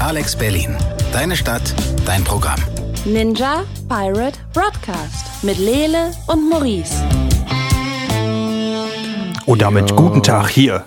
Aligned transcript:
Alex 0.00 0.36
Berlin. 0.36 0.76
Deine 1.12 1.34
Stadt, 1.36 1.74
dein 2.06 2.22
Programm. 2.22 2.60
Ninja 3.04 3.64
Pirate 3.88 4.38
Broadcast 4.54 5.42
mit 5.42 5.58
Lele 5.58 6.12
und 6.28 6.48
Maurice. 6.48 6.94
Und 9.44 9.60
damit 9.60 9.96
guten 9.96 10.22
Tag 10.22 10.50
hier 10.50 10.84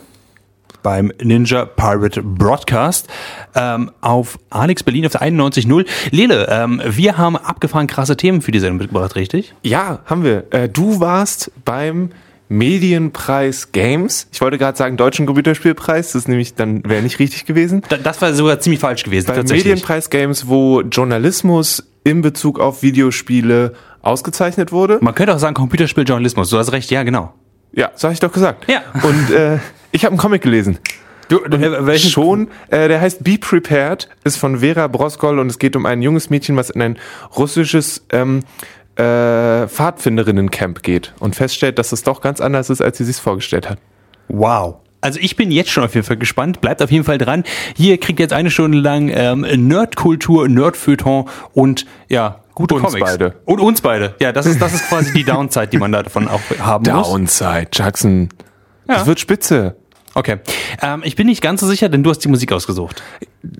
beim 0.81 1.11
Ninja 1.21 1.65
Pirate 1.65 2.23
Broadcast 2.23 3.09
ähm, 3.53 3.92
auf 3.99 4.39
Alex 4.49 4.83
Berlin 4.83 5.05
auf 5.05 5.12
der 5.12 5.21
91.0. 5.23 5.85
Lele, 6.12 6.47
ähm, 6.49 6.81
wir 6.85 7.17
haben 7.17 7.35
abgefahren 7.35 7.87
krasse 7.87 8.15
Themen 8.15 8.41
für 8.41 8.51
die 8.51 8.59
Sendung 8.59 8.78
mitgebracht, 8.78 9.15
richtig? 9.15 9.53
Ja, 9.62 9.99
haben 10.05 10.23
wir. 10.23 10.46
Äh, 10.51 10.69
du 10.69 11.01
warst 11.01 11.51
beim 11.65 12.12
Medienpreis 12.52 13.72
Games. 13.72 14.28
Ich 14.33 14.42
wollte 14.42 14.58
gerade 14.58 14.78
sagen 14.78 14.97
Deutschen 14.97 15.26
Computerspielpreis, 15.26 16.08
das 16.08 16.23
ist 16.23 16.27
nämlich 16.27 16.54
dann 16.54 16.84
wäre 16.84 17.02
nicht 17.02 17.18
richtig 17.18 17.45
gewesen. 17.45 17.81
Da, 17.88 17.95
das 17.95 18.22
war 18.22 18.34
sogar 18.34 18.59
ziemlich 18.59 18.81
falsch 18.81 19.04
gewesen. 19.04 19.27
Beim. 19.27 19.46
Medienpreis 19.46 20.09
Games, 20.09 20.50
wo 20.50 20.82
Journalismus 20.82 21.88
in 22.04 22.22
Bezug 22.22 22.59
auf 22.59 22.84
Videospiele 22.84 23.73
ausgezeichnet 24.02 24.73
wurde. 24.73 24.98
Man 25.00 25.16
könnte 25.16 25.34
auch 25.34 25.40
sagen 25.40 25.54
Computerspieljournalismus. 25.54 26.50
Du 26.50 26.58
hast 26.58 26.73
recht, 26.73 26.92
ja 26.92 27.04
genau. 27.04 27.34
Ja, 27.72 27.92
so 27.95 28.09
habe 28.09 28.14
ich 28.14 28.20
doch 28.20 28.34
gesagt. 28.34 28.70
Ja. 28.70 28.81
Und 29.02 29.31
äh, 29.34 29.59
ich 29.94 30.04
habe 30.04 30.12
einen 30.12 30.20
Comic 30.20 30.42
gelesen. 30.42 30.78
Du, 31.30 31.45
äh, 31.45 31.86
welchen 31.86 32.09
Schon, 32.09 32.50
äh, 32.70 32.90
der 32.90 33.00
heißt 33.00 33.23
Be 33.23 33.38
Prepared, 33.40 34.09
ist 34.26 34.36
von 34.36 34.59
Vera 34.59 34.88
Broskol 34.88 35.40
und 35.40 35.48
es 35.48 35.58
geht 35.58 35.78
um 35.78 35.86
ein 35.86 36.02
junges 36.02 36.30
Mädchen, 36.30 36.58
was 36.58 36.70
in 36.70 36.81
ein 36.81 36.98
russisches 37.38 38.06
ähm, 38.12 38.42
äh, 39.02 39.68
Pfadfinderinnencamp 39.68 40.84
geht 40.84 41.14
und 41.20 41.36
feststellt, 41.36 41.80
dass 41.80 41.92
es 41.92 42.04
doch 42.04 42.22
ganz 42.22 42.42
anders 42.42 42.70
ist, 42.70 42.82
als 42.82 42.98
sie 42.98 43.05
sich 43.05 43.18
vorgestellt 43.18 43.70
hat. 43.70 43.80
Wow. 44.28 44.76
Also 45.02 45.20
ich 45.20 45.36
bin 45.36 45.50
jetzt 45.50 45.72
schon 45.72 45.84
auf 45.84 45.96
jeden 45.96 46.05
Fall 46.05 46.18
gespannt. 46.18 46.62
Bleibt 46.62 46.82
auf 46.84 46.92
jeden 46.92 47.04
Fall 47.04 47.18
dran. 47.18 47.44
Hier 47.76 47.98
kriegt 48.00 48.20
jetzt 48.20 48.34
eine 48.34 48.52
Stunde 48.52 48.78
lang 48.78 49.09
ähm, 49.14 49.42
Nerdkultur, 49.42 50.48
Nerdfeuilleton 50.48 51.26
und 51.53 51.88
ja, 52.08 52.42
gute 52.53 52.75
Uns 52.75 52.84
Comics. 52.86 53.09
beide. 53.09 53.34
Und 53.45 53.59
uns 53.59 53.81
beide. 53.81 54.16
Ja, 54.20 54.31
das 54.31 54.45
ist, 54.45 54.62
das 54.62 54.73
ist 54.73 54.88
quasi 54.88 55.12
die 55.14 55.23
Downside, 55.25 55.68
die 55.68 55.80
man 55.80 55.92
davon 55.92 56.28
auch 56.28 56.42
haben 56.59 56.86
muss. 56.92 57.09
Downside, 57.09 57.70
Jackson. 57.73 58.30
Ja. 58.88 58.95
Das 58.95 59.08
wird 59.08 59.20
spitze. 59.20 59.75
Okay. 60.14 60.40
Ähm, 60.81 61.02
ich 61.06 61.16
bin 61.16 61.28
nicht 61.28 61.42
ganz 61.42 61.62
so 61.62 61.67
sicher, 61.67 61.90
denn 61.90 62.04
du 62.04 62.09
hast 62.09 62.20
die 62.20 62.28
Musik 62.28 62.52
ausgesucht. 62.52 63.02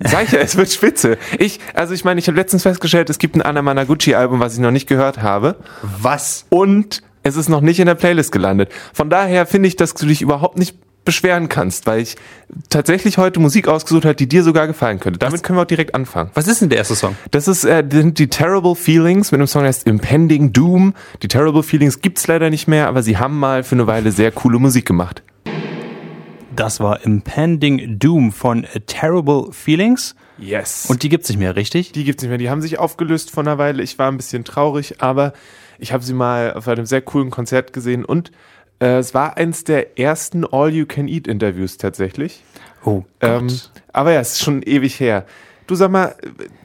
Sag 0.00 0.24
ich 0.24 0.32
ja, 0.32 0.40
es 0.40 0.56
wird 0.56 0.70
spitze. 0.70 1.18
Ich, 1.38 1.60
also 1.74 1.94
ich 1.94 2.04
meine, 2.04 2.20
ich 2.20 2.26
habe 2.28 2.36
letztens 2.36 2.62
festgestellt, 2.62 3.10
es 3.10 3.18
gibt 3.18 3.36
ein 3.36 3.42
Anna 3.42 3.62
Managuchi-Album, 3.62 4.40
was 4.40 4.54
ich 4.54 4.60
noch 4.60 4.70
nicht 4.70 4.86
gehört 4.86 5.22
habe. 5.22 5.56
Was? 5.82 6.46
Und 6.50 7.02
es 7.22 7.36
ist 7.36 7.48
noch 7.48 7.60
nicht 7.60 7.80
in 7.80 7.86
der 7.86 7.94
Playlist 7.94 8.32
gelandet. 8.32 8.70
Von 8.92 9.08
daher 9.10 9.46
finde 9.46 9.68
ich, 9.68 9.76
dass 9.76 9.94
du 9.94 10.06
dich 10.06 10.22
überhaupt 10.22 10.58
nicht 10.58 10.76
beschweren 11.04 11.48
kannst, 11.48 11.86
weil 11.86 12.00
ich 12.00 12.16
tatsächlich 12.68 13.18
heute 13.18 13.40
Musik 13.40 13.66
ausgesucht 13.66 14.04
habe, 14.04 14.14
die 14.14 14.28
dir 14.28 14.44
sogar 14.44 14.66
gefallen 14.66 15.00
könnte. 15.00 15.18
Damit 15.18 15.42
können 15.42 15.58
wir 15.58 15.62
auch 15.62 15.66
direkt 15.66 15.94
anfangen. 15.94 16.30
Was 16.34 16.46
ist 16.46 16.60
denn 16.60 16.68
der 16.68 16.78
erste 16.78 16.94
Song? 16.94 17.16
Das 17.32 17.48
ist 17.48 17.64
äh, 17.64 17.82
sind 17.90 18.18
die 18.18 18.28
Terrible 18.28 18.76
Feelings 18.76 19.32
mit 19.32 19.40
einem 19.40 19.48
Song, 19.48 19.62
der 19.62 19.70
heißt 19.70 19.86
Impending 19.86 20.52
Doom. 20.52 20.94
Die 21.22 21.28
Terrible 21.28 21.62
Feelings 21.62 22.00
gibt's 22.00 22.26
leider 22.28 22.50
nicht 22.50 22.68
mehr, 22.68 22.86
aber 22.86 23.02
sie 23.02 23.18
haben 23.18 23.38
mal 23.38 23.64
für 23.64 23.74
eine 23.74 23.86
Weile 23.86 24.12
sehr 24.12 24.30
coole 24.30 24.58
Musik 24.58 24.86
gemacht. 24.86 25.22
Das 26.54 26.80
war 26.80 27.04
Impending 27.04 27.98
Doom 27.98 28.32
von 28.32 28.64
A 28.64 28.78
Terrible 28.86 29.52
Feelings. 29.52 30.14
Yes. 30.38 30.86
Und 30.88 31.02
die 31.02 31.08
gibt's 31.08 31.28
nicht 31.28 31.38
mehr, 31.38 31.56
richtig? 31.56 31.92
Die 31.92 32.04
gibt's 32.04 32.22
nicht 32.22 32.28
mehr. 32.28 32.38
Die 32.38 32.50
haben 32.50 32.60
sich 32.60 32.78
aufgelöst 32.78 33.30
vor 33.30 33.42
einer 33.42 33.58
Weile. 33.58 33.82
Ich 33.82 33.98
war 33.98 34.10
ein 34.10 34.16
bisschen 34.16 34.44
traurig, 34.44 35.00
aber 35.00 35.32
ich 35.78 35.92
habe 35.92 36.02
sie 36.04 36.14
mal 36.14 36.52
auf 36.54 36.68
einem 36.68 36.86
sehr 36.86 37.00
coolen 37.00 37.30
Konzert 37.30 37.72
gesehen 37.72 38.04
und 38.04 38.32
äh, 38.80 38.98
es 38.98 39.14
war 39.14 39.36
eins 39.36 39.64
der 39.64 39.98
ersten 39.98 40.44
All-You-Can-Eat-Interviews 40.44 41.78
tatsächlich. 41.78 42.42
Oh 42.84 43.04
Ähm, 43.20 43.48
aber 43.92 44.12
ja, 44.12 44.20
es 44.20 44.32
ist 44.32 44.42
schon 44.42 44.62
ewig 44.62 44.98
her. 44.98 45.24
Du 45.72 45.76
sag 45.76 45.90
mal, 45.90 46.14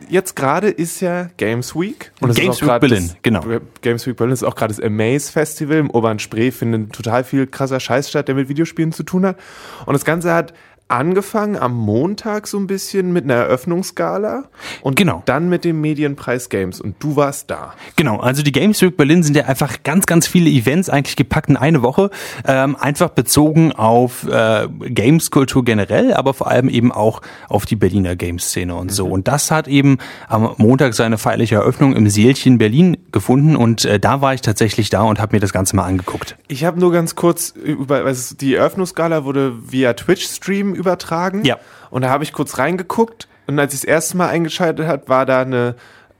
jetzt 0.09 0.35
gerade 0.35 0.67
ist 0.67 0.99
ja 0.99 1.29
Games 1.37 1.73
Week. 1.77 2.11
es 2.19 2.35
Games 2.35 2.57
ist 2.57 2.63
auch 2.63 2.73
Week 2.73 2.81
Berlin, 2.81 3.07
das, 3.07 3.15
genau. 3.21 3.41
Games 3.79 4.05
Week 4.05 4.17
Berlin 4.17 4.33
ist 4.33 4.43
auch 4.43 4.53
gerade 4.53 4.75
das 4.75 4.83
Amaze 4.83 5.31
Festival 5.31 5.77
im 5.77 5.89
Oberen 5.89 6.19
Spree, 6.19 6.51
findet 6.51 6.91
total 6.91 7.23
viel 7.23 7.47
krasser 7.47 7.79
Scheiß 7.79 8.09
statt, 8.09 8.27
der 8.27 8.35
mit 8.35 8.49
Videospielen 8.49 8.91
zu 8.91 9.03
tun 9.03 9.25
hat. 9.25 9.37
Und 9.85 9.93
das 9.93 10.03
Ganze 10.03 10.33
hat 10.33 10.53
angefangen 10.89 11.57
am 11.57 11.75
Montag 11.75 12.47
so 12.47 12.57
ein 12.57 12.67
bisschen 12.67 13.11
mit 13.11 13.25
einer 13.25 13.35
Eröffnungsgala 13.35 14.45
und 14.81 14.95
Genau. 14.95 15.21
dann 15.25 15.49
mit 15.49 15.65
dem 15.65 15.81
Medienpreis 15.81 16.49
Games. 16.49 16.79
Und 16.79 16.95
du 16.99 17.15
warst 17.15 17.49
da. 17.51 17.73
Genau, 17.95 18.19
also 18.19 18.41
die 18.41 18.51
Games 18.51 18.81
Week 18.81 18.95
Berlin 18.95 19.23
sind 19.23 19.35
ja 19.35 19.45
einfach 19.45 19.83
ganz, 19.83 20.05
ganz 20.05 20.27
viele 20.27 20.49
Events 20.49 20.89
eigentlich 20.89 21.15
gepackt 21.15 21.49
in 21.49 21.57
eine 21.57 21.81
Woche, 21.81 22.09
ähm, 22.45 22.75
einfach 22.79 23.09
bezogen 23.09 23.71
auf 23.73 24.25
äh, 24.27 24.67
Games-Kultur 24.67 25.65
generell, 25.65 26.13
aber 26.13 26.33
vor 26.33 26.47
allem 26.47 26.69
eben 26.69 26.91
auch 26.91 27.21
auf 27.49 27.65
die 27.65 27.75
Berliner 27.75 28.15
Games-Szene 28.15 28.73
und 28.75 28.91
so. 28.91 29.07
Und 29.07 29.27
das 29.27 29.51
hat 29.51 29.67
eben 29.67 29.97
am 30.29 30.53
Montag 30.57 30.93
seine 30.93 31.17
feierliche 31.17 31.55
Eröffnung 31.55 31.95
im 31.95 32.09
Seelchen 32.09 32.57
Berlin 32.57 32.97
gefunden 33.11 33.55
und 33.55 33.83
äh, 33.85 33.99
da 33.99 34.21
war 34.21 34.33
ich 34.33 34.41
tatsächlich 34.41 34.89
da 34.89 35.01
und 35.03 35.19
habe 35.19 35.35
mir 35.35 35.39
das 35.39 35.51
Ganze 35.51 35.75
mal 35.75 35.85
angeguckt. 35.85 36.37
Ich 36.47 36.63
habe 36.63 36.79
nur 36.79 36.91
ganz 36.91 37.15
kurz 37.15 37.49
über, 37.49 38.05
also 38.05 38.35
die 38.35 38.55
Eröffnungsgala 38.55 39.25
wurde 39.25 39.53
via 39.69 39.93
Twitch-Stream 39.93 40.76
übertragen. 40.77 41.43
Ja. 41.43 41.57
Und 41.89 42.03
da 42.03 42.09
habe 42.09 42.23
ich 42.23 42.33
kurz 42.33 42.57
reingeguckt 42.57 43.27
und 43.47 43.57
als 43.59 43.73
ich 43.73 43.81
das 43.81 43.87
erste 43.87 44.17
Mal 44.17 44.29
eingeschaltet 44.29 44.87
hat, 44.87 45.09
war 45.09 45.25
da 45.25 45.41
eine, 45.41 45.75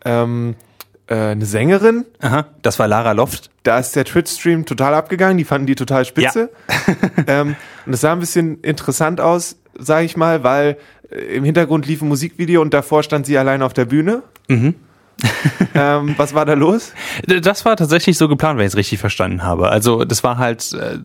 ähm, 0.06 0.56
äh, 1.07 1.16
eine 1.16 1.45
Sängerin. 1.45 2.06
Aha, 2.22 2.45
das 2.62 2.79
war 2.79 2.88
Lara 2.88 3.12
Loft. 3.12 3.51
Da 3.63 3.78
ist 3.79 3.96
der 3.96 4.06
Twitch-Stream 4.06 4.66
total 4.66 4.94
abgegangen, 4.94 5.38
die 5.38 5.44
fanden 5.44 5.67
die 5.67 5.75
total 5.75 6.06
spitze. 6.06 6.50
ähm, 7.28 7.56
und 7.85 7.91
das 7.91 8.01
sah 8.01 8.13
ein 8.13 8.19
bisschen 8.19 8.62
interessant 8.62 9.19
aus, 9.19 9.57
sage 9.78 10.06
ich 10.06 10.16
mal, 10.16 10.44
weil 10.44 10.78
äh, 11.12 11.35
im 11.35 11.44
Hintergrund 11.44 11.85
lief 11.85 12.01
ein 12.01 12.07
Musikvideo 12.07 12.62
und 12.62 12.73
davor 12.73 13.03
stand 13.03 13.25
sie 13.25 13.38
allein 13.38 13.62
auf 13.62 13.73
der 13.73 13.85
Bühne. 13.85 14.23
ähm, 15.73 16.16
was 16.17 16.34
war 16.34 16.46
da 16.46 16.53
los? 16.53 16.94
Das 17.25 17.66
war 17.66 17.75
tatsächlich 17.75 18.17
so 18.17 18.28
geplant, 18.28 18.57
wenn 18.57 18.66
ich 18.66 18.73
es 18.73 18.78
richtig 18.78 19.00
verstanden 19.00 19.44
habe. 19.44 19.69
Also 19.69 20.06
das 20.06 20.23
war 20.23 20.38
halt, 20.38 20.73
äh, 20.73 21.00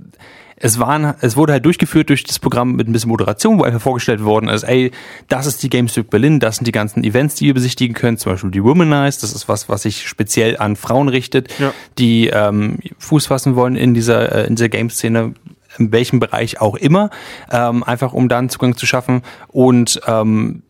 es 0.65 0.79
waren, 0.79 1.15
es 1.21 1.37
wurde 1.37 1.53
halt 1.55 1.65
durchgeführt 1.65 2.09
durch 2.09 2.23
das 2.23 2.39
Programm 2.39 2.73
mit 2.77 2.89
ein 2.89 2.93
bisschen 2.93 3.11
Moderation, 3.11 3.59
wo 3.59 3.65
einfach 3.65 3.81
vorgestellt 3.81 4.23
worden 4.25 4.49
ist, 4.49 4.63
ey, 4.63 4.93
das 5.29 5.47
ist 5.47 5.63
die 5.63 5.69
Games 5.69 5.97
Week 5.97 6.09
Berlin, 6.09 6.39
das 6.39 6.57
sind 6.57 6.67
die 6.67 6.73
ganzen 6.73 7.03
Events, 7.03 7.35
die 7.35 7.47
ihr 7.49 7.55
besichtigen 7.55 7.95
könnt, 7.95 8.21
zum 8.21 8.33
Beispiel 8.33 8.53
die 8.53 8.63
Womanize, 8.63 9.21
das 9.21 9.33
ist 9.33 9.49
was, 9.49 9.69
was 9.69 9.83
sich 9.83 10.07
speziell 10.07 10.57
an 10.59 10.77
Frauen 10.77 11.09
richtet, 11.09 11.53
Ja. 11.59 11.75
die 11.99 12.29
ähm, 12.29 12.79
Fuß 12.99 13.27
fassen 13.27 13.57
wollen 13.57 13.75
in 13.75 13.93
dieser, 13.93 14.33
äh, 14.33 14.47
in 14.47 14.55
dieser 14.55 14.69
Game-Szene 14.69 15.35
in 15.79 15.91
welchem 15.91 16.21
Bereich 16.21 16.61
auch 16.61 16.77
immer, 16.77 17.11
ähm, 17.51 17.83
einfach 17.83 18.13
um 18.13 18.29
da 18.29 18.39
einen 18.39 18.51
Zugang 18.51 18.77
zu 18.77 18.87
schaffen 18.87 19.23
und 19.49 20.01
ähm, 20.07 20.63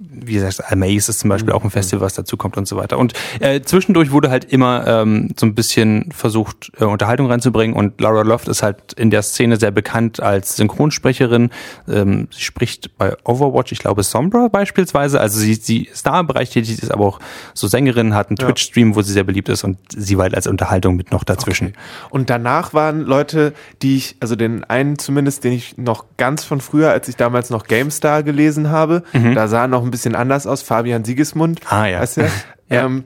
wie 0.00 0.34
gesagt, 0.34 0.70
Amaze 0.70 1.10
ist 1.10 1.18
zum 1.20 1.28
Beispiel 1.28 1.52
auch 1.52 1.64
ein 1.64 1.70
Festival, 1.70 2.06
was 2.06 2.14
dazu 2.14 2.36
kommt 2.36 2.56
und 2.56 2.68
so 2.68 2.76
weiter. 2.76 2.98
Und 2.98 3.14
äh, 3.40 3.62
zwischendurch 3.62 4.12
wurde 4.12 4.30
halt 4.30 4.44
immer 4.44 4.86
ähm, 4.86 5.30
so 5.38 5.44
ein 5.44 5.56
bisschen 5.56 6.12
versucht, 6.12 6.70
äh, 6.78 6.84
Unterhaltung 6.84 7.26
reinzubringen. 7.26 7.74
Und 7.74 8.00
Laura 8.00 8.22
Loft 8.22 8.46
ist 8.46 8.62
halt 8.62 8.92
in 8.92 9.10
der 9.10 9.22
Szene 9.22 9.56
sehr 9.56 9.72
bekannt 9.72 10.20
als 10.20 10.54
Synchronsprecherin. 10.54 11.50
Ähm, 11.88 12.28
sie 12.32 12.42
spricht 12.42 12.96
bei 12.96 13.16
Overwatch, 13.24 13.72
ich 13.72 13.80
glaube 13.80 14.04
Sombra 14.04 14.46
beispielsweise. 14.46 15.20
Also 15.20 15.40
sie, 15.40 15.54
sie 15.54 15.84
ist 15.84 16.06
da 16.06 16.20
im 16.20 16.28
Bereich 16.28 16.50
tätig, 16.50 16.80
ist 16.80 16.92
aber 16.92 17.04
auch 17.04 17.18
so 17.54 17.66
Sängerin, 17.66 18.14
hat 18.14 18.28
einen 18.28 18.36
Twitch-Stream, 18.36 18.94
wo 18.94 19.02
sie 19.02 19.12
sehr 19.12 19.24
beliebt 19.24 19.48
ist 19.48 19.64
und 19.64 19.78
sie 19.88 20.16
war 20.16 20.24
halt 20.24 20.36
als 20.36 20.46
Unterhaltung 20.46 20.94
mit 20.94 21.10
noch 21.10 21.24
dazwischen. 21.24 21.72
Und 22.10 22.30
danach 22.30 22.72
waren 22.72 23.00
Leute, 23.00 23.52
die 23.82 23.96
ich, 23.96 24.16
also 24.20 24.36
den 24.36 24.62
einen 24.62 24.96
zumindest, 24.96 25.42
den 25.42 25.54
ich 25.54 25.76
noch 25.76 26.04
ganz 26.18 26.44
von 26.44 26.60
früher, 26.60 26.90
als 26.92 27.08
ich 27.08 27.16
damals 27.16 27.50
noch 27.50 27.66
GameStar 27.66 28.22
gelesen 28.22 28.70
habe, 28.70 29.02
da 29.34 29.48
sah 29.48 29.66
noch 29.66 29.87
ein 29.88 29.90
bisschen 29.90 30.14
anders 30.14 30.46
aus, 30.46 30.62
Fabian 30.62 31.04
Siegesmund. 31.04 31.60
Ah, 31.68 31.86
ja. 31.86 32.00
Weißt 32.00 32.18
du? 32.18 32.30
Ja. 32.70 32.84
ähm, 32.84 33.04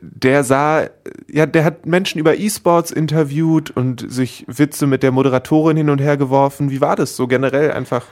der 0.00 0.42
sah, 0.42 0.86
ja, 1.30 1.44
der 1.44 1.64
hat 1.64 1.84
Menschen 1.84 2.18
über 2.18 2.34
E-Sports 2.38 2.90
interviewt 2.90 3.70
und 3.70 4.10
sich 4.10 4.46
Witze 4.48 4.86
mit 4.86 5.02
der 5.02 5.12
Moderatorin 5.12 5.76
hin 5.76 5.90
und 5.90 6.00
her 6.00 6.16
geworfen. 6.16 6.70
Wie 6.70 6.80
war 6.80 6.96
das 6.96 7.14
so 7.14 7.26
generell 7.26 7.72
einfach? 7.72 8.06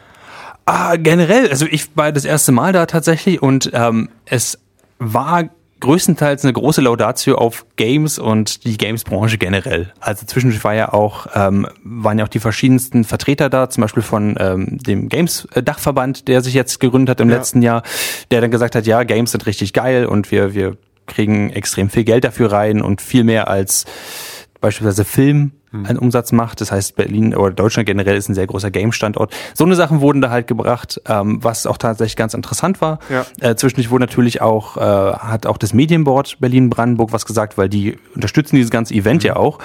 Ah, 0.67 0.97
generell, 0.97 1.49
also 1.49 1.65
ich 1.65 1.97
war 1.97 2.13
das 2.13 2.27
erste 2.27 2.53
Mal 2.53 2.75
da 2.75 2.85
tatsächlich 2.85 3.41
und 3.41 3.71
ähm, 3.73 4.11
es 4.27 4.59
war 4.99 5.49
größtenteils 5.85 6.43
eine 6.45 6.53
große 6.53 6.81
Laudatio 6.81 7.37
auf 7.37 7.65
Games 7.77 8.19
und 8.19 8.65
die 8.65 8.77
Games-Branche 8.77 9.39
generell. 9.39 9.93
Also 10.01 10.27
zwischendurch 10.27 10.65
war 10.65 10.75
ja 10.75 10.93
auch, 10.93 11.29
ähm, 11.35 11.67
waren 11.85 12.19
ja 12.19 12.25
auch 12.25 12.29
die 12.29 12.41
verschiedensten 12.41 13.05
Vertreter 13.05 13.49
da, 13.49 13.71
zum 13.71 13.83
Beispiel 13.83 14.03
von 14.03 14.37
ähm, 14.41 14.79
dem 14.85 15.09
Games-Dachverband, 15.09 16.27
der 16.29 16.41
sich 16.41 16.55
jetzt 16.55 16.81
gegründet 16.81 17.11
hat 17.11 17.21
im 17.21 17.31
Ja. 17.31 17.37
letzten 17.37 17.63
Jahr, 17.63 17.83
der 18.31 18.41
dann 18.41 18.51
gesagt 18.51 18.75
hat, 18.75 18.87
ja, 18.87 19.03
Games 19.05 19.31
sind 19.33 19.47
richtig 19.47 19.73
geil 19.73 20.07
und 20.07 20.31
wir, 20.31 20.55
wir 20.55 20.77
kriegen 21.07 21.51
extrem 21.51 21.91
viel 21.91 22.05
Geld 22.05 22.25
dafür 22.25 22.51
rein 22.51 22.81
und 22.83 23.01
viel 23.03 23.25
mehr 23.25 23.49
als 23.49 23.85
beispielsweise 24.65 25.05
Film 25.05 25.53
einen 25.83 25.99
Umsatz 25.99 26.33
macht. 26.33 26.61
Das 26.61 26.71
heißt, 26.73 26.97
Berlin 26.97 27.35
oder 27.35 27.53
Deutschland 27.53 27.87
generell 27.87 28.17
ist 28.17 28.29
ein 28.29 28.35
sehr 28.35 28.47
großer 28.47 28.71
Game-Standort. 28.71 29.35
So 29.55 29.65
eine 29.65 29.75
Sachen 29.75 30.01
wurden 30.01 30.21
da 30.21 30.31
halt 30.31 30.47
gebracht, 30.47 31.01
ähm, 31.07 31.43
was 31.43 31.67
auch 31.67 31.77
tatsächlich 31.77 32.17
ganz 32.17 32.33
interessant 32.33 32.81
war. 32.81 32.99
Ja. 33.11 33.27
Äh, 33.41 33.57
zwischendurch 33.57 33.91
wurde 33.91 34.05
natürlich 34.05 34.41
auch, 34.41 34.77
äh, 34.77 34.81
hat 34.81 35.47
auch 35.47 35.59
das 35.59 35.75
Medienboard 35.75 36.39
Berlin-Brandenburg 36.41 37.13
was 37.13 37.27
gesagt, 37.27 37.59
weil 37.59 37.69
die 37.69 37.99
unterstützen 38.15 38.57
dieses 38.57 38.71
ganze 38.71 38.95
Event 38.95 39.25
ja 39.25 39.37
auch. 39.37 39.59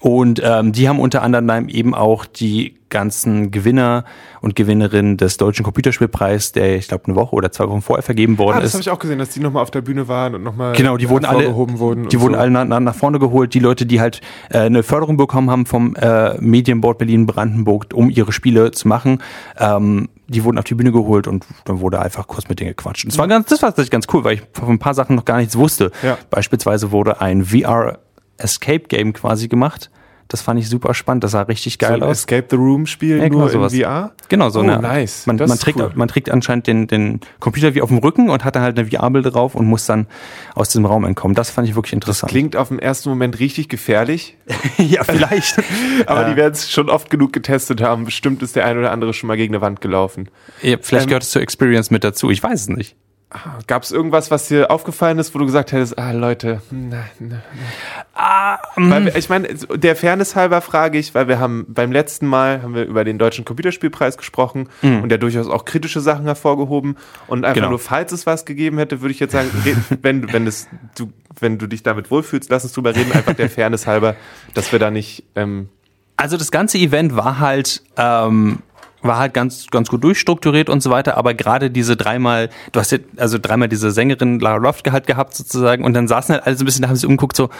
Und 0.00 0.40
ähm, 0.44 0.72
die 0.72 0.88
haben 0.88 1.00
unter 1.00 1.22
anderem 1.22 1.68
eben 1.68 1.92
auch 1.94 2.24
die 2.24 2.76
ganzen 2.88 3.50
Gewinner 3.50 4.04
und 4.40 4.54
Gewinnerinnen 4.56 5.16
des 5.16 5.36
Deutschen 5.36 5.64
Computerspielpreis, 5.64 6.52
der 6.52 6.76
ich 6.76 6.88
glaube 6.88 7.04
eine 7.06 7.16
Woche 7.16 7.34
oder 7.34 7.50
zwei 7.52 7.68
Wochen 7.68 7.82
vorher 7.82 8.02
vergeben 8.02 8.38
worden 8.38 8.56
Ah, 8.56 8.60
das 8.60 8.68
ist. 8.70 8.74
habe 8.74 8.82
ich 8.82 8.90
auch 8.90 8.98
gesehen, 9.00 9.18
dass 9.18 9.30
die 9.30 9.40
nochmal 9.40 9.62
auf 9.62 9.70
der 9.72 9.82
Bühne 9.82 10.06
waren 10.08 10.34
und 10.36 10.42
nochmal 10.44 10.72
Genau, 10.74 10.96
die 10.96 11.08
wurden 11.08 11.24
alle, 11.24 11.54
wurden. 11.54 12.08
die 12.08 12.20
wurden 12.20 12.34
so. 12.34 12.40
alle 12.40 12.50
nach, 12.50 12.64
nach, 12.64 12.80
nach 12.80 12.94
vorne 12.94 13.18
geholt. 13.18 13.52
Die 13.54 13.58
Leute, 13.58 13.84
die 13.86 14.00
halt 14.00 14.20
äh, 14.50 14.58
eine 14.60 14.82
Förderung 14.84 15.16
bekommen 15.16 15.50
haben 15.50 15.66
vom 15.66 15.96
äh, 15.96 16.40
Medienboard 16.40 16.98
Berlin 16.98 17.26
Brandenburg, 17.26 17.86
um 17.92 18.08
ihre 18.08 18.32
Spiele 18.32 18.70
zu 18.70 18.86
machen, 18.88 19.20
ähm, 19.58 20.08
die 20.28 20.44
wurden 20.44 20.58
auf 20.58 20.64
die 20.64 20.74
Bühne 20.76 20.92
geholt 20.92 21.26
und 21.26 21.44
dann 21.64 21.80
wurde 21.80 22.00
einfach 22.00 22.26
kurz 22.28 22.48
mit 22.48 22.60
denen 22.60 22.70
gequatscht. 22.70 23.04
Und 23.04 23.12
das 23.12 23.18
war 23.18 23.26
ganz, 23.28 23.48
das 23.48 23.60
war 23.62 23.70
tatsächlich 23.70 23.90
ganz 23.90 24.06
cool, 24.12 24.22
weil 24.24 24.34
ich 24.34 24.42
von 24.52 24.68
ein 24.70 24.78
paar 24.78 24.94
Sachen 24.94 25.16
noch 25.16 25.24
gar 25.24 25.38
nichts 25.38 25.56
wusste. 25.58 25.90
Ja. 26.02 26.16
Beispielsweise 26.30 26.92
wurde 26.92 27.20
ein 27.20 27.44
VR 27.44 27.98
Escape 28.38 28.84
Game 28.88 29.12
quasi 29.12 29.48
gemacht. 29.48 29.90
Das 30.30 30.42
fand 30.42 30.60
ich 30.60 30.68
super 30.68 30.92
spannend. 30.92 31.24
Das 31.24 31.30
sah 31.30 31.40
richtig 31.40 31.78
so 31.80 31.86
geil 31.86 31.94
ein 31.94 32.02
aus. 32.02 32.18
Escape 32.18 32.48
the 32.50 32.56
Room 32.56 32.86
Spiel 32.86 33.16
Ja, 33.16 33.24
genau 33.28 33.38
nur 33.38 33.48
sowas. 33.48 33.72
in 33.72 33.80
VR. 33.82 34.12
Genau, 34.28 34.50
so 34.50 34.60
oh, 34.60 34.62
eine. 34.62 34.78
nice. 34.78 35.26
Man, 35.26 35.38
Das 35.38 35.48
man, 35.48 35.58
trägt, 35.58 35.80
cool. 35.80 35.90
man 35.94 36.06
trägt 36.06 36.28
anscheinend 36.30 36.66
den, 36.66 36.86
den 36.86 37.20
Computer 37.40 37.74
wie 37.74 37.80
auf 37.80 37.88
dem 37.88 37.96
Rücken 37.96 38.28
und 38.28 38.44
hat 38.44 38.54
dann 38.54 38.62
halt 38.62 38.78
eine 38.78 38.86
VR-Bilder 38.90 39.30
drauf 39.30 39.54
und 39.54 39.64
muss 39.66 39.86
dann 39.86 40.06
aus 40.54 40.68
diesem 40.68 40.84
Raum 40.84 41.06
entkommen. 41.06 41.34
Das 41.34 41.48
fand 41.48 41.66
ich 41.66 41.74
wirklich 41.76 41.94
interessant. 41.94 42.30
Klingt 42.30 42.56
auf 42.56 42.68
den 42.68 42.78
ersten 42.78 43.08
Moment 43.08 43.38
richtig 43.38 43.70
gefährlich, 43.70 44.36
ja, 44.76 45.02
vielleicht. 45.02 45.62
aber 46.06 46.20
Ja. 46.20 46.28
die 46.30 46.36
werden 46.36 46.52
es 46.52 46.70
schon 46.70 46.90
oft 46.90 47.08
genug 47.08 47.32
getestet 47.32 47.80
haben. 47.80 48.04
Bestimmt 48.04 48.42
ist 48.42 48.54
der 48.54 48.66
ein 48.66 48.76
oder 48.76 48.92
andere 48.92 49.14
schon 49.14 49.28
mal 49.28 49.36
gegen 49.38 49.54
eine 49.54 49.62
Wand 49.62 49.80
gelaufen. 49.80 50.28
Ja, 50.60 50.76
vielleicht 50.78 51.04
Ähm, 51.04 51.08
gehört 51.08 51.22
es 51.22 51.30
zur 51.30 51.40
Experience 51.40 51.90
mit 51.90 52.04
dazu. 52.04 52.28
Ich 52.30 52.42
weiß 52.42 52.60
es 52.60 52.68
nicht. 52.68 52.96
Gab 53.66 53.82
es 53.82 53.90
irgendwas, 53.90 54.30
was 54.30 54.48
dir 54.48 54.70
aufgefallen 54.70 55.18
ist, 55.18 55.34
wo 55.34 55.38
du 55.38 55.44
gesagt 55.44 55.72
hättest, 55.72 55.98
ah 55.98 56.12
Leute, 56.12 56.62
na, 56.70 57.04
na, 57.18 57.42
Ah, 58.14 58.58
Weil 58.76 59.04
wir, 59.04 59.16
ich 59.16 59.28
meine, 59.28 59.48
der 59.54 59.96
Fairness 59.96 60.34
halber 60.34 60.60
frage 60.62 60.98
ich, 60.98 61.14
weil 61.14 61.28
wir 61.28 61.38
haben 61.38 61.66
beim 61.68 61.92
letzten 61.92 62.26
Mal 62.26 62.62
haben 62.62 62.74
wir 62.74 62.84
über 62.86 63.04
den 63.04 63.18
deutschen 63.18 63.44
Computerspielpreis 63.44 64.16
gesprochen 64.16 64.68
und 64.82 65.10
der 65.10 65.18
durchaus 65.18 65.46
auch 65.48 65.66
kritische 65.66 66.00
Sachen 66.00 66.24
hervorgehoben. 66.24 66.96
Und 67.26 67.44
einfach 67.44 67.56
Genau. 67.56 67.70
nur 67.70 67.78
falls 67.78 68.12
es 68.12 68.24
was 68.26 68.46
gegeben 68.46 68.78
hätte, 68.78 69.02
würde 69.02 69.12
ich 69.12 69.20
jetzt 69.20 69.32
sagen, 69.32 69.50
wenn 70.02 70.22
du 70.22 70.32
wenn 70.32 70.46
es 70.46 70.66
du 70.96 71.12
wenn 71.40 71.58
du 71.58 71.66
dich 71.68 71.82
damit 71.82 72.10
wohlfühlst, 72.10 72.50
lass 72.50 72.64
uns 72.64 72.72
drüber 72.72 72.96
reden, 72.96 73.12
einfach 73.12 73.34
der 73.34 73.50
Fairness 73.50 73.86
halber, 73.86 74.16
dass 74.54 74.72
wir 74.72 74.78
da 74.78 74.90
nicht 74.90 75.22
ähm, 75.36 75.68
Also 76.16 76.36
das 76.38 76.50
ganze 76.50 76.78
Event 76.78 77.14
war 77.14 77.38
halt 77.38 77.82
ähm, 77.96 78.60
war 79.02 79.18
halt 79.18 79.34
ganz 79.34 79.68
ganz 79.68 79.88
gut 79.88 80.02
durchstrukturiert 80.04 80.68
und 80.68 80.82
so 80.82 80.90
weiter, 80.90 81.16
aber 81.16 81.34
gerade 81.34 81.70
diese 81.70 81.96
dreimal, 81.96 82.50
du 82.72 82.80
hast 82.80 82.92
ja 82.92 82.98
also 83.16 83.38
dreimal 83.38 83.68
diese 83.68 83.90
Sängerin 83.90 84.40
Lara 84.40 84.56
Loft 84.56 84.84
gehabt 84.84 85.34
sozusagen 85.34 85.84
und 85.84 85.94
dann 85.94 86.08
saßen 86.08 86.34
halt 86.34 86.46
alle 86.46 86.56
so 86.56 86.64
ein 86.64 86.66
bisschen, 86.66 86.82
da 86.82 86.88
haben 86.88 86.96
sie 86.96 87.06
umgeguckt 87.06 87.36
so, 87.36 87.50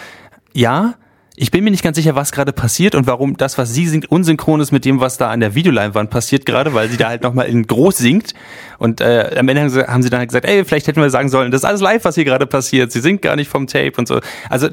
ja, 0.53 0.95
ich 1.41 1.51
bin 1.51 1.63
mir 1.63 1.71
nicht 1.71 1.83
ganz 1.85 1.97
sicher, 1.97 2.15
was 2.17 2.33
gerade 2.33 2.53
passiert 2.53 2.95
und 2.95 3.07
warum 3.07 3.37
das, 3.37 3.59
was 3.59 3.73
sie 3.73 3.87
singt, 3.87 4.11
unsynchron 4.11 4.61
ist 4.61 4.73
mit 4.73 4.85
dem, 4.85 5.01
was 5.01 5.19
da 5.19 5.31
an 5.31 5.41
der 5.41 5.55
Videoleinwand 5.55 6.11
passiert 6.11 6.45
gerade, 6.47 6.75
weil 6.75 6.89
sie 6.89 6.97
da 6.97 7.09
halt 7.09 7.23
nochmal 7.23 7.47
in 7.47 7.67
groß 7.67 7.97
singt. 7.97 8.35
Und 8.79 9.01
äh, 9.01 9.35
am 9.39 9.49
Ende 9.49 9.63
haben 9.63 9.71
sie, 9.71 9.87
haben 9.87 10.03
sie 10.03 10.11
dann 10.11 10.19
halt 10.21 10.31
gesagt, 10.31 10.47
ey, 10.47 10.65
vielleicht 10.65 10.87
hätten 10.89 11.01
wir 11.01 11.11
sagen 11.11 11.29
sollen, 11.29 11.51
das 11.51 11.61
ist 11.63 11.65
alles 11.65 11.81
live, 11.81 12.05
was 12.05 12.17
hier 12.17 12.25
gerade 12.25 12.47
passiert. 12.47 12.91
Sie 12.93 13.01
singt 13.01 13.23
gar 13.23 13.37
nicht 13.37 13.49
vom 13.49 13.67
Tape 13.67 13.93
und 13.97 14.09
so. 14.09 14.21
Also 14.51 14.69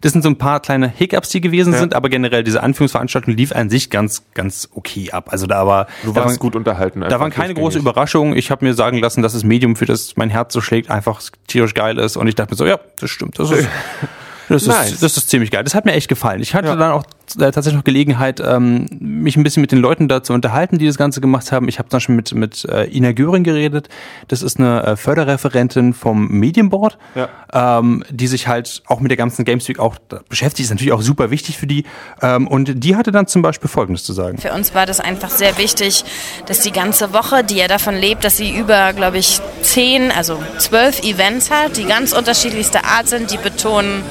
das 0.00 0.12
sind 0.12 0.22
so 0.22 0.28
ein 0.30 0.36
paar 0.36 0.60
kleine 0.60 0.88
Hiccups, 0.88 1.28
die 1.28 1.40
gewesen 1.40 1.72
Ja. 1.74 1.78
sind, 1.80 1.94
aber 1.94 2.08
generell 2.08 2.44
diese 2.44 2.62
Anführungsveranstaltung 2.62 3.34
lief 3.34 3.52
an 3.52 3.68
sich 3.68 3.90
ganz, 3.90 4.24
ganz 4.34 4.68
okay 4.74 5.10
ab. 5.12 5.28
Also 5.30 5.46
da 5.46 5.66
war, 5.66 5.86
du 6.02 6.14
warst 6.14 6.28
waren, 6.28 6.38
gut 6.38 6.56
unterhalten. 6.56 7.00
da 7.00 7.20
waren 7.20 7.30
keine 7.30 7.54
große 7.54 7.78
durchgängig. 7.78 7.82
Überraschungen. 7.82 8.36
Ich 8.38 8.50
habe 8.50 8.64
mir 8.64 8.74
sagen 8.74 8.98
lassen, 8.98 9.22
dass 9.22 9.34
das 9.34 9.44
Medium, 9.44 9.76
für 9.76 9.86
das 9.86 10.16
mein 10.16 10.30
Herz 10.30 10.52
so 10.54 10.60
schlägt, 10.60 10.90
einfach 10.90 11.20
tierisch 11.46 11.74
geil 11.74 11.98
ist. 11.98 12.16
Und 12.16 12.26
ich 12.26 12.34
dachte 12.34 12.52
mir 12.52 12.56
so, 12.56 12.66
ja, 12.66 12.78
das 13.00 13.10
stimmt. 13.10 13.38
Das 13.38 13.50
ist, 13.50 13.68
das 14.48 14.66
Nice. 14.66 14.92
ist, 14.92 15.02
das 15.02 15.16
ist 15.16 15.28
ziemlich 15.30 15.50
geil. 15.50 15.64
Das 15.64 15.74
hat 15.74 15.84
mir 15.84 15.92
echt 15.92 16.08
gefallen. 16.08 16.40
Ich 16.40 16.54
hatte 16.54 16.68
Ja. 16.68 16.76
dann 16.76 16.92
auch 16.92 17.04
äh, 17.38 17.50
tatsächlich 17.50 17.74
noch 17.74 17.82
Gelegenheit, 17.84 18.40
ähm, 18.40 18.86
mich 19.00 19.36
ein 19.36 19.42
bisschen 19.42 19.60
mit 19.60 19.72
den 19.72 19.78
Leuten 19.80 20.06
da 20.06 20.22
zu 20.22 20.32
unterhalten, 20.32 20.78
die 20.78 20.86
das 20.86 20.96
Ganze 20.96 21.20
gemacht 21.20 21.50
haben. 21.50 21.66
Ich 21.68 21.80
habe 21.80 21.88
dann 21.88 22.00
schon 22.00 22.14
mit, 22.14 22.32
mit 22.34 22.64
äh, 22.66 22.84
Ina 22.84 23.10
Göring 23.12 23.42
geredet. 23.42 23.88
Das 24.28 24.42
ist 24.42 24.58
eine 24.60 24.82
äh, 24.84 24.96
Förderreferentin 24.96 25.92
vom 25.92 26.28
Medienboard, 26.28 26.98
Ja. 27.16 27.28
ähm, 27.80 28.04
die 28.10 28.28
sich 28.28 28.46
halt 28.46 28.82
auch 28.86 29.00
mit 29.00 29.10
der 29.10 29.16
ganzen 29.16 29.44
Games 29.44 29.66
Week 29.68 29.80
auch 29.80 29.96
beschäftigt. 30.28 30.66
Ist 30.66 30.70
natürlich 30.70 30.92
auch 30.92 31.02
super 31.02 31.30
wichtig 31.32 31.58
für 31.58 31.66
die. 31.66 31.84
Ähm, 32.22 32.46
und 32.46 32.84
die 32.84 32.94
hatte 32.94 33.10
dann 33.10 33.26
zum 33.26 33.42
Beispiel 33.42 33.68
Folgendes 33.68 34.04
zu 34.04 34.12
sagen. 34.12 34.38
Für 34.38 34.52
uns 34.52 34.72
war 34.74 34.86
das 34.86 35.00
einfach 35.00 35.30
sehr 35.30 35.58
wichtig, 35.58 36.04
dass 36.46 36.60
die 36.60 36.70
ganze 36.72 37.12
Woche, 37.12 37.42
die 37.42 37.56
ja 37.56 37.66
davon 37.66 37.96
lebt, 37.96 38.22
dass 38.22 38.36
sie 38.36 38.56
über, 38.56 38.92
glaube 38.92 39.18
ich, 39.18 39.40
zehn, 39.62 40.12
also 40.12 40.38
zwölf 40.58 41.02
Events 41.02 41.50
hat, 41.50 41.76
die 41.76 41.84
ganz 41.86 42.12
unterschiedlichster 42.12 42.84
Art 42.84 43.08
sind, 43.08 43.32
die 43.32 43.38
betonen 43.38 44.02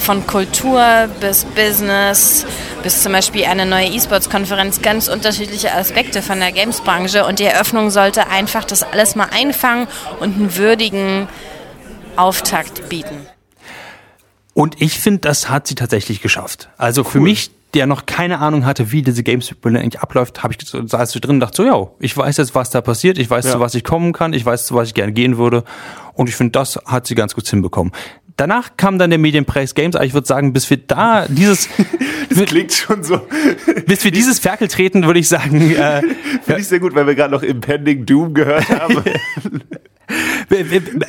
von 0.00 0.26
Kultur 0.26 1.08
bis 1.20 1.44
Business 1.44 2.46
bis 2.82 3.02
zum 3.02 3.12
Beispiel 3.12 3.44
eine 3.44 3.66
neue 3.66 3.86
E-Sports-Konferenz 3.88 4.80
ganz 4.82 5.08
unterschiedliche 5.08 5.72
Aspekte 5.74 6.22
von 6.22 6.40
der 6.40 6.52
Games-Branche 6.52 7.24
und 7.26 7.38
die 7.38 7.44
Eröffnung 7.44 7.90
sollte 7.90 8.28
einfach 8.28 8.64
das 8.64 8.82
alles 8.82 9.14
mal 9.16 9.28
einfangen 9.30 9.86
und 10.20 10.34
einen 10.36 10.56
würdigen 10.56 11.28
Auftakt 12.16 12.88
bieten. 12.88 13.26
Und 14.54 14.80
ich 14.82 14.98
finde, 14.98 15.20
das 15.20 15.48
hat 15.48 15.66
sie 15.66 15.74
tatsächlich 15.74 16.20
geschafft. 16.22 16.68
Also 16.76 17.04
für 17.04 17.20
mich, 17.20 17.50
der 17.74 17.86
noch 17.86 18.04
keine 18.06 18.40
Ahnung 18.40 18.66
hatte, 18.66 18.90
wie 18.90 19.02
diese 19.02 19.22
Games 19.22 19.54
eigentlich 19.62 20.00
abläuft, 20.00 20.42
habe 20.42 20.54
ich 20.58 20.66
so- 20.68 20.84
saß 20.86 21.14
ich 21.14 21.20
drin 21.20 21.36
und 21.36 21.40
dachte 21.40 21.62
so, 21.62 21.64
ja, 21.64 21.86
ich 22.00 22.16
weiß 22.16 22.36
jetzt, 22.38 22.54
was 22.54 22.70
da 22.70 22.80
passiert, 22.80 23.16
ich 23.18 23.30
weiß, 23.30 23.44
Ja. 23.46 23.52
zu 23.52 23.60
was 23.60 23.74
ich 23.74 23.84
kommen 23.84 24.12
kann, 24.12 24.32
ich 24.32 24.44
weiß, 24.44 24.66
zu 24.66 24.74
was 24.74 24.88
ich 24.88 24.94
gerne 24.94 25.12
gehen 25.12 25.38
würde. 25.38 25.62
Und 26.14 26.28
ich 26.28 26.34
finde, 26.34 26.50
das 26.52 26.78
hat 26.84 27.06
sie 27.06 27.14
ganz 27.14 27.34
gut 27.34 27.46
hinbekommen. 27.46 27.92
Danach 28.40 28.78
kam 28.78 28.98
dann 28.98 29.10
der 29.10 29.18
Medienpreis 29.18 29.74
Games, 29.74 29.94
aber 29.94 30.06
ich 30.06 30.14
würde 30.14 30.26
sagen, 30.26 30.54
bis 30.54 30.70
wir 30.70 30.78
da 30.78 31.26
dieses, 31.28 31.68
Das 32.30 32.42
klingt 32.46 32.72
schon 32.72 33.04
so. 33.04 33.20
bis 33.84 34.02
wir 34.02 34.12
dieses 34.12 34.38
Ferkel 34.38 34.66
treten, 34.66 35.04
würde 35.04 35.20
ich 35.20 35.28
sagen, 35.28 35.72
äh, 35.72 36.00
Finde 36.44 36.60
ich 36.62 36.68
sehr 36.68 36.80
gut, 36.80 36.94
weil 36.94 37.06
wir 37.06 37.14
gerade 37.14 37.34
noch 37.34 37.42
Impending 37.42 38.06
Doom 38.06 38.32
gehört 38.32 38.66
haben. 38.70 39.04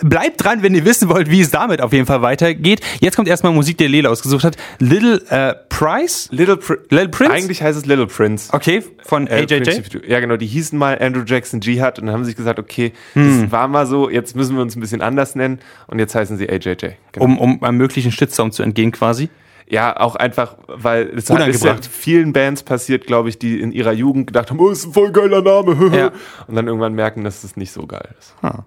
bleibt 0.03 0.43
dran, 0.43 0.63
wenn 0.63 0.75
ihr 0.75 0.85
wissen 0.85 1.09
wollt, 1.09 1.29
wie 1.29 1.41
es 1.41 1.51
damit 1.51 1.81
auf 1.81 1.93
jeden 1.93 2.05
Fall 2.05 2.21
weitergeht. 2.21 2.81
Jetzt 2.99 3.15
kommt 3.15 3.27
erstmal 3.27 3.51
Musik, 3.53 3.77
die 3.77 3.87
Lela 3.87 4.09
ausgesucht 4.09 4.43
hat. 4.43 4.57
Little 4.79 5.21
äh, 5.29 5.55
Price? 5.69 6.27
Little, 6.31 6.57
Pri 6.57 6.77
Little 6.89 7.09
Prince? 7.09 7.33
Eigentlich 7.33 7.61
heißt 7.61 7.77
es 7.77 7.85
Little 7.85 8.07
Prince. 8.07 8.53
Okay, 8.53 8.83
von 9.03 9.27
Äh, 9.27 9.41
AJJ. 9.43 9.61
Prince- 9.63 10.01
Ja, 10.07 10.19
genau. 10.19 10.37
Die 10.37 10.45
hießen 10.47 10.77
mal 10.77 10.97
Andrew 10.99 11.23
Jackson 11.25 11.61
Jihad 11.61 11.99
und 11.99 12.05
dann 12.05 12.15
haben 12.15 12.23
sie 12.23 12.29
sich 12.29 12.37
gesagt, 12.37 12.59
okay, 12.59 12.93
Hm. 13.13 13.41
das 13.43 13.51
war 13.51 13.67
mal 13.67 13.85
so, 13.85 14.09
jetzt 14.09 14.35
müssen 14.35 14.55
wir 14.55 14.61
uns 14.61 14.75
ein 14.75 14.79
bisschen 14.81 15.01
anders 15.01 15.35
nennen 15.35 15.59
und 15.87 15.99
jetzt 15.99 16.15
heißen 16.15 16.37
sie 16.37 16.49
AJJ. 16.49 16.93
Genau. 17.13 17.25
um, 17.25 17.37
um 17.37 17.63
einem 17.63 17.77
möglichen 17.77 18.11
Shitstorm 18.11 18.51
zu 18.51 18.63
entgehen 18.63 18.91
quasi. 18.91 19.29
Ja, 19.67 19.97
auch 19.97 20.17
einfach, 20.17 20.57
weil 20.67 21.09
es 21.15 21.29
hat, 21.29 21.47
ist 21.47 21.63
ja 21.63 21.77
vielen 21.89 22.33
Bands 22.33 22.61
passiert, 22.63 23.07
glaube 23.07 23.29
ich, 23.29 23.39
die 23.39 23.61
in 23.61 23.71
ihrer 23.71 23.93
Jugend 23.93 24.27
gedacht 24.27 24.49
haben, 24.49 24.59
oh, 24.59 24.69
ist 24.69 24.85
ein 24.85 24.91
voll 24.93 25.11
geiler 25.13 25.41
Name. 25.41 25.91
Ja. 25.95 26.11
Und 26.47 26.55
dann 26.55 26.67
irgendwann 26.67 26.93
merken, 26.93 27.23
dass 27.23 27.45
es 27.45 27.55
nicht 27.55 27.71
so 27.71 27.85
geil 27.87 28.09
ist. 28.19 28.35
Ah. 28.41 28.65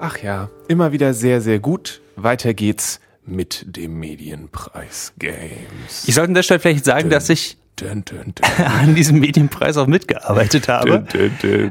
Ach 0.00 0.18
ja, 0.18 0.48
immer 0.68 0.92
wieder 0.92 1.14
sehr, 1.14 1.40
sehr 1.40 1.60
gut. 1.60 2.00
Weiter 2.16 2.54
geht's 2.54 3.00
mit 3.24 3.64
dem 3.76 3.98
Medienpreis 4.00 5.12
Games. 5.18 6.04
Ich 6.06 6.14
sollte 6.14 6.28
an 6.28 6.34
der 6.34 6.42
Stelle 6.42 6.60
vielleicht 6.60 6.84
sagen, 6.84 7.08
dass 7.08 7.28
ich 7.28 7.56
dun, 7.76 8.04
dun, 8.04 8.34
an 8.64 8.94
diesem 8.94 9.20
Medienpreis 9.20 9.76
auch 9.76 9.86
mitgearbeitet 9.86 10.68
habe. 10.68 11.04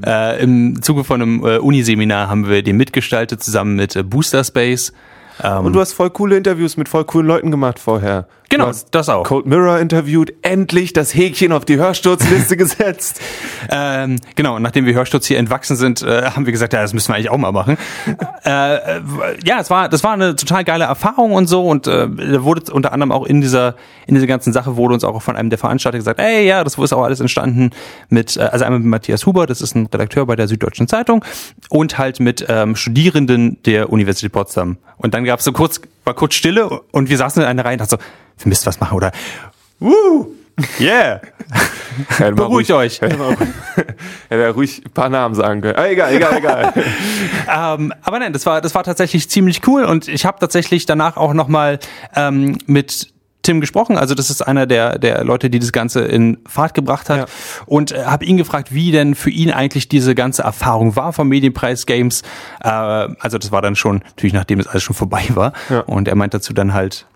Äh, 0.05 0.41
Im 0.43 0.81
Zuge 0.81 1.03
von 1.03 1.21
einem 1.21 1.43
äh, 1.45 1.57
Uniseminar 1.57 2.29
haben 2.29 2.47
wir 2.47 2.63
den 2.63 2.77
mitgestaltet 2.77 3.43
zusammen 3.43 3.75
mit 3.75 3.95
äh, 3.95 4.03
Booster 4.03 4.43
Space. 4.43 4.93
Ähm, 5.43 5.65
Und 5.65 5.73
du 5.73 5.79
hast 5.79 5.93
voll 5.93 6.09
coole 6.09 6.37
Interviews 6.37 6.77
mit 6.77 6.87
voll 6.87 7.03
coolen 7.05 7.27
Leuten 7.27 7.51
gemacht 7.51 7.79
vorher. 7.79 8.27
Genau, 8.51 8.69
das 8.91 9.07
auch. 9.07 9.23
Cold 9.23 9.45
Mirror 9.45 9.79
interviewt, 9.79 10.33
endlich 10.41 10.91
das 10.91 11.15
Häkchen 11.15 11.53
auf 11.53 11.63
die 11.63 11.77
Hörsturzliste 11.77 12.57
gesetzt. 12.57 13.21
Ähm, 13.69 14.17
genau, 14.35 14.57
und 14.57 14.61
nachdem 14.61 14.85
wir 14.85 14.93
Hörsturz 14.93 15.25
hier 15.25 15.39
entwachsen 15.39 15.77
sind, 15.77 16.01
äh, 16.01 16.23
haben 16.31 16.45
wir 16.45 16.51
gesagt, 16.51 16.73
ja, 16.73 16.81
das 16.81 16.93
müssen 16.93 17.09
wir 17.09 17.15
eigentlich 17.15 17.29
auch 17.29 17.37
mal 17.37 17.53
machen. 17.53 17.77
äh, 18.45 18.75
äh, 18.75 19.01
ja, 19.45 19.59
es 19.61 19.69
war, 19.69 19.87
das 19.87 20.03
war 20.03 20.11
eine 20.11 20.35
total 20.35 20.65
geile 20.65 20.83
Erfahrung 20.83 21.31
und 21.31 21.47
so 21.47 21.65
und 21.65 21.87
äh, 21.87 22.09
da 22.09 22.43
wurde 22.43 22.73
unter 22.73 22.91
anderem 22.91 23.13
auch 23.13 23.25
in 23.25 23.39
dieser, 23.39 23.75
in 24.05 24.15
dieser 24.15 24.27
ganzen 24.27 24.51
Sache 24.51 24.75
wurde 24.75 24.95
uns 24.95 25.05
auch 25.05 25.21
von 25.21 25.37
einem 25.37 25.49
der 25.49 25.57
Veranstalter 25.57 25.97
gesagt, 25.97 26.19
ey, 26.19 26.45
ja, 26.45 26.65
das 26.65 26.77
ist 26.77 26.93
auch 26.93 27.03
alles 27.03 27.21
entstanden 27.21 27.69
mit, 28.09 28.35
äh, 28.35 28.41
also 28.41 28.65
einmal 28.65 28.81
mit 28.81 28.89
Matthias 28.89 29.25
Huber, 29.25 29.47
das 29.47 29.61
ist 29.61 29.75
ein 29.75 29.85
Redakteur 29.85 30.25
bei 30.25 30.35
der 30.35 30.49
Süddeutschen 30.49 30.89
Zeitung 30.89 31.23
und 31.69 31.97
halt 31.97 32.19
mit 32.19 32.45
ähm, 32.49 32.75
Studierenden 32.75 33.63
der 33.63 33.91
Universität 33.91 34.33
Potsdam. 34.33 34.77
Und 34.97 35.13
dann 35.13 35.23
gab 35.23 35.39
es 35.39 35.45
so 35.45 35.51
kurz, 35.51 35.81
war 36.03 36.13
kurz 36.13 36.35
Stille 36.35 36.69
und 36.91 37.09
wir 37.09 37.17
saßen 37.17 37.41
in 37.41 37.47
einer 37.47 37.65
Reihe 37.65 37.73
und 37.73 37.81
dachten 37.81 37.97
so, 37.97 37.97
wir 38.37 38.49
müssen 38.49 38.65
was 38.65 38.79
machen 38.79 38.95
oder, 38.95 39.11
Woo! 39.79 40.27
Yeah! 40.79 41.21
Hätte 42.17 42.33
Beruhigt 42.33 42.69
ruhig- 42.69 42.73
euch. 42.77 43.01
Hätte 43.01 43.17
mal 43.17 43.33
ruhig- 43.33 43.47
hätte 44.29 44.43
er 44.43 44.51
ruhig 44.51 44.81
ein 44.85 44.91
paar 44.91 45.09
Namen 45.09 45.33
sagen 45.33 45.61
können. 45.61 45.75
Ah, 45.77 45.87
egal, 45.87 46.13
egal, 46.13 46.37
egal. 46.37 46.73
Ähm, 47.53 47.93
aber 48.03 48.19
nein, 48.19 48.31
das 48.33 48.45
war, 48.45 48.61
das 48.61 48.73
war 48.75 48.83
tatsächlich 48.83 49.29
ziemlich 49.29 49.67
cool 49.67 49.83
und 49.83 50.07
ich 50.07 50.25
habe 50.25 50.39
tatsächlich 50.39 50.85
danach 50.85 51.17
auch 51.17 51.33
nochmal 51.33 51.79
ähm, 52.15 52.57
mit 52.67 53.07
Tim 53.41 53.59
gesprochen, 53.59 53.97
also 53.97 54.13
das 54.13 54.29
ist 54.29 54.43
einer 54.43 54.67
der, 54.67 54.99
der 54.99 55.23
Leute, 55.23 55.49
die 55.49 55.57
das 55.57 55.71
Ganze 55.71 56.01
in 56.01 56.37
Fahrt 56.47 56.75
gebracht 56.75 57.09
hat 57.09 57.17
Ja. 57.17 57.25
und 57.65 57.91
äh, 57.91 58.03
habe 58.05 58.23
ihn 58.23 58.37
gefragt, 58.37 58.71
wie 58.73 58.91
denn 58.91 59.15
für 59.15 59.31
ihn 59.31 59.51
eigentlich 59.51 59.89
diese 59.89 60.13
ganze 60.13 60.43
Erfahrung 60.43 60.95
war 60.95 61.11
vom 61.11 61.27
Medienpreis 61.27 61.87
Games. 61.87 62.21
Äh, 62.63 62.69
also 62.69 63.39
das 63.39 63.51
war 63.51 63.63
dann 63.63 63.75
schon, 63.75 63.97
natürlich 64.05 64.33
nachdem 64.33 64.59
das 64.59 64.67
alles 64.67 64.83
schon 64.83 64.95
vorbei 64.95 65.23
war 65.29 65.53
Ja. 65.69 65.79
und 65.81 66.07
er 66.07 66.15
meint 66.15 66.35
dazu 66.35 66.53
dann 66.53 66.73
halt, 66.73 67.07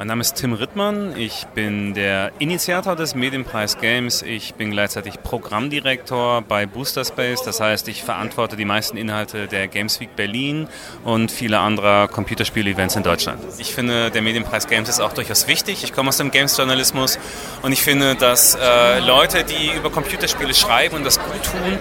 Mein 0.00 0.06
Name 0.06 0.22
ist 0.22 0.36
Tim 0.36 0.54
Rittmann. 0.54 1.14
Ich 1.14 1.46
bin 1.54 1.92
der 1.92 2.32
Initiator 2.38 2.96
des 2.96 3.14
Medienpreis 3.14 3.76
Games. 3.76 4.22
Ich 4.22 4.54
bin 4.54 4.70
gleichzeitig 4.70 5.22
Programmdirektor 5.22 6.40
bei 6.40 6.64
Booster 6.64 7.04
Space. 7.04 7.42
Das 7.42 7.60
heißt, 7.60 7.86
ich 7.86 8.02
verantworte 8.02 8.56
die 8.56 8.64
meisten 8.64 8.96
Inhalte 8.96 9.46
der 9.46 9.68
Games 9.68 10.00
Week 10.00 10.16
Berlin 10.16 10.68
und 11.04 11.30
viele 11.30 11.58
anderer 11.58 12.08
Computerspiel-Events 12.08 12.96
in 12.96 13.02
Deutschland. 13.02 13.42
Ich 13.58 13.74
finde, 13.74 14.10
der 14.10 14.22
Medienpreis 14.22 14.68
Games 14.68 14.88
ist 14.88 15.00
auch 15.00 15.12
durchaus 15.12 15.46
wichtig. 15.48 15.84
Ich 15.84 15.92
komme 15.92 16.08
aus 16.08 16.16
dem 16.16 16.30
Games-Journalismus 16.30 17.18
und 17.60 17.72
ich 17.72 17.82
finde, 17.82 18.14
dass 18.14 18.54
äh, 18.54 19.00
Leute, 19.00 19.44
die 19.44 19.70
über 19.76 19.90
Computerspiele 19.90 20.54
schreiben 20.54 20.96
und 20.96 21.04
das 21.04 21.18
gut 21.18 21.44
tun, 21.44 21.78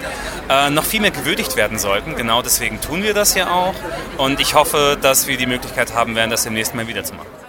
äh, 0.50 0.70
noch 0.70 0.84
viel 0.84 1.00
mehr 1.00 1.12
gewürdigt 1.12 1.56
werden 1.56 1.80
sollten. 1.80 2.16
Genau 2.16 2.42
deswegen 2.42 2.82
tun 2.82 3.02
wir 3.02 3.14
das 3.14 3.36
ja 3.36 3.50
auch. 3.50 3.76
Und 4.18 4.42
ich 4.42 4.56
hoffe, 4.56 4.98
dass 5.02 5.28
wir 5.28 5.38
die 5.38 5.46
Möglichkeit 5.46 5.94
haben 5.94 6.18
werden, 6.18 6.32
das 6.32 6.44
demnächst 6.44 6.76
mal 6.76 6.86
wieder 6.86 7.06
zu 7.06 7.14
machen. 7.14 7.49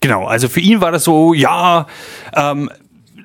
Genau, 0.00 0.26
also 0.26 0.48
für 0.48 0.60
ihn 0.60 0.80
war 0.80 0.92
das 0.92 1.04
so, 1.04 1.34
ja, 1.34 1.86
ähm, 2.34 2.70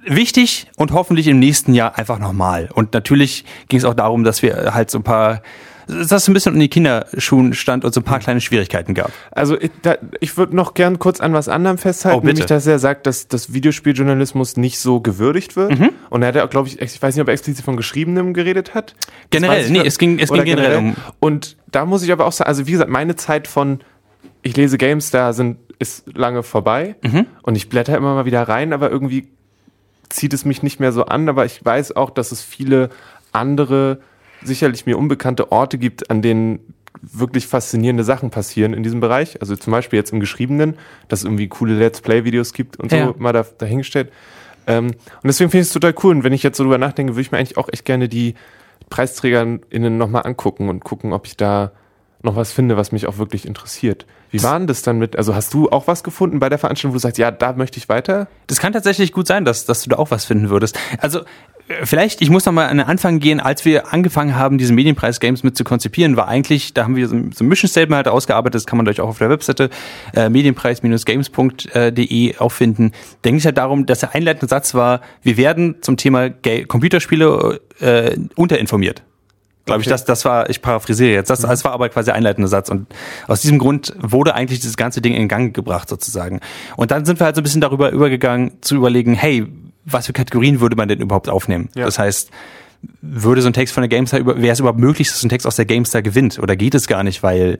wichtig 0.05 0.67
und 0.75 0.91
hoffentlich 0.91 1.27
im 1.27 1.39
nächsten 1.39 1.73
Jahr 1.73 1.97
einfach 1.97 2.19
nochmal. 2.19 2.69
Und 2.73 2.93
natürlich 2.93 3.45
ging 3.67 3.79
es 3.79 3.85
auch 3.85 3.93
darum, 3.93 4.23
dass 4.23 4.41
wir 4.41 4.73
halt 4.73 4.91
so 4.91 4.99
ein 4.99 5.03
paar 5.03 5.41
das 5.87 6.27
ein 6.27 6.33
bisschen 6.33 6.55
in 6.55 6.59
die 6.59 6.67
Kinderschuhen 6.67 7.53
stand 7.53 7.85
und 7.85 7.93
so 7.93 8.01
ein 8.01 8.03
paar 8.03 8.19
kleine 8.19 8.41
Schwierigkeiten 8.41 8.93
gab. 8.93 9.11
Also 9.31 9.59
ich, 9.59 9.71
ich 10.19 10.37
würde 10.37 10.55
noch 10.55 10.73
gern 10.73 10.99
kurz 10.99 11.21
an 11.21 11.33
was 11.33 11.47
anderem 11.47 11.77
festhalten, 11.77 12.21
oh, 12.23 12.25
nämlich 12.25 12.45
dass 12.45 12.65
er 12.65 12.79
sagt, 12.79 13.05
dass 13.05 13.27
das 13.27 13.53
Videospieljournalismus 13.53 14.57
nicht 14.57 14.79
so 14.79 14.99
gewürdigt 14.99 15.55
wird. 15.55 15.77
Mhm. 15.77 15.91
Und 16.09 16.23
er 16.23 16.29
hat 16.29 16.35
ja, 16.35 16.45
glaube 16.47 16.69
ich, 16.69 16.81
ich 16.81 17.01
weiß 17.01 17.15
nicht, 17.15 17.21
ob 17.21 17.27
er 17.27 17.33
explizit 17.33 17.63
von 17.63 17.77
Geschriebenem 17.77 18.33
geredet 18.33 18.73
hat. 18.73 18.95
Generell, 19.29 19.69
nee, 19.69 19.81
es 19.85 19.99
ging, 19.99 20.19
es 20.19 20.31
ging 20.31 20.43
generell, 20.43 20.71
generell 20.71 20.89
um. 20.89 20.95
Und 21.19 21.57
da 21.71 21.85
muss 21.85 22.03
ich 22.03 22.11
aber 22.11 22.25
auch 22.25 22.31
sagen, 22.31 22.47
also 22.47 22.65
wie 22.67 22.71
gesagt, 22.71 22.89
meine 22.89 23.15
Zeit 23.15 23.47
von 23.47 23.79
ich 24.41 24.55
lese 24.55 24.77
Games, 24.77 25.09
da 25.09 25.33
sind 25.33 25.57
ist 25.79 26.15
lange 26.15 26.43
vorbei 26.43 26.95
mhm. 27.03 27.25
und 27.41 27.55
ich 27.55 27.69
blätter 27.69 27.97
immer 27.97 28.15
mal 28.15 28.25
wieder 28.25 28.43
rein, 28.43 28.73
aber 28.73 28.89
irgendwie 28.89 29.27
zieht 30.09 30.33
es 30.33 30.45
mich 30.45 30.63
nicht 30.63 30.79
mehr 30.79 30.91
so 30.91 31.05
an. 31.05 31.27
Aber 31.29 31.45
ich 31.45 31.63
weiß 31.63 31.95
auch, 31.95 32.09
dass 32.09 32.31
es 32.31 32.41
viele 32.41 32.89
andere, 33.31 33.99
sicherlich 34.43 34.85
mir 34.85 34.97
unbekannte 34.97 35.51
Orte 35.51 35.77
gibt, 35.77 36.09
an 36.09 36.21
denen 36.21 36.73
wirklich 37.01 37.47
faszinierende 37.47 38.03
Sachen 38.03 38.29
passieren 38.29 38.73
in 38.73 38.83
diesem 38.83 38.99
Bereich. 38.99 39.41
Also 39.41 39.55
zum 39.55 39.71
Beispiel 39.71 39.97
jetzt 39.97 40.13
im 40.13 40.19
Geschriebenen, 40.19 40.75
dass 41.07 41.19
es 41.19 41.25
irgendwie 41.25 41.47
coole 41.47 41.77
Let's 41.77 42.01
Play-Videos 42.01 42.53
gibt 42.53 42.77
und 42.77 42.91
ja. 42.91 43.07
so 43.07 43.15
mal 43.17 43.33
da, 43.33 43.45
dahingestellt. 43.57 44.11
Ähm, 44.67 44.87
und 44.87 44.95
deswegen 45.23 45.51
finde 45.51 45.61
ich 45.61 45.67
es 45.67 45.73
total 45.73 45.93
cool. 46.03 46.15
Und 46.15 46.23
wenn 46.23 46.33
ich 46.33 46.43
jetzt 46.43 46.57
so 46.57 46.63
drüber 46.63 46.77
nachdenke, 46.77 47.13
würde 47.13 47.21
ich 47.21 47.31
mir 47.31 47.37
eigentlich 47.37 47.57
auch 47.57 47.69
echt 47.71 47.85
gerne 47.85 48.09
die 48.09 48.35
PreisträgerInnen 48.89 49.97
nochmal 49.97 50.23
angucken 50.25 50.69
und 50.69 50.83
gucken, 50.83 51.13
ob 51.13 51.27
ich 51.27 51.37
da 51.37 51.71
noch 52.25 52.35
was 52.35 52.51
finde, 52.51 52.77
was 52.77 52.91
mich 52.91 53.07
auch 53.07 53.17
wirklich 53.17 53.47
interessiert. 53.47 54.05
Wie 54.31 54.43
war 54.43 54.59
denn 54.59 54.67
das 54.67 54.81
dann 54.81 54.99
mit, 54.99 55.15
also 55.15 55.33
hast 55.33 55.53
du 55.53 55.69
auch 55.69 55.87
was 55.87 56.03
gefunden 56.03 56.39
bei 56.39 56.49
der 56.49 56.59
Veranstaltung, 56.59 56.91
wo 56.91 56.95
du 56.95 56.99
sagst, 56.99 57.17
ja, 57.17 57.31
da 57.31 57.53
möchte 57.53 57.77
ich 57.77 57.87
weiter? 57.87 58.27
Das 58.47 58.59
kann 58.59 58.73
tatsächlich 58.73 59.13
gut 59.13 59.27
sein, 59.27 59.45
dass, 59.45 59.65
dass 59.65 59.83
du 59.83 59.89
da 59.89 59.95
auch 59.95 60.11
was 60.11 60.25
finden 60.25 60.49
würdest. 60.49 60.77
Also 60.97 61.21
äh, 61.67 61.85
vielleicht, 61.85 62.21
ich 62.21 62.29
muss 62.29 62.45
noch 62.45 62.51
mal 62.51 62.67
an 62.67 62.75
den 62.77 62.85
Anfang 62.85 63.19
gehen, 63.19 63.39
als 63.39 63.63
wir 63.63 63.93
angefangen 63.93 64.35
haben, 64.35 64.57
diese 64.57 64.73
Medienpreis-Games 64.73 65.43
mit 65.43 65.55
zu 65.55 65.63
konzipieren, 65.63 66.17
war 66.17 66.27
eigentlich, 66.27 66.73
da 66.73 66.83
haben 66.83 66.97
wir 66.97 67.07
so, 67.07 67.15
ein 67.15 67.31
Mission 67.41 67.69
Statement 67.69 67.95
halt 67.95 68.09
ausgearbeitet, 68.09 68.55
das 68.55 68.65
kann 68.65 68.75
man 68.77 68.89
euch 68.89 68.99
auch 68.99 69.09
auf 69.09 69.19
der 69.19 69.29
Webseite 69.29 69.69
äh, 70.13 70.27
medienpreis-games.de 70.29 72.37
auffinden. 72.37 72.91
Da 73.21 73.29
ging 73.29 73.37
es 73.37 73.45
halt 73.45 73.57
darum, 73.57 73.85
dass 73.85 74.01
der 74.01 74.15
einleitende 74.15 74.49
Satz 74.49 74.73
war, 74.73 74.99
wir 75.21 75.37
werden 75.37 75.75
zum 75.81 75.95
Thema 75.97 76.29
Computerspiele 76.29 77.61
äh, 77.79 78.17
unterinformiert. 78.35 79.03
Glaube 79.65 79.79
okay. 79.79 79.87
ich, 79.87 79.89
das, 79.89 80.05
das 80.05 80.25
war, 80.25 80.49
ich 80.49 80.61
paraphrasiere 80.61 81.11
jetzt, 81.11 81.29
das, 81.29 81.39
das 81.39 81.63
war 81.63 81.71
aber 81.71 81.89
quasi 81.89 82.05
der 82.05 82.15
einleitende 82.15 82.47
Satz. 82.47 82.69
Und 82.69 82.87
aus 83.27 83.41
diesem 83.41 83.57
Grund 83.57 83.93
wurde 83.99 84.35
eigentlich 84.35 84.59
dieses 84.59 84.77
ganze 84.77 85.01
Ding 85.01 85.15
in 85.15 85.27
Gang 85.27 85.55
gebracht, 85.55 85.89
sozusagen. 85.89 86.39
Und 86.75 86.91
dann 86.91 87.05
sind 87.05 87.19
wir 87.19 87.25
halt 87.25 87.35
so 87.35 87.41
ein 87.41 87.43
bisschen 87.43 87.61
darüber 87.61 87.89
übergegangen, 87.91 88.51
zu 88.61 88.75
überlegen, 88.75 89.15
hey, 89.15 89.47
was 89.83 90.05
für 90.05 90.13
Kategorien 90.13 90.61
würde 90.61 90.75
man 90.75 90.87
denn 90.87 90.99
überhaupt 90.99 91.29
aufnehmen? 91.29 91.69
Ja. 91.75 91.85
Das 91.85 91.97
heißt, 91.97 92.29
würde 93.01 93.41
so 93.41 93.47
ein 93.47 93.53
Text 93.53 93.73
von 93.73 93.81
der 93.81 93.89
GameStar, 93.89 94.25
wäre 94.25 94.49
es 94.49 94.59
überhaupt 94.59 94.79
möglich, 94.79 95.07
dass 95.07 95.23
ein 95.23 95.29
Text 95.29 95.47
aus 95.47 95.55
der 95.55 95.65
GameStar 95.65 96.03
gewinnt? 96.03 96.37
Oder 96.37 96.55
geht 96.55 96.75
es 96.75 96.87
gar 96.87 97.03
nicht, 97.03 97.23
weil 97.23 97.57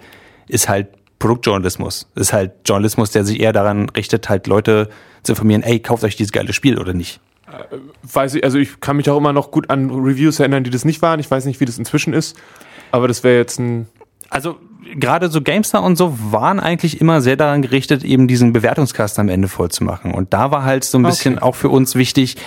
ist 0.48 0.70
halt 0.70 0.90
Produktjournalismus. 1.20 2.08
Ist 2.16 2.34
halt 2.34 2.52
Journalismus, 2.66 3.12
der 3.12 3.24
sich 3.24 3.40
eher 3.40 3.54
daran 3.54 3.90
richtet, 3.90 4.30
halt 4.30 4.48
Leute 4.48 4.90
zu 5.24 5.32
informieren, 5.32 5.64
ey, 5.64 5.80
kauft 5.80 6.04
euch 6.04 6.16
dieses 6.16 6.32
geile 6.32 6.54
Spiel 6.54 6.78
oder 6.78 6.94
nicht. 6.94 7.20
Äh, 7.48 7.76
weiß 8.04 8.36
ich, 8.36 8.44
also 8.44 8.58
ich 8.58 8.80
kann 8.80 8.98
mich 8.98 9.10
auch 9.10 9.18
immer 9.18 9.34
noch 9.34 9.52
gut 9.52 9.70
an 9.70 9.90
Reviews 9.90 10.40
erinnern, 10.40 10.64
die 10.64 10.70
das 10.70 10.86
nicht 10.86 11.02
waren. 11.02 11.20
Ich 11.20 11.30
weiß 11.30 11.46
nicht, 11.46 11.60
wie 11.60 11.66
das 11.66 11.78
inzwischen 11.78 12.14
ist, 12.14 12.36
aber 12.92 13.08
das 13.08 13.24
wäre 13.24 13.38
jetzt 13.38 13.60
ein. 13.60 13.88
Also 14.30 14.58
gerade 15.00 15.30
so 15.30 15.42
GameStar 15.42 15.84
und 15.84 15.98
so 15.98 16.18
waren 16.32 16.60
eigentlich 16.60 17.02
immer 17.02 17.22
sehr 17.22 17.36
daran 17.36 17.62
gerichtet, 17.62 18.04
eben 18.04 18.28
diesen 18.28 18.54
Bewertungskast 18.54 19.20
am 19.20 19.30
Ende 19.30 19.48
voll 19.48 19.70
zu 19.70 19.84
machen. 19.84 20.14
Und 20.14 20.34
da 20.34 20.52
war 20.52 20.64
halt 20.64 20.84
so 20.84 20.98
ein 20.98 21.04
bisschen 21.04 21.36
okay. 21.36 21.44
auch 21.44 21.56
für 21.56 21.70
uns 21.70 21.96
wichtig, 21.96 22.38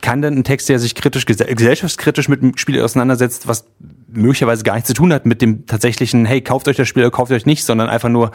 kann 0.00 0.22
denn 0.22 0.34
ein 0.38 0.44
Text, 0.44 0.68
der 0.68 0.78
sich 0.78 0.94
kritisch, 0.94 1.26
gesellschaftskritisch 1.26 2.28
mit 2.28 2.42
dem 2.42 2.56
Spiel 2.56 2.80
auseinandersetzt, 2.80 3.48
was 3.48 3.66
möglicherweise 4.08 4.62
gar 4.62 4.74
nichts 4.74 4.88
zu 4.88 4.94
tun 4.94 5.12
hat 5.12 5.26
mit 5.26 5.42
dem 5.42 5.66
tatsächlichen, 5.66 6.26
hey, 6.26 6.40
kauft 6.40 6.68
euch 6.68 6.76
das 6.76 6.88
Spiel 6.88 7.02
oder 7.02 7.10
kauft 7.10 7.32
euch 7.32 7.46
nicht, 7.46 7.64
sondern 7.64 7.88
einfach 7.88 8.08
nur, 8.08 8.30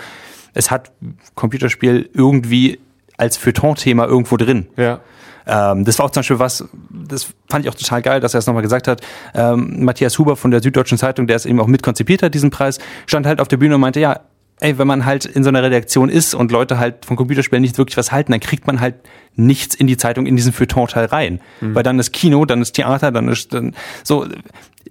es 0.54 0.70
hat 0.72 0.92
Computerspiel 1.36 2.10
irgendwie 2.14 2.80
als 3.18 3.38
Feuilleton-Thema 3.38 4.06
irgendwo 4.06 4.38
drin. 4.38 4.68
Ja. 4.76 5.00
Ähm, 5.46 5.86
das 5.86 6.00
war 6.00 6.06
auch 6.06 6.12
zum 6.12 6.22
Beispiel 6.22 6.40
was, 6.40 6.66
das 6.90 7.34
fand 7.50 7.66
ich 7.66 7.72
auch 7.72 7.76
total 7.76 8.02
geil, 8.02 8.20
dass 8.20 8.34
er 8.34 8.40
es 8.40 8.48
nochmal 8.48 8.64
gesagt 8.64 8.88
hat. 8.88 9.02
Ähm, 9.34 9.84
Matthias 9.84 10.18
Huber 10.20 10.36
von 10.36 10.52
der 10.52 10.62
Süddeutschen 10.62 10.98
Zeitung, 10.98 11.28
der 11.28 11.36
es 11.36 11.46
eben 11.46 11.60
auch 11.60 11.68
mitkonzipiert 11.68 12.24
hat, 12.24 12.34
diesen 12.34 12.52
Preis, 12.52 12.80
stand 13.06 13.26
halt 13.26 13.40
auf 13.40 13.48
der 13.48 13.58
Bühne 13.58 13.76
und 13.76 13.82
meinte, 13.82 14.00
ja, 14.00 14.22
ey, 14.62 14.78
wenn 14.78 14.88
man 14.88 15.06
halt 15.06 15.26
in 15.26 15.44
so 15.44 15.50
einer 15.50 15.64
Redaktion 15.64 16.08
ist 16.08 16.36
und 16.36 16.52
Leute 16.52 16.78
halt 16.78 17.06
von 17.06 17.18
Computerspielen 17.18 17.62
nicht 17.62 17.78
wirklich 17.78 17.98
was 17.98 18.12
halten, 18.12 18.32
dann 18.32 18.40
kriegt 18.40 18.68
man 18.68 18.80
halt 18.80 18.96
nichts 19.36 19.76
in 19.76 19.88
die 19.88 19.98
Zeitung, 19.98 20.28
in 20.28 20.36
diesen 20.36 20.54
Feuilleton-Teil 20.54 21.06
rein. 21.06 21.42
Mhm. 21.62 21.76
Weil 21.76 21.84
dann 21.84 22.00
ist 22.00 22.12
Kino, 22.14 22.46
dann 22.46 22.62
ist 22.62 22.74
Theater, 22.74 23.12
dann 23.12 23.28
ist 23.28 23.54
dann 23.54 23.76
so, 24.04 24.28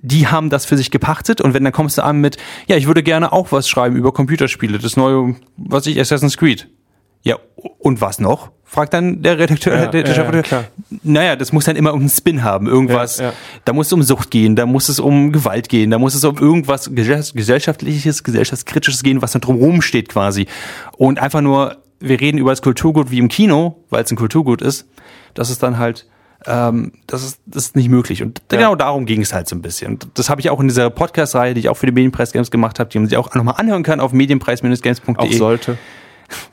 die 0.02 0.26
haben 0.26 0.50
das 0.50 0.66
für 0.66 0.76
sich 0.76 0.90
gepachtet 0.90 1.40
und 1.40 1.54
wenn 1.54 1.62
dann 1.62 1.72
kommst 1.72 1.98
du 1.98 2.02
an 2.02 2.20
mit, 2.20 2.36
ja, 2.66 2.76
ich 2.76 2.86
würde 2.86 3.02
gerne 3.02 3.32
auch 3.32 3.52
was 3.52 3.68
schreiben 3.68 3.96
über 3.96 4.12
Computerspiele, 4.12 4.78
das 4.78 4.96
neue, 4.96 5.36
was 5.56 5.86
ich, 5.86 6.00
Assassin's 6.00 6.36
Creed. 6.36 6.68
Ja, 7.22 7.36
und 7.78 8.00
was 8.00 8.18
noch? 8.18 8.50
Fragt 8.70 8.94
dann 8.94 9.20
der 9.20 9.36
Redakteur, 9.36 9.74
ja, 9.74 9.86
der, 9.88 10.04
der 10.04 10.14
Chefredakteur. 10.14 10.60
Ja, 10.60 10.98
naja, 11.02 11.36
das 11.36 11.52
muss 11.52 11.64
dann 11.64 11.74
immer 11.74 11.92
um 11.92 12.00
einen 12.00 12.08
Spin 12.08 12.44
haben, 12.44 12.68
irgendwas. 12.68 13.18
Ja, 13.18 13.26
ja. 13.26 13.32
Da 13.64 13.72
muss 13.72 13.88
es 13.88 13.92
um 13.92 14.04
Sucht 14.04 14.30
gehen, 14.30 14.54
da 14.54 14.64
muss 14.64 14.88
es 14.88 15.00
um 15.00 15.32
Gewalt 15.32 15.68
gehen, 15.68 15.90
da 15.90 15.98
muss 15.98 16.14
es 16.14 16.22
um 16.22 16.38
irgendwas 16.38 16.88
gesellschaftliches, 16.94 18.22
gesellschaftskritisches 18.22 19.02
gehen, 19.02 19.22
was 19.22 19.32
da 19.32 19.40
drumherum 19.40 19.82
steht 19.82 20.08
quasi. 20.08 20.46
Und 20.96 21.18
einfach 21.18 21.40
nur, 21.40 21.78
wir 21.98 22.20
reden 22.20 22.38
über 22.38 22.50
das 22.50 22.62
Kulturgut 22.62 23.10
wie 23.10 23.18
im 23.18 23.26
Kino, 23.26 23.82
weil 23.90 24.04
es 24.04 24.10
ein 24.12 24.16
Kulturgut 24.16 24.62
ist, 24.62 24.86
das 25.34 25.50
ist 25.50 25.64
dann 25.64 25.78
halt 25.78 26.06
ähm, 26.46 26.92
das, 27.08 27.24
ist, 27.24 27.40
das 27.46 27.66
ist 27.66 27.76
nicht 27.76 27.88
möglich. 27.88 28.22
Und 28.22 28.40
ja. 28.52 28.56
genau 28.56 28.76
darum 28.76 29.04
ging 29.04 29.20
es 29.20 29.34
halt 29.34 29.48
so 29.48 29.56
ein 29.56 29.62
bisschen. 29.62 29.94
Und 29.94 30.06
das 30.14 30.30
habe 30.30 30.40
ich 30.40 30.48
auch 30.48 30.60
in 30.60 30.68
dieser 30.68 30.90
Podcast-Reihe, 30.90 31.54
die 31.54 31.60
ich 31.60 31.68
auch 31.68 31.76
für 31.76 31.86
die 31.86 31.92
Medienpreis 31.92 32.32
Games 32.32 32.52
gemacht 32.52 32.78
habe, 32.78 32.88
die 32.88 32.98
man 33.00 33.08
sich 33.08 33.18
auch 33.18 33.34
nochmal 33.34 33.56
anhören 33.58 33.82
kann 33.82 33.98
auf 33.98 34.12
medienpreis-games.de. 34.12 35.16
Auch 35.16 35.32
sollte 35.32 35.76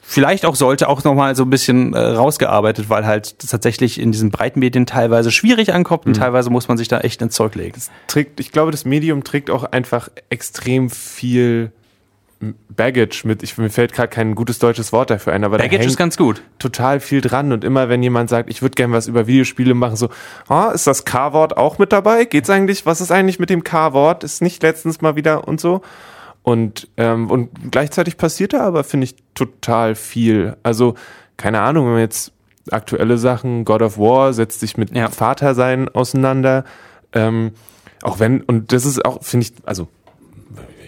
vielleicht 0.02 0.46
auch 0.46 0.56
sollte 0.56 0.90
auch 0.90 1.04
nochmal 1.04 1.36
so 1.36 1.44
ein 1.44 1.50
bisschen 1.50 1.94
äh, 1.94 2.00
rausgearbeitet, 2.00 2.90
weil 2.90 3.06
halt 3.06 3.40
tatsächlich 3.40 4.00
in 4.00 4.12
diesen 4.12 4.32
Breitenmedien 4.32 4.86
teilweise 4.86 5.32
schwierig 5.32 5.74
ankommt 5.74 6.06
und 6.06 6.14
mhm. 6.14 6.20
teilweise 6.20 6.50
muss 6.50 6.68
man 6.68 6.78
sich 6.78 6.88
da 6.88 7.00
echt 7.00 7.22
ins 7.22 7.36
Zeug 7.36 7.56
legen. 7.56 7.80
Trägt, 8.08 8.40
ich 8.40 8.52
glaube, 8.52 8.72
das 8.72 8.86
Medium 8.86 9.24
trägt 9.24 9.50
auch 9.50 9.64
einfach 9.64 10.10
extrem 10.30 10.90
viel 10.90 11.72
Baggage 12.40 13.24
mit, 13.26 13.42
ich, 13.42 13.58
mir 13.58 13.70
fällt 13.70 13.94
gerade 13.94 14.10
kein 14.10 14.36
gutes 14.36 14.60
deutsches 14.60 14.94
Wort 14.94 15.10
dafür 15.10 15.34
ein, 15.34 15.44
aber 15.44 15.58
Baggage 15.58 15.86
ist 15.86 15.98
ganz 15.98 16.18
gut. 16.18 16.44
Total 16.60 17.00
viel 17.00 17.22
dran 17.22 17.52
und 17.52 17.64
immer 17.64 17.90
wenn 17.90 18.04
jemand 18.04 18.30
sagt, 18.30 18.50
ich 18.50 18.62
würde 18.62 18.76
gerne 18.76 18.94
was 18.94 19.08
über 19.08 19.26
Videospiele 19.26 19.74
machen, 19.74 19.96
so, 19.96 20.10
ah, 20.48 20.70
ist 20.70 20.86
das 20.86 21.04
K-Wort 21.04 21.58
auch 21.58 21.80
mit 21.80 21.92
dabei? 21.92 22.26
Geht's 22.26 22.50
eigentlich, 22.50 22.86
was 22.86 23.02
ist 23.02 23.12
eigentlich 23.12 23.40
mit 23.40 23.50
dem 23.50 23.64
K-Wort? 23.64 24.24
Ist 24.24 24.44
nicht 24.44 24.62
letztens 24.62 25.02
mal 25.02 25.16
wieder 25.16 25.48
und 25.48 25.60
so? 25.60 25.82
Und, 26.48 26.88
ähm, 26.96 27.30
und 27.30 27.50
gleichzeitig 27.72 28.16
passiert 28.16 28.54
da 28.54 28.62
aber, 28.62 28.86
finde 28.86 29.04
ich, 29.04 29.16
total 29.36 29.96
viel. 29.96 30.56
Also, 30.64 30.96
keine 31.36 31.60
Ahnung, 31.60 31.88
wenn 31.88 31.92
man 31.92 32.02
jetzt 32.02 32.32
aktuelle 32.72 33.18
Sachen, 33.18 33.66
God 33.66 33.82
of 33.82 33.98
War 33.98 34.32
setzt 34.32 34.62
sich 34.62 34.78
mit 34.78 34.96
ja. 34.96 35.10
Vatersein 35.10 35.90
auseinander. 35.90 36.64
Ähm, 37.12 37.52
auch 38.02 38.20
wenn, 38.20 38.40
und 38.44 38.72
das 38.72 38.86
ist 38.86 39.04
auch, 39.04 39.22
finde 39.24 39.48
ich, 39.48 39.54
also 39.66 39.90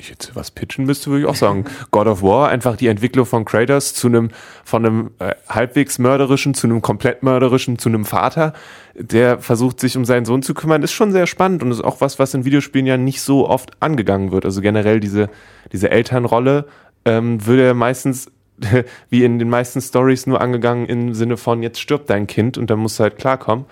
ich 0.09 0.25
jetzt 0.25 0.35
was 0.35 0.51
pitchen 0.51 0.85
müsste, 0.85 1.09
würde 1.09 1.21
ich 1.21 1.27
auch 1.27 1.35
sagen, 1.35 1.65
God 1.91 2.07
of 2.07 2.23
War, 2.23 2.49
einfach 2.49 2.75
die 2.75 2.87
Entwicklung 2.87 3.25
von 3.25 3.45
Kratos 3.45 3.93
zu 3.93 4.07
einem, 4.07 4.29
von 4.63 4.85
einem 4.85 5.11
äh, 5.19 5.35
halbwegs 5.47 5.99
mörderischen 5.99 6.53
zu 6.53 6.67
einem 6.67 6.81
komplett 6.81 7.23
mörderischen, 7.23 7.77
zu 7.77 7.89
einem 7.89 8.05
Vater, 8.05 8.53
der 8.95 9.39
versucht, 9.39 9.79
sich 9.79 9.95
um 9.95 10.05
seinen 10.05 10.25
Sohn 10.25 10.41
zu 10.41 10.53
kümmern, 10.53 10.83
ist 10.83 10.91
schon 10.91 11.11
sehr 11.11 11.27
spannend 11.27 11.63
und 11.63 11.71
ist 11.71 11.83
auch 11.83 12.01
was, 12.01 12.19
was 12.19 12.33
in 12.33 12.45
Videospielen 12.45 12.87
ja 12.87 12.97
nicht 12.97 13.21
so 13.21 13.47
oft 13.47 13.71
angegangen 13.81 14.31
wird. 14.31 14.45
Also 14.45 14.61
generell 14.61 14.99
diese, 14.99 15.29
diese 15.71 15.91
Elternrolle 15.91 16.65
ähm, 17.05 17.45
würde 17.45 17.67
ja 17.67 17.73
meistens 17.73 18.31
wie 19.09 19.23
in 19.23 19.39
den 19.39 19.49
meisten 19.49 19.79
Stories 19.79 20.27
nur 20.27 20.41
angegangen 20.41 20.85
im 20.87 21.13
Sinne 21.13 21.37
von 21.37 21.63
jetzt 21.63 21.79
stirbt 21.79 22.09
dein 22.09 22.27
Kind 22.27 22.57
und 22.57 22.69
dann 22.69 22.79
musst 22.79 22.99
du 22.99 23.03
halt 23.03 23.17
klarkommen. 23.17 23.65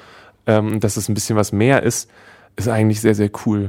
Ähm, 0.46 0.80
dass 0.80 0.96
es 0.96 1.10
ein 1.10 1.14
bisschen 1.14 1.36
was 1.36 1.52
mehr 1.52 1.84
ist, 1.84 2.10
ist 2.56 2.70
eigentlich 2.70 3.02
sehr, 3.02 3.16
sehr 3.16 3.30
cool. 3.46 3.68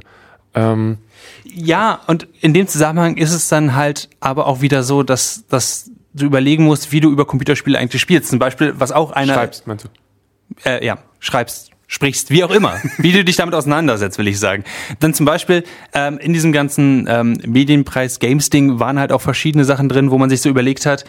Ähm, 0.54 0.98
ja, 1.44 2.00
und 2.06 2.26
in 2.40 2.54
dem 2.54 2.66
Zusammenhang 2.66 3.16
ist 3.16 3.32
es 3.32 3.48
dann 3.48 3.74
halt 3.74 4.08
aber 4.20 4.46
auch 4.46 4.60
wieder 4.60 4.82
so, 4.82 5.02
dass, 5.02 5.46
dass 5.48 5.90
du 6.14 6.26
überlegen 6.26 6.64
musst, 6.64 6.92
wie 6.92 7.00
du 7.00 7.10
über 7.10 7.26
Computerspiele 7.26 7.78
eigentlich 7.78 8.02
spielst. 8.02 8.30
Zum 8.30 8.38
Beispiel, 8.38 8.74
was 8.78 8.92
auch 8.92 9.12
einer. 9.12 9.34
Schreibst, 9.34 9.66
meinst 9.66 9.84
du? 9.84 10.68
Äh, 10.68 10.84
ja, 10.84 10.98
schreibst, 11.20 11.70
sprichst, 11.86 12.30
wie 12.30 12.44
auch 12.44 12.50
immer, 12.50 12.80
wie 12.98 13.12
du 13.12 13.24
dich 13.24 13.36
damit 13.36 13.54
auseinandersetzt, 13.54 14.18
will 14.18 14.28
ich 14.28 14.38
sagen. 14.38 14.64
Dann 15.00 15.14
zum 15.14 15.26
Beispiel 15.26 15.64
ähm, 15.94 16.18
in 16.18 16.32
diesem 16.32 16.52
ganzen 16.52 17.06
ähm, 17.08 17.38
Medienpreis 17.44 18.18
Games 18.18 18.50
Ding 18.50 18.78
waren 18.78 18.98
halt 18.98 19.10
auch 19.10 19.20
verschiedene 19.20 19.64
Sachen 19.64 19.88
drin, 19.88 20.10
wo 20.10 20.18
man 20.18 20.30
sich 20.30 20.40
so 20.40 20.48
überlegt 20.48 20.86
hat, 20.86 21.04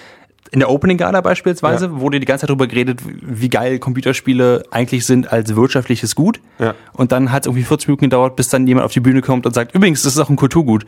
in 0.52 0.60
der 0.60 0.70
Opening 0.70 0.98
Gala 0.98 1.22
beispielsweise 1.22 1.86
Ja. 1.86 2.00
wurde 2.00 2.20
die 2.20 2.26
ganze 2.26 2.42
Zeit 2.42 2.50
darüber 2.50 2.68
geredet, 2.68 3.02
wie 3.06 3.50
geil 3.50 3.78
Computerspiele 3.80 4.64
eigentlich 4.72 5.06
sind 5.06 5.32
als 5.32 5.56
wirtschaftliches 5.56 6.16
Gut. 6.16 6.40
Ja. 6.58 6.74
Und 6.94 7.12
dann 7.12 7.32
hat 7.32 7.44
es 7.44 7.48
irgendwie 7.48 7.64
40 7.64 7.88
Minuten 7.88 8.06
gedauert, 8.06 8.36
bis 8.36 8.50
dann 8.50 8.66
jemand 8.66 8.86
auf 8.86 8.92
die 8.92 9.00
Bühne 9.00 9.22
kommt 9.22 9.46
und 9.46 9.54
sagt, 9.54 9.76
übrigens, 9.76 10.02
das 10.04 10.14
ist 10.14 10.20
auch 10.20 10.30
ein 10.30 10.36
Kulturgut. 10.38 10.86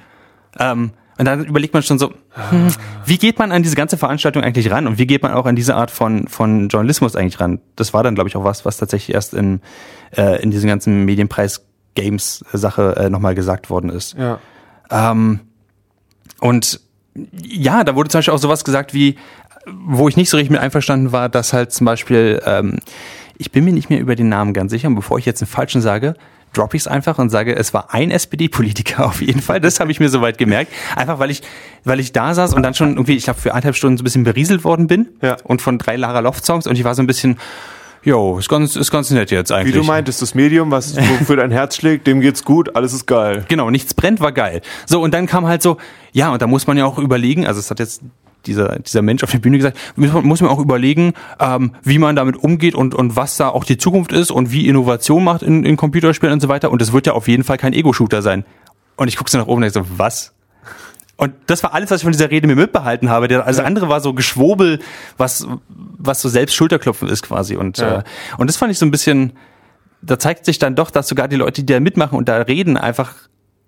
Ähm, 0.57 0.91
und 1.19 1.25
dann 1.25 1.45
überlegt 1.45 1.73
man 1.75 1.83
schon 1.83 1.99
so, 1.99 2.13
hm, 2.49 2.69
wie 3.05 3.17
geht 3.19 3.37
man 3.37 3.51
an 3.51 3.61
diese 3.61 3.75
ganze 3.75 3.97
Veranstaltung 3.97 4.41
eigentlich 4.43 4.71
ran 4.71 4.87
und 4.87 4.97
wie 4.97 5.05
geht 5.05 5.21
man 5.21 5.33
auch 5.33 5.45
an 5.45 5.55
diese 5.55 5.75
Art 5.75 5.91
von, 5.91 6.27
von 6.27 6.67
Journalismus 6.69 7.15
eigentlich 7.15 7.39
ran? 7.39 7.59
Das 7.75 7.93
war 7.93 8.01
dann, 8.01 8.15
glaube 8.15 8.29
ich, 8.29 8.35
auch 8.35 8.43
was, 8.43 8.65
was 8.65 8.77
tatsächlich 8.77 9.13
erst 9.13 9.35
in, 9.35 9.61
äh, 10.17 10.41
in 10.41 10.49
diesem 10.49 10.67
ganzen 10.69 11.05
Medienpreis 11.05 11.65
Games 11.93 12.43
Sache 12.53 12.95
äh, 12.95 13.09
nochmal 13.11 13.35
gesagt 13.35 13.69
worden 13.69 13.89
ist. 13.91 14.15
Ja. 14.17 14.39
Ähm, 14.89 15.41
und 16.39 16.79
ja, 17.43 17.83
da 17.83 17.93
wurde 17.95 18.09
zum 18.09 18.19
Beispiel 18.19 18.33
auch 18.33 18.39
sowas 18.39 18.63
gesagt 18.63 18.93
wie, 18.93 19.17
wo 19.85 20.07
ich 20.07 20.17
nicht 20.17 20.29
so 20.29 20.37
richtig 20.37 20.51
mit 20.51 20.59
einverstanden 20.59 21.11
war, 21.11 21.29
dass 21.29 21.53
halt 21.53 21.71
zum 21.71 21.85
Beispiel, 21.85 22.41
ähm, 22.45 22.79
ich 23.37 23.51
bin 23.51 23.63
mir 23.63 23.73
nicht 23.73 23.89
mehr 23.89 23.99
über 23.99 24.15
den 24.15 24.29
Namen 24.29 24.53
ganz 24.53 24.71
sicher, 24.71 24.87
und 24.87 24.95
bevor 24.95 25.17
ich 25.17 25.25
jetzt 25.25 25.41
einen 25.41 25.49
falschen 25.49 25.81
sage, 25.81 26.15
droppe 26.53 26.75
ich 26.75 26.83
es 26.83 26.87
einfach 26.87 27.17
und 27.17 27.29
sage, 27.29 27.55
es 27.55 27.73
war 27.73 27.93
ein 27.93 28.11
SPD-Politiker 28.11 29.05
auf 29.07 29.21
jeden 29.21 29.41
Fall. 29.41 29.59
Das 29.59 29.79
habe 29.79 29.91
ich 29.91 29.99
mir 29.99 30.09
soweit 30.09 30.37
gemerkt. 30.37 30.71
Einfach 30.95 31.19
weil 31.19 31.31
ich, 31.31 31.41
weil 31.83 31.99
ich 31.99 32.11
da 32.11 32.33
saß 32.33 32.53
und 32.53 32.63
dann 32.63 32.73
schon 32.73 32.91
irgendwie, 32.91 33.15
ich 33.15 33.23
glaube, 33.23 33.39
für 33.39 33.53
eineinhalb 33.53 33.75
Stunden 33.75 33.97
so 33.97 34.01
ein 34.01 34.05
bisschen 34.05 34.23
berieselt 34.23 34.63
worden 34.63 34.87
bin. 34.87 35.09
Ja. 35.21 35.37
Und 35.43 35.61
von 35.61 35.77
drei 35.77 35.95
Lara 35.95 36.19
Loft-Songs 36.19 36.67
und 36.67 36.77
ich 36.77 36.83
war 36.83 36.95
so 36.95 37.01
ein 37.01 37.07
bisschen, 37.07 37.37
jo, 38.03 38.37
ist 38.37 38.49
ganz, 38.49 38.75
ist 38.75 38.91
ganz 38.91 39.09
nett 39.11 39.31
jetzt 39.31 39.49
Wie 39.49 39.55
eigentlich. 39.55 39.75
du 39.75 39.83
meintest, 39.83 40.21
das 40.21 40.35
Medium, 40.35 40.71
was 40.71 40.97
wofür 41.19 41.37
dein 41.37 41.51
Herz 41.51 41.75
schlägt, 41.75 42.07
dem 42.07 42.21
geht's 42.21 42.43
gut, 42.43 42.75
alles 42.75 42.93
ist 42.93 43.05
geil. 43.05 43.45
Genau, 43.47 43.69
nichts 43.69 43.93
brennt, 43.93 44.19
war 44.19 44.31
geil. 44.31 44.61
So, 44.85 45.01
und 45.01 45.13
dann 45.13 45.27
kam 45.27 45.47
halt 45.47 45.61
so, 45.61 45.77
ja, 46.11 46.31
und 46.31 46.41
da 46.41 46.47
muss 46.47 46.67
man 46.67 46.77
ja 46.77 46.85
auch 46.85 46.97
überlegen, 46.97 47.45
also 47.45 47.59
es 47.59 47.69
hat 47.71 47.79
jetzt 47.79 48.01
dieser, 48.45 48.79
dieser 48.79 49.01
Mensch 49.01 49.23
auf 49.23 49.31
der 49.31 49.39
Bühne 49.39 49.57
gesagt, 49.57 49.77
muss 49.95 50.11
man, 50.13 50.25
muss 50.25 50.41
man 50.41 50.49
auch 50.49 50.59
überlegen, 50.59 51.13
ähm, 51.39 51.75
wie 51.83 51.97
man 51.99 52.15
damit 52.15 52.37
umgeht 52.37 52.75
und, 52.75 52.93
und 52.95 53.15
was 53.15 53.37
da 53.37 53.49
auch 53.49 53.63
die 53.63 53.77
Zukunft 53.77 54.11
ist 54.11 54.31
und 54.31 54.51
wie 54.51 54.67
Innovation 54.67 55.23
macht 55.23 55.43
in, 55.43 55.63
in 55.63 55.77
Computerspielen 55.77 56.33
und 56.33 56.39
so 56.39 56.47
weiter. 56.49 56.71
Und 56.71 56.81
es 56.81 56.93
wird 56.93 57.07
ja 57.07 57.13
auf 57.13 57.27
jeden 57.27 57.43
Fall 57.43 57.57
kein 57.57 57.73
Ego-Shooter 57.73 58.21
sein. 58.21 58.45
Und 58.95 59.07
ich 59.07 59.17
gucke 59.17 59.29
so 59.31 59.37
nach 59.37 59.47
oben 59.47 59.63
und 59.63 59.73
denke 59.73 59.87
so, 59.87 59.97
was? 59.97 60.33
Und 61.17 61.33
das 61.45 61.61
war 61.61 61.73
alles, 61.75 61.91
was 61.91 61.97
ich 61.99 62.03
von 62.03 62.11
dieser 62.13 62.31
Rede 62.31 62.47
mir 62.47 62.55
mitbehalten 62.55 63.09
habe. 63.09 63.27
Der, 63.27 63.45
also 63.45 63.61
andere 63.61 63.89
war 63.89 64.01
so 64.01 64.13
Geschwobel, 64.13 64.79
was, 65.17 65.47
was 65.69 66.19
so 66.21 66.29
selbst 66.29 66.55
Schulterklopfen 66.55 67.07
ist 67.07 67.21
quasi. 67.21 67.55
Und, 67.55 67.77
Ja. 67.77 67.99
äh, 67.99 68.03
und 68.37 68.47
das 68.49 68.57
fand 68.57 68.71
ich 68.71 68.79
so 68.79 68.85
ein 68.87 68.91
bisschen, 68.91 69.33
da 70.01 70.17
zeigt 70.17 70.45
sich 70.45 70.57
dann 70.57 70.75
doch, 70.75 70.89
dass 70.89 71.07
sogar 71.07 71.27
die 71.27 71.35
Leute, 71.35 71.63
die 71.63 71.71
da 71.71 71.79
mitmachen 71.79 72.17
und 72.17 72.27
da 72.27 72.37
reden, 72.37 72.75
einfach 72.75 73.13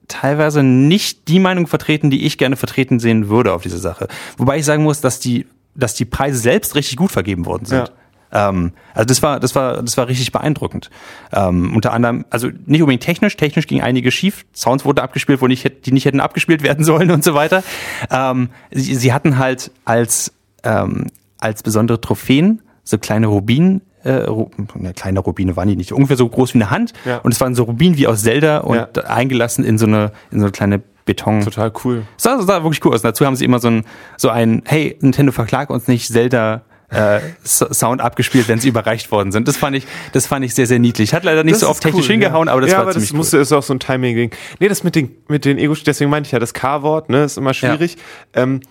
teilweise 0.07 0.63
nicht 0.63 1.27
die 1.27 1.39
Meinung 1.39 1.67
vertreten, 1.67 2.09
die 2.09 2.25
ich 2.25 2.37
gerne 2.37 2.55
vertreten 2.55 2.99
sehen 2.99 3.29
würde 3.29 3.53
auf 3.53 3.63
diese 3.63 3.77
Sache. 3.77 4.07
Wobei 4.37 4.57
ich 4.57 4.65
sagen 4.65 4.83
muss, 4.83 5.01
dass 5.01 5.19
die, 5.19 5.47
dass 5.75 5.95
die 5.95 6.05
Preise 6.05 6.37
selbst 6.37 6.75
richtig 6.75 6.97
gut 6.97 7.11
vergeben 7.11 7.45
worden 7.45 7.65
sind. 7.65 7.91
Ähm, 8.33 8.73
also 8.93 9.05
das 9.05 9.21
war, 9.21 9.39
das 9.39 9.55
war, 9.55 9.81
das 9.81 9.95
war 9.95 10.07
richtig 10.07 10.31
beeindruckend. 10.31 10.89
Ähm, 11.31 11.75
unter 11.75 11.93
anderem, 11.93 12.25
also 12.29 12.49
nicht 12.65 12.81
unbedingt 12.81 13.03
technisch, 13.03 13.37
technisch 13.37 13.67
ging 13.67 13.81
einiges 13.81 14.13
schief. 14.13 14.45
Sounds 14.53 14.85
wurden 14.85 14.99
abgespielt, 14.99 15.41
wo 15.41 15.47
nicht, 15.47 15.85
die 15.85 15.91
nicht 15.91 16.05
hätten 16.05 16.19
abgespielt 16.19 16.63
werden 16.63 16.83
sollen 16.85 17.11
und 17.11 17.23
so 17.23 17.35
weiter. 17.35 17.63
Ähm, 18.09 18.49
sie, 18.71 18.95
sie 18.95 19.13
hatten 19.13 19.37
halt 19.37 19.71
als, 19.85 20.33
ähm, 20.63 21.07
als 21.37 21.63
besondere 21.63 22.01
Trophäen 22.01 22.61
so 22.83 22.97
kleine 22.97 23.27
Rubinen, 23.27 23.81
äh, 24.03 24.11
Ru 24.11 24.49
ne, 24.75 24.93
kleine 24.93 25.19
Rubine 25.19 25.55
waren 25.55 25.67
die 25.67 25.75
nicht, 25.75 25.91
ungefähr 25.91 26.17
so 26.17 26.27
groß 26.27 26.53
wie 26.53 26.59
eine 26.59 26.69
Hand. 26.69 26.93
Ja. 27.05 27.17
Und 27.19 27.33
es 27.33 27.41
waren 27.41 27.55
so 27.55 27.63
Rubinen 27.63 27.97
wie 27.97 28.07
aus 28.07 28.23
Zelda 28.23 28.59
und 28.59 28.75
Ja. 28.75 28.87
eingelassen 29.05 29.65
in 29.65 29.77
so 29.77 29.85
eine, 29.85 30.11
in 30.31 30.39
so 30.39 30.45
eine 30.45 30.51
kleine 30.51 30.81
Beton. 31.05 31.41
Total 31.41 31.71
cool. 31.83 32.03
sah, 32.17 32.41
sah 32.41 32.63
wirklich 32.63 32.83
cool 32.85 32.93
aus. 32.93 33.01
Und 33.01 33.09
dazu 33.09 33.25
haben 33.25 33.35
sie 33.35 33.45
immer 33.45 33.59
so 33.59 33.69
ein, 33.69 33.83
so 34.17 34.29
ein, 34.29 34.61
hey, 34.65 34.97
Nintendo 35.01 35.31
verklag 35.31 35.69
uns 35.69 35.87
nicht, 35.87 36.07
Zelda 36.07 36.63
äh, 36.89 37.19
Sound 37.43 38.01
abgespielt, 38.01 38.47
wenn 38.47 38.59
sie 38.59 38.69
überreicht 38.69 39.11
worden 39.11 39.31
sind. 39.31 39.47
Das 39.47 39.57
fand 39.57 39.75
ich, 39.75 39.87
das 40.11 40.27
fand 40.27 40.45
ich 40.45 40.53
sehr, 40.53 40.67
sehr 40.67 40.79
niedlich. 40.79 41.13
Hat 41.13 41.23
leider 41.23 41.43
nicht 41.43 41.55
Das 41.55 41.61
so 41.61 41.69
oft 41.69 41.81
technisch 41.81 42.05
cool, 42.05 42.11
hingehauen, 42.11 42.47
ja. 42.47 42.53
aber 42.53 42.61
das 42.61 42.71
ja, 42.71 42.77
war 42.77 42.83
aber 42.83 42.91
ziemlich 42.91 43.09
das 43.09 43.13
cool. 43.13 43.17
musste, 43.17 43.37
ist 43.37 43.51
auch 43.51 43.63
so 43.63 43.73
ein 43.73 43.79
Timing-Ding. 43.79 44.31
Nee, 44.59 44.67
das 44.67 44.83
mit 44.83 44.95
den, 44.95 45.11
mit 45.27 45.45
den 45.45 45.57
Ego, 45.57 45.73
deswegen 45.85 46.11
meinte 46.11 46.27
ich 46.27 46.31
ja, 46.31 46.39
das 46.39 46.53
K-Wort, 46.53 47.09
ne, 47.09 47.23
ist 47.23 47.37
immer 47.37 47.53
schwierig. 47.53 47.97
Ja, 48.35 48.43
ähm, 48.43 48.61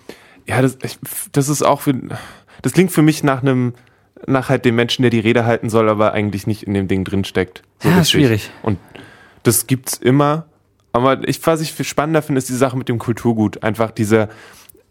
ja 0.47 0.61
das, 0.61 0.77
ich, 0.83 0.97
das 1.33 1.49
ist 1.49 1.63
auch 1.63 1.81
für, 1.81 1.93
das 2.61 2.71
klingt 2.73 2.91
für 2.91 3.01
mich 3.01 3.23
nach 3.23 3.41
einem, 3.41 3.73
nach 4.27 4.49
halt 4.49 4.65
dem 4.65 4.75
Menschen, 4.75 5.01
der 5.03 5.11
die 5.11 5.19
Rede 5.19 5.45
halten 5.45 5.69
soll, 5.69 5.89
aber 5.89 6.13
eigentlich 6.13 6.47
nicht 6.47 6.63
in 6.63 6.73
dem 6.73 6.87
Ding 6.87 7.03
drin 7.03 7.23
steckt. 7.23 7.63
So 7.79 7.89
Ja, 7.89 7.95
ist 7.95 7.99
richtig. 8.13 8.21
schwierig. 8.21 8.51
Und 8.61 8.79
das 9.43 9.67
gibt's 9.67 9.97
immer. 9.97 10.45
Aber 10.91 11.27
ich, 11.27 11.45
was 11.45 11.61
ich 11.61 11.73
viel 11.73 11.85
spannender 11.85 12.21
finde, 12.21 12.39
ist 12.39 12.49
die 12.49 12.53
Sache 12.53 12.77
mit 12.77 12.87
dem 12.89 12.99
Kulturgut. 12.99 13.63
Einfach 13.63 13.91
diese, 13.91 14.29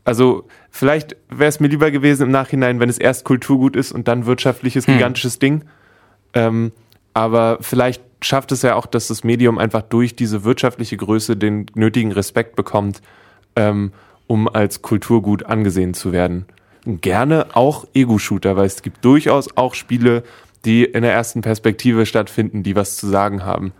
also 0.05 0.49
vielleicht 0.71 1.17
wäre 1.29 1.49
es 1.49 1.61
mir 1.61 1.69
lieber 1.69 1.91
gewesen 1.91 2.25
im 2.25 2.31
Nachhinein, 2.31 2.81
wenn 2.81 2.89
es 2.89 2.99
erst 2.99 3.25
Kulturgut 3.25 3.77
ist 3.77 3.93
und 3.93 4.09
dann 4.09 4.27
wirtschaftliches, 4.27 4.87
Hm. 4.87 4.95
gigantisches 4.95 5.39
Ding. 5.39 5.65
Ähm, 6.35 6.73
aber 7.15 7.59
vielleicht 7.61 8.03
schafft 8.21 8.53
es 8.53 8.63
ja 8.63 8.75
auch, 8.75 8.87
dass 8.87 9.09
das 9.09 9.23
Medium 9.25 9.59
einfach 9.59 9.83
durch 9.83 10.17
diese 10.17 10.45
wirtschaftliche 10.45 10.97
Größe 10.97 11.37
den 11.37 11.67
nötigen 11.75 12.13
Respekt 12.13 12.57
bekommt, 12.57 13.01
ähm, 13.57 13.93
um 14.27 14.49
als 14.49 14.83
Kulturgut 14.83 15.45
angesehen 15.47 15.93
zu 15.95 16.13
werden. 16.13 16.47
Gerne 16.85 17.47
auch 17.55 17.87
Ego-Shooter, 17.95 18.57
weil 18.57 18.67
es 18.67 18.83
gibt 18.83 19.05
durchaus 19.05 19.57
auch 19.57 19.75
Spiele, 19.75 20.25
die 20.65 20.85
in 20.85 21.03
der 21.03 21.13
ersten 21.13 21.41
Perspektive 21.41 22.07
stattfinden, 22.07 22.63
die 22.63 22.77
was 22.77 22.97
zu 22.97 23.09
sagen 23.09 23.45
haben. 23.45 23.73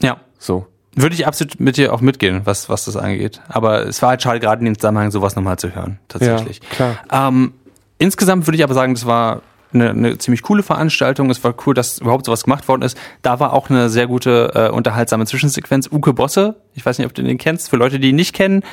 Ja. 0.00 0.18
So. 0.38 0.66
Würde 0.96 1.14
ich 1.14 1.26
absolut 1.26 1.60
mit 1.60 1.76
dir 1.76 1.92
auch 1.92 2.00
mitgehen, 2.00 2.42
was, 2.44 2.68
was 2.68 2.84
das 2.84 2.96
angeht. 2.96 3.40
Aber 3.48 3.86
es 3.86 4.02
war 4.02 4.10
halt 4.10 4.22
schade, 4.22 4.40
gerade 4.40 4.60
in 4.60 4.64
dem 4.64 4.78
Zusammenhang 4.78 5.12
sowas 5.12 5.36
nochmal 5.36 5.58
zu 5.58 5.74
hören, 5.74 6.00
tatsächlich. 6.08 6.60
Ja, 6.70 6.94
klar. 7.08 7.28
Ähm, 7.28 7.52
insgesamt 7.98 8.46
würde 8.46 8.56
ich 8.56 8.64
aber 8.64 8.74
sagen, 8.74 8.94
das 8.94 9.06
war 9.06 9.42
eine, 9.72 9.90
eine 9.90 10.18
ziemlich 10.18 10.42
coole 10.42 10.64
Veranstaltung. 10.64 11.30
Es 11.30 11.44
war 11.44 11.54
cool, 11.64 11.74
dass 11.74 11.98
überhaupt 11.98 12.26
sowas 12.26 12.42
gemacht 12.42 12.66
worden 12.66 12.82
ist. 12.82 12.98
Da 13.22 13.38
war 13.38 13.52
auch 13.52 13.70
eine 13.70 13.88
sehr 13.88 14.08
gute, 14.08 14.50
äh, 14.54 14.74
unterhaltsame 14.74 15.26
Zwischensequenz. 15.26 15.88
Uke 15.92 16.12
Bosse, 16.12 16.56
ich 16.74 16.84
weiß 16.84 16.98
nicht, 16.98 17.06
ob 17.06 17.14
du 17.14 17.22
den 17.22 17.38
kennst, 17.38 17.70
für 17.70 17.76
Leute, 17.76 18.00
die 18.00 18.10
ihn 18.10 18.16
nicht 18.16 18.34
kennen, 18.34 18.64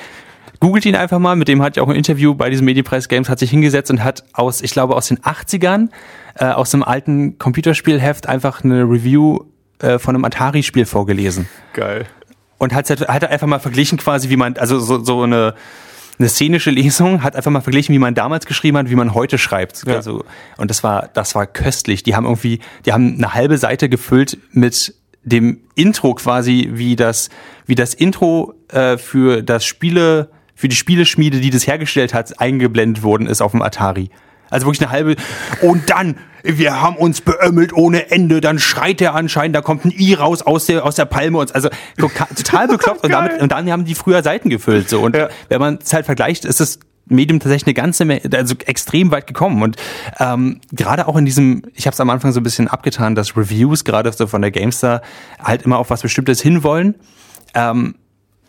googelt 0.59 0.85
ihn 0.85 0.95
einfach 0.95 1.19
mal. 1.19 1.35
Mit 1.35 1.47
dem 1.47 1.61
hatte 1.61 1.79
ich 1.79 1.83
auch 1.83 1.89
ein 1.89 1.95
Interview 1.95 2.35
bei 2.35 2.49
diesem 2.49 2.65
Medienpreis 2.65 3.07
Games, 3.07 3.29
hat 3.29 3.39
sich 3.39 3.49
hingesetzt 3.49 3.91
und 3.91 4.03
hat 4.03 4.23
aus, 4.33 4.61
ich 4.61 4.71
glaube, 4.71 4.95
aus 4.95 5.07
den 5.07 5.19
80ern, 5.19 5.89
äh, 6.35 6.45
aus 6.45 6.73
einem 6.73 6.83
alten 6.83 7.37
Computerspielheft 7.37 8.27
einfach 8.27 8.63
eine 8.63 8.83
Review 8.83 9.39
äh, 9.79 9.99
von 9.99 10.15
einem 10.15 10.25
Atari-Spiel 10.25 10.85
vorgelesen 10.85 11.47
Geil. 11.73 12.05
und 12.57 12.73
hat, 12.73 12.89
hat 12.89 13.23
er 13.23 13.29
einfach 13.29 13.47
mal 13.47 13.59
verglichen 13.59 13.97
quasi, 13.97 14.29
wie 14.29 14.37
man, 14.37 14.57
also 14.57 14.79
so, 14.79 15.03
so 15.03 15.23
eine, 15.23 15.53
eine 16.19 16.29
szenische 16.29 16.71
Lesung, 16.71 17.23
hat 17.23 17.35
einfach 17.35 17.51
mal 17.51 17.61
verglichen, 17.61 17.93
wie 17.93 17.99
man 17.99 18.15
damals 18.15 18.45
geschrieben 18.45 18.77
hat, 18.77 18.89
wie 18.89 18.95
man 18.95 19.13
heute 19.13 19.37
schreibt. 19.37 19.85
Ja. 19.85 19.95
Also, 19.95 20.25
und 20.57 20.69
das 20.71 20.83
war, 20.83 21.09
das 21.13 21.35
war 21.35 21.45
köstlich. 21.45 22.03
Die 22.03 22.15
haben 22.15 22.25
irgendwie, 22.25 22.59
die 22.85 22.93
haben 22.93 23.15
eine 23.17 23.33
halbe 23.33 23.57
Seite 23.57 23.89
gefüllt 23.89 24.37
mit 24.51 24.95
dem 25.23 25.59
Intro 25.75 26.15
quasi, 26.15 26.69
wie 26.73 26.95
das, 26.95 27.29
wie 27.65 27.75
das 27.75 27.93
Intro 27.93 28.53
äh, 28.69 28.97
für 28.97 29.43
das 29.43 29.65
Spiele, 29.65 30.29
für 30.57 30.67
die 30.67 30.75
Spieleschmiede, 30.75 31.39
die 31.39 31.51
das 31.51 31.67
hergestellt 31.67 32.13
hat, 32.15 32.41
eingeblendet 32.41 33.03
worden 33.03 33.27
ist 33.27 33.41
auf 33.41 33.51
dem 33.51 33.61
Atari. 33.61 34.09
Also 34.49 34.65
wirklich 34.65 34.81
eine 34.81 34.91
halbe. 34.91 35.15
Und 35.61 35.89
dann, 35.89 36.15
wir 36.43 36.81
haben 36.81 36.95
uns 36.95 37.21
beömmelt 37.21 37.73
ohne 37.73 38.09
Ende. 38.11 38.41
Dann 38.41 38.57
schreit 38.59 38.99
er 39.01 39.13
anscheinend, 39.13 39.55
da 39.55 39.61
kommt 39.61 39.85
ein 39.85 39.91
I 39.91 40.15
raus 40.15 40.41
aus 40.41 40.65
der, 40.65 40.83
aus 40.83 40.95
der 40.95 41.05
Palme. 41.05 41.37
Und, 41.37 41.53
also 41.53 41.69
total 41.97 42.67
bekloppt. 42.69 43.03
und, 43.03 43.11
damit, 43.11 43.39
und 43.41 43.51
dann 43.51 43.69
haben 43.71 43.85
die 43.85 43.93
früher 43.93 44.23
Seiten 44.23 44.49
gefüllt. 44.49 44.89
So. 44.89 45.01
Und 45.01 45.15
Ja. 45.15 45.29
wenn 45.49 45.59
man 45.59 45.79
es 45.83 45.93
halt 45.93 46.05
vergleicht, 46.05 46.43
ist 46.43 46.59
das 46.59 46.79
Medium 47.05 47.39
tatsächlich 47.39 47.67
eine 47.67 47.73
ganze 47.75 48.05
Menge, 48.05 48.21
also 48.33 48.55
extrem 48.65 49.11
weit 49.11 49.27
gekommen. 49.27 49.61
Und 49.61 49.75
ähm, 50.19 50.59
gerade 50.71 51.07
auch 51.07 51.17
in 51.17 51.25
diesem, 51.25 51.61
ich 51.75 51.85
habe 51.85 51.93
es 51.93 51.99
am 51.99 52.09
Anfang 52.09 52.31
so 52.31 52.39
ein 52.39 52.43
bisschen 52.43 52.67
abgetan, 52.67 53.13
dass 53.15 53.37
Reviews, 53.37 53.83
gerade 53.83 54.11
so 54.11 54.25
von 54.27 54.41
der 54.41 54.51
GameStar, 54.51 55.01
halt 55.39 55.61
immer 55.61 55.77
auf 55.77 55.89
was 55.91 56.01
Bestimmtes 56.01 56.41
hinwollen. 56.41 56.95
Ähm, 57.53 57.95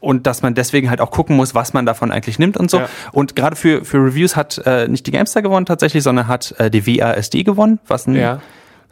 und 0.01 0.27
dass 0.27 0.43
man 0.43 0.55
deswegen 0.55 0.91
halt 0.91 1.01
auch 1.01 1.11
gucken 1.11 1.37
muss, 1.37 1.55
was 1.55 1.73
man 1.73 1.87
davon 1.87 2.11
eigentlich 2.13 2.39
nimmt 2.39 2.57
und 2.57 2.71
so. 2.71 2.79
Ja. 2.81 2.89
Und 3.13 3.37
gerade 3.37 3.57
für, 3.57 3.85
für 3.85 3.99
Reviews 3.99 4.37
hat 4.37 4.59
äh, 4.65 4.89
nicht 4.89 5.07
die 5.07 5.11
Gamestar 5.11 5.43
gewonnen 5.43 5.67
tatsächlich, 5.67 6.03
sondern 6.03 6.29
hat 6.29 6.55
äh, 6.59 6.71
die 6.71 6.87
WASD 6.87 7.45
gewonnen, 7.45 7.79
was 7.87 8.07
ein 8.07 8.15
Ja. 8.15 8.41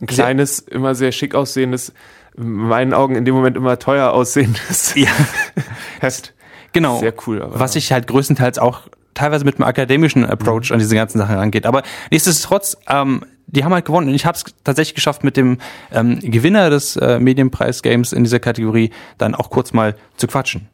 Ein 0.00 0.06
kleines, 0.06 0.58
immer 0.58 0.94
sehr 0.94 1.10
schick 1.10 1.34
aussehendes, 1.34 1.92
in 2.36 2.50
meinen 2.52 2.92
Augen 2.92 3.14
in 3.16 3.24
dem 3.24 3.34
Moment 3.34 3.56
immer 3.56 3.78
teuer 3.78 4.10
aussehendes 4.12 4.94
Ja. 4.96 5.08
Heft. 6.00 6.34
Genau. 6.72 6.98
Sehr 6.98 7.14
cool, 7.26 7.40
aber- 7.42 7.58
was 7.58 7.72
sich 7.72 7.92
halt 7.92 8.06
größtenteils 8.06 8.58
auch 8.58 8.82
teilweise 9.14 9.46
mit 9.46 9.54
einem 9.56 9.64
akademischen 9.66 10.26
Approach 10.26 10.72
an 10.72 10.78
diese 10.78 10.94
ganzen 10.94 11.16
Sachen 11.18 11.36
rangeht. 11.36 11.64
Aber 11.64 11.82
nichtsdestotrotz, 12.10 12.76
ähm, 12.88 13.24
die 13.46 13.64
haben 13.64 13.72
halt 13.72 13.86
gewonnen 13.86 14.08
und 14.08 14.14
ich 14.14 14.26
habe 14.26 14.36
es 14.36 14.44
tatsächlich 14.64 14.94
geschafft, 14.94 15.24
mit 15.24 15.38
dem 15.38 15.56
ähm, 15.90 16.18
Gewinner 16.20 16.68
des 16.68 16.96
äh, 16.96 17.18
Medienpreis-Games 17.18 18.12
in 18.12 18.24
dieser 18.24 18.40
Kategorie 18.40 18.90
dann 19.16 19.34
auch 19.34 19.48
kurz 19.48 19.72
mal 19.72 19.96
zu 20.16 20.26
quatschen. 20.26 20.68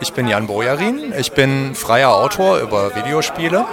Ich 0.00 0.12
bin 0.12 0.28
Jan 0.28 0.46
Bojarin, 0.46 1.14
ich 1.18 1.32
bin 1.32 1.74
freier 1.74 2.14
Autor 2.14 2.58
über 2.58 2.94
Videospiele 2.94 3.64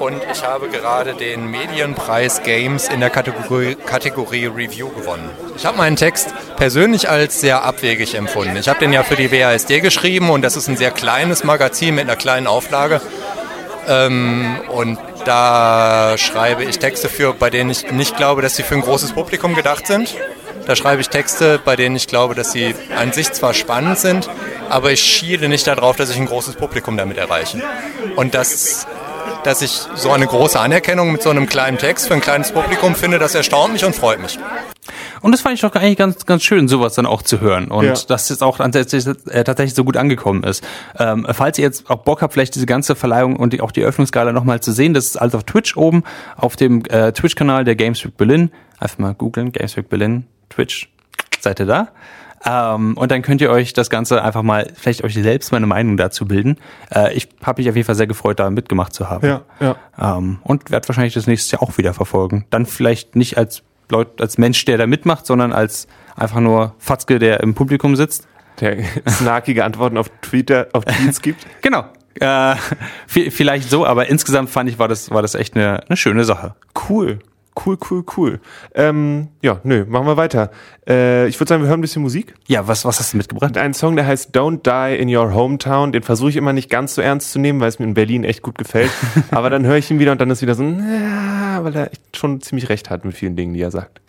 und 0.00 0.20
ich 0.32 0.44
habe 0.44 0.68
gerade 0.68 1.14
den 1.14 1.50
Medienpreis 1.50 2.42
Games 2.42 2.88
in 2.88 2.98
der 2.98 3.10
Kategorie, 3.10 3.76
Kategorie 3.76 4.46
Review 4.46 4.88
gewonnen. 4.88 5.30
Ich 5.56 5.64
habe 5.64 5.78
meinen 5.78 5.94
Text 5.94 6.34
persönlich 6.56 7.08
als 7.08 7.40
sehr 7.40 7.62
abwegig 7.62 8.16
empfunden. 8.16 8.56
Ich 8.56 8.68
habe 8.68 8.80
den 8.80 8.92
ja 8.92 9.04
für 9.04 9.14
die 9.14 9.30
WASD 9.30 9.80
geschrieben 9.80 10.30
und 10.30 10.42
das 10.42 10.56
ist 10.56 10.68
ein 10.68 10.76
sehr 10.76 10.90
kleines 10.90 11.44
Magazin 11.44 11.94
mit 11.94 12.04
einer 12.04 12.16
kleinen 12.16 12.48
Auflage. 12.48 13.00
Ähm, 13.88 14.58
und 14.68 14.98
da 15.24 16.14
schreibe 16.18 16.64
ich 16.64 16.80
Texte 16.80 17.08
für, 17.08 17.34
bei 17.34 17.50
denen 17.50 17.70
ich 17.70 17.90
nicht 17.92 18.16
glaube, 18.16 18.42
dass 18.42 18.56
sie 18.56 18.64
für 18.64 18.74
ein 18.74 18.80
großes 18.80 19.12
Publikum 19.12 19.54
gedacht 19.54 19.86
sind. 19.86 20.16
Da 20.66 20.74
schreibe 20.74 21.00
ich 21.00 21.08
Texte, 21.08 21.60
bei 21.64 21.76
denen 21.76 21.94
ich 21.94 22.08
glaube, 22.08 22.34
dass 22.34 22.50
sie 22.52 22.74
an 22.96 23.12
sich 23.12 23.32
zwar 23.32 23.54
spannend 23.54 23.98
sind, 23.98 24.28
aber 24.68 24.90
ich 24.90 25.00
schiele 25.00 25.48
nicht 25.48 25.66
darauf, 25.66 25.96
dass 25.96 26.10
ich 26.10 26.16
ein 26.16 26.26
großes 26.26 26.56
Publikum 26.56 26.96
damit 26.96 27.18
erreiche. 27.18 27.62
Und 28.16 28.34
das 28.34 28.86
dass 29.46 29.62
ich 29.62 29.80
so 29.94 30.10
eine 30.10 30.26
große 30.26 30.58
Anerkennung 30.58 31.12
mit 31.12 31.22
so 31.22 31.30
einem 31.30 31.46
kleinen 31.46 31.78
Text 31.78 32.08
für 32.08 32.14
ein 32.14 32.20
kleines 32.20 32.50
Publikum 32.50 32.96
finde, 32.96 33.20
das 33.20 33.32
erstaunt 33.36 33.72
mich 33.72 33.84
und 33.84 33.94
freut 33.94 34.20
mich. 34.20 34.40
Und 35.20 35.30
das 35.30 35.40
fand 35.40 35.54
ich 35.54 35.60
doch 35.60 35.72
eigentlich 35.76 35.96
ganz, 35.96 36.26
ganz 36.26 36.42
schön, 36.42 36.66
sowas 36.66 36.94
dann 36.94 37.06
auch 37.06 37.22
zu 37.22 37.40
hören. 37.40 37.68
Und 37.70 37.84
ja. 37.84 37.94
dass 38.08 38.30
es 38.30 38.42
auch 38.42 38.58
tatsächlich, 38.58 39.06
äh, 39.28 39.44
tatsächlich 39.44 39.74
so 39.74 39.84
gut 39.84 39.96
angekommen 39.96 40.42
ist. 40.42 40.64
Ähm, 40.98 41.26
falls 41.30 41.58
ihr 41.58 41.64
jetzt 41.64 41.88
auch 41.88 41.98
Bock 41.98 42.22
habt, 42.22 42.32
vielleicht 42.32 42.56
diese 42.56 42.66
ganze 42.66 42.96
Verleihung 42.96 43.36
und 43.36 43.52
die, 43.52 43.60
auch 43.60 43.70
die 43.70 43.82
Eröffnungsgala 43.82 44.32
nochmal 44.32 44.60
zu 44.60 44.72
sehen, 44.72 44.94
das 44.94 45.06
ist 45.06 45.16
alles 45.16 45.36
auf 45.36 45.44
Twitch 45.44 45.76
oben, 45.76 46.02
auf 46.36 46.56
dem 46.56 46.84
äh, 46.86 47.12
Twitch-Kanal 47.12 47.64
der 47.64 47.76
Games 47.76 48.04
Week 48.04 48.16
Berlin. 48.16 48.50
Einfach 48.80 48.98
mal 48.98 49.14
googeln, 49.14 49.52
Games 49.52 49.76
Week 49.76 49.88
Berlin, 49.88 50.26
Twitch. 50.50 50.90
Seid 51.38 51.60
ihr 51.60 51.66
da? 51.66 51.88
Ähm, 52.46 52.96
und 52.96 53.10
dann 53.10 53.22
könnt 53.22 53.40
ihr 53.40 53.50
euch 53.50 53.72
das 53.72 53.90
Ganze 53.90 54.22
einfach 54.22 54.42
mal, 54.42 54.70
vielleicht 54.74 55.02
euch 55.02 55.14
selbst 55.14 55.50
meine 55.50 55.66
Meinung 55.66 55.96
dazu 55.96 56.26
bilden. 56.26 56.58
Äh, 56.94 57.14
ich 57.14 57.28
habe 57.42 57.60
mich 57.60 57.68
auf 57.68 57.74
jeden 57.74 57.86
Fall 57.86 57.96
sehr 57.96 58.06
gefreut, 58.06 58.38
da 58.38 58.48
mitgemacht 58.50 58.94
zu 58.94 59.10
haben. 59.10 59.26
Ja, 59.26 59.42
ja. 59.58 59.76
Ähm, 60.00 60.38
und 60.44 60.70
werde 60.70 60.88
wahrscheinlich 60.88 61.14
das 61.14 61.26
nächste 61.26 61.56
Jahr 61.56 61.62
auch 61.62 61.76
wieder 61.76 61.92
verfolgen. 61.92 62.46
Dann 62.50 62.64
vielleicht 62.64 63.16
nicht 63.16 63.36
als 63.36 63.62
Leut, 63.90 64.20
als 64.20 64.38
Mensch, 64.38 64.64
der 64.64 64.78
da 64.78 64.86
mitmacht, 64.86 65.26
sondern 65.26 65.52
als 65.52 65.88
einfach 66.14 66.40
nur 66.40 66.74
Fatzke, 66.78 67.18
der 67.18 67.40
im 67.40 67.54
Publikum 67.54 67.96
sitzt. 67.96 68.28
Der 68.60 68.78
snarkige 69.08 69.64
Antworten 69.64 69.98
auf 69.98 70.08
Twitter, 70.22 70.68
auf 70.72 70.84
Tweets 70.84 71.20
gibt. 71.20 71.46
genau. 71.62 71.84
Äh, 72.20 72.56
vielleicht 73.06 73.68
so, 73.68 73.84
aber 73.84 74.06
insgesamt 74.06 74.48
fand 74.50 74.70
ich, 74.70 74.78
war 74.78 74.88
das, 74.88 75.10
war 75.10 75.20
das 75.20 75.34
echt 75.34 75.54
eine, 75.54 75.82
eine 75.88 75.96
schöne 75.96 76.24
Sache. 76.24 76.54
Cool. 76.88 77.18
Cool, 77.64 77.78
cool, 77.90 78.04
cool. 78.16 78.40
Ähm, 78.74 79.28
ja, 79.40 79.60
nö, 79.64 79.86
machen 79.88 80.06
wir 80.06 80.16
weiter. 80.16 80.50
Äh, 80.86 81.26
ich 81.26 81.40
würde 81.40 81.48
sagen, 81.48 81.62
wir 81.62 81.68
hören 81.68 81.78
ein 81.78 81.82
bisschen 81.82 82.02
Musik. 82.02 82.34
Ja, 82.46 82.68
was, 82.68 82.84
was 82.84 83.00
hast 83.00 83.14
du 83.14 83.16
mitgebracht? 83.16 83.56
Ein 83.56 83.72
Song, 83.72 83.96
der 83.96 84.06
heißt 84.06 84.36
Don't 84.36 84.60
Die 84.62 85.00
in 85.00 85.14
Your 85.14 85.32
Hometown. 85.34 85.92
Den 85.92 86.02
versuche 86.02 86.30
ich 86.30 86.36
immer 86.36 86.52
nicht 86.52 86.68
ganz 86.68 86.94
so 86.94 87.02
ernst 87.02 87.32
zu 87.32 87.38
nehmen, 87.38 87.60
weil 87.60 87.68
es 87.68 87.78
mir 87.78 87.86
in 87.86 87.94
Berlin 87.94 88.24
echt 88.24 88.42
gut 88.42 88.58
gefällt. 88.58 88.90
Aber 89.30 89.48
dann 89.48 89.64
höre 89.64 89.76
ich 89.76 89.90
ihn 89.90 89.98
wieder 89.98 90.12
und 90.12 90.20
dann 90.20 90.30
ist 90.30 90.42
wieder 90.42 90.54
so, 90.54 90.64
ja, 90.64 91.64
weil 91.64 91.74
er 91.74 91.92
echt 91.92 92.16
schon 92.16 92.40
ziemlich 92.42 92.68
recht 92.68 92.90
hat 92.90 93.04
mit 93.04 93.14
vielen 93.14 93.36
Dingen, 93.36 93.54
die 93.54 93.62
er 93.62 93.70
sagt. 93.70 94.00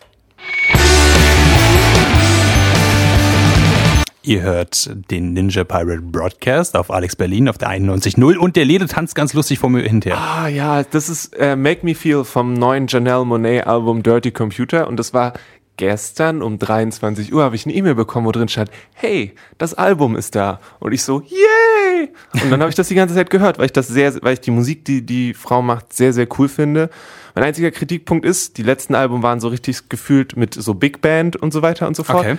Ihr 4.28 4.42
hört 4.42 4.90
den 5.10 5.32
Ninja 5.32 5.64
Pirate 5.64 6.02
Broadcast 6.02 6.76
auf 6.76 6.90
Alex 6.90 7.16
Berlin 7.16 7.48
auf 7.48 7.56
der 7.56 7.70
91.0 7.70 8.36
und 8.36 8.56
der 8.56 8.66
Lede 8.66 8.86
tanzt 8.86 9.14
ganz 9.14 9.32
lustig 9.32 9.58
vor 9.58 9.70
mir 9.70 9.80
hinterher. 9.80 10.18
Ah 10.20 10.48
ja, 10.48 10.82
das 10.82 11.08
ist 11.08 11.34
äh, 11.38 11.56
Make 11.56 11.86
Me 11.86 11.94
Feel 11.94 12.24
vom 12.24 12.52
neuen 12.52 12.88
Janelle 12.88 13.24
Monet 13.24 13.66
Album 13.66 14.02
Dirty 14.02 14.30
Computer 14.30 14.86
und 14.86 14.98
das 14.98 15.14
war 15.14 15.32
gestern 15.78 16.42
um 16.42 16.58
23 16.58 17.32
Uhr 17.32 17.42
habe 17.42 17.56
ich 17.56 17.64
eine 17.64 17.74
E-Mail 17.74 17.94
bekommen, 17.94 18.26
wo 18.26 18.32
drin 18.32 18.48
stand, 18.48 18.70
hey, 18.92 19.34
das 19.56 19.72
Album 19.72 20.14
ist 20.14 20.34
da. 20.34 20.60
Und 20.78 20.92
ich 20.92 21.02
so, 21.02 21.22
yay! 21.22 22.10
Und 22.42 22.50
dann 22.50 22.60
habe 22.60 22.68
ich 22.68 22.76
das 22.76 22.88
die 22.88 22.94
ganze 22.94 23.14
Zeit 23.14 23.30
gehört, 23.30 23.56
weil 23.56 23.64
ich 23.64 23.72
das 23.72 23.88
sehr, 23.88 24.12
weil 24.20 24.34
ich 24.34 24.40
die 24.42 24.50
Musik, 24.50 24.84
die 24.84 25.06
die 25.06 25.32
Frau 25.32 25.62
macht, 25.62 25.94
sehr, 25.94 26.12
sehr 26.12 26.28
cool 26.38 26.50
finde. 26.50 26.90
Mein 27.34 27.44
einziger 27.44 27.70
Kritikpunkt 27.70 28.26
ist, 28.26 28.58
die 28.58 28.62
letzten 28.62 28.94
Alben 28.94 29.22
waren 29.22 29.40
so 29.40 29.48
richtig 29.48 29.88
gefühlt 29.88 30.36
mit 30.36 30.52
so 30.52 30.74
Big 30.74 31.00
Band 31.00 31.36
und 31.36 31.50
so 31.50 31.62
weiter 31.62 31.88
und 31.88 31.96
so 31.96 32.04
fort. 32.04 32.26
Okay. 32.26 32.36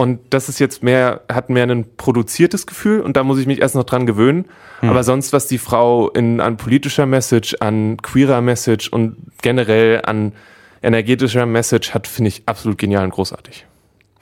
Und 0.00 0.20
das 0.30 0.48
ist 0.48 0.58
jetzt 0.60 0.82
mehr, 0.82 1.20
hat 1.30 1.50
mehr 1.50 1.64
ein 1.64 1.84
produziertes 1.98 2.66
Gefühl 2.66 3.02
und 3.02 3.18
da 3.18 3.22
muss 3.22 3.38
ich 3.38 3.46
mich 3.46 3.60
erst 3.60 3.74
noch 3.74 3.84
dran 3.84 4.06
gewöhnen. 4.06 4.46
Hm. 4.80 4.88
Aber 4.88 5.04
sonst, 5.04 5.34
was 5.34 5.46
die 5.46 5.58
Frau 5.58 6.08
in, 6.08 6.40
an 6.40 6.56
politischer 6.56 7.04
Message, 7.04 7.56
an 7.60 7.98
queerer 7.98 8.40
Message 8.40 8.88
und 8.88 9.16
generell 9.42 10.00
an 10.06 10.32
energetischer 10.80 11.44
Message 11.44 11.92
hat, 11.92 12.06
finde 12.06 12.28
ich 12.28 12.44
absolut 12.46 12.78
genial 12.78 13.04
und 13.04 13.10
großartig. 13.10 13.66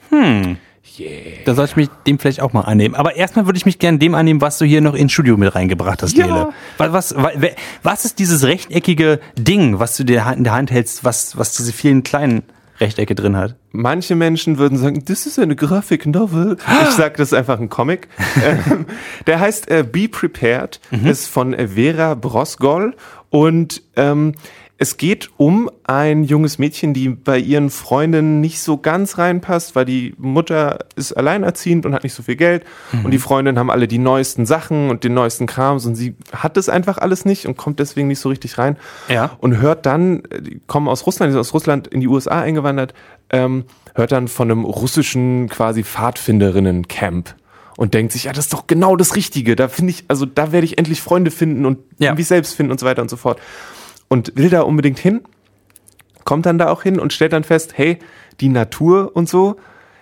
Hm. 0.09 0.57
Yeah. 0.99 1.09
Da 1.45 1.55
sollte 1.55 1.71
ich 1.71 1.75
mich 1.77 1.89
dem 2.05 2.19
vielleicht 2.19 2.41
auch 2.41 2.51
mal 2.51 2.63
annehmen. 2.63 2.95
Aber 2.95 3.15
erstmal 3.15 3.45
würde 3.45 3.55
ich 3.55 3.65
mich 3.65 3.79
gerne 3.79 3.99
dem 3.99 4.15
annehmen, 4.15 4.41
was 4.41 4.57
du 4.57 4.65
hier 4.65 4.81
noch 4.81 4.95
ins 4.95 5.13
Studio 5.13 5.37
mit 5.37 5.55
reingebracht 5.55 6.03
hast, 6.03 6.17
ja. 6.17 6.25
Lele. 6.25 6.49
Was, 6.77 7.15
was, 7.15 7.35
was 7.83 8.03
ist 8.03 8.19
dieses 8.19 8.43
rechteckige 8.43 9.21
Ding, 9.37 9.79
was 9.79 9.95
du 9.95 10.03
dir 10.03 10.25
in 10.35 10.43
der 10.43 10.55
Hand 10.55 10.71
hältst, 10.71 11.05
was, 11.05 11.37
was 11.37 11.53
diese 11.53 11.71
vielen 11.71 12.03
kleinen 12.03 12.43
Rechtecke 12.79 13.15
drin 13.15 13.35
hat. 13.35 13.55
Manche 13.71 14.15
Menschen 14.15 14.57
würden 14.57 14.77
sagen, 14.77 15.03
das 15.05 15.25
ist 15.25 15.37
eine 15.39 15.55
Graphic 15.55 16.05
Novel. 16.05 16.57
Ich 16.83 16.95
sage, 16.95 17.15
das 17.17 17.29
ist 17.29 17.33
einfach 17.33 17.59
ein 17.59 17.69
Comic. 17.69 18.07
Ähm, 18.41 18.85
der 19.27 19.39
heißt 19.39 19.69
äh, 19.69 19.83
Be 19.83 20.07
Prepared, 20.07 20.79
mhm. 20.91 21.07
ist 21.07 21.27
von 21.27 21.53
Vera 21.53 22.15
Brosgol 22.15 22.95
und 23.29 23.81
ähm, 23.95 24.33
es 24.81 24.95
geht 24.95 25.29
um 25.35 25.69
ein 25.83 26.23
junges 26.23 26.57
Mädchen, 26.57 26.93
die 26.93 27.09
bei 27.09 27.37
ihren 27.37 27.69
Freundinnen 27.69 28.39
nicht 28.39 28.61
so 28.61 28.77
ganz 28.77 29.17
reinpasst, 29.17 29.75
weil 29.75 29.83
die 29.83 30.15
Mutter 30.17 30.79
ist 30.95 31.11
alleinerziehend 31.11 31.85
und 31.85 31.93
hat 31.93 32.03
nicht 32.03 32.13
so 32.13 32.23
viel 32.23 32.37
Geld 32.37 32.63
mhm. 32.93 33.03
und 33.03 33.11
die 33.11 33.19
Freundinnen 33.19 33.59
haben 33.59 33.69
alle 33.69 33.89
die 33.89 33.97
neuesten 33.97 34.45
Sachen 34.45 34.89
und 34.89 35.03
den 35.03 35.13
neuesten 35.13 35.47
Krams 35.47 35.85
und 35.85 35.95
sie 35.95 36.15
hat 36.31 36.55
das 36.55 36.69
einfach 36.69 36.97
alles 36.97 37.25
nicht 37.25 37.45
und 37.45 37.57
kommt 37.57 37.79
deswegen 37.79 38.07
nicht 38.07 38.19
so 38.19 38.29
richtig 38.29 38.57
rein. 38.57 38.77
Ja. 39.09 39.31
Und 39.39 39.57
hört 39.57 39.85
dann, 39.85 40.23
die 40.39 40.61
kommen 40.65 40.87
aus 40.87 41.05
Russland, 41.05 41.29
die 41.29 41.33
sind 41.33 41.41
aus 41.41 41.53
Russland 41.53 41.87
in 41.87 41.99
die 41.99 42.07
USA 42.07 42.39
eingewandert, 42.39 42.93
ähm, 43.31 43.65
hört 43.95 44.13
dann 44.13 44.29
von 44.29 44.49
einem 44.49 44.63
russischen 44.63 45.49
quasi 45.49 45.83
Pfadfinderinnen-Camp 45.83 47.35
und 47.75 47.93
denkt 47.93 48.13
sich, 48.13 48.25
ja, 48.25 48.31
das 48.31 48.45
ist 48.45 48.53
doch 48.53 48.65
genau 48.65 48.95
das 48.95 49.17
Richtige. 49.17 49.57
Da 49.57 49.67
finde 49.67 49.91
ich, 49.91 50.05
also 50.07 50.25
da 50.25 50.53
werde 50.53 50.63
ich 50.63 50.77
endlich 50.77 51.01
Freunde 51.01 51.31
finden 51.31 51.65
und 51.65 51.79
ja. 51.97 52.15
mich 52.15 52.27
selbst 52.27 52.55
finden 52.55 52.71
und 52.71 52.79
so 52.79 52.85
weiter 52.85 53.01
und 53.01 53.09
so 53.09 53.17
fort 53.17 53.41
und 54.09 54.33
will 54.35 54.49
da 54.49 54.61
unbedingt 54.61 54.99
hin, 54.99 55.21
kommt 56.25 56.45
dann 56.45 56.57
da 56.57 56.69
auch 56.69 56.83
hin 56.83 56.99
und 56.99 57.13
stellt 57.13 57.33
dann 57.33 57.43
fest, 57.43 57.73
hey, 57.75 57.97
die 58.41 58.49
Natur 58.49 59.15
und 59.15 59.29
so 59.29 59.57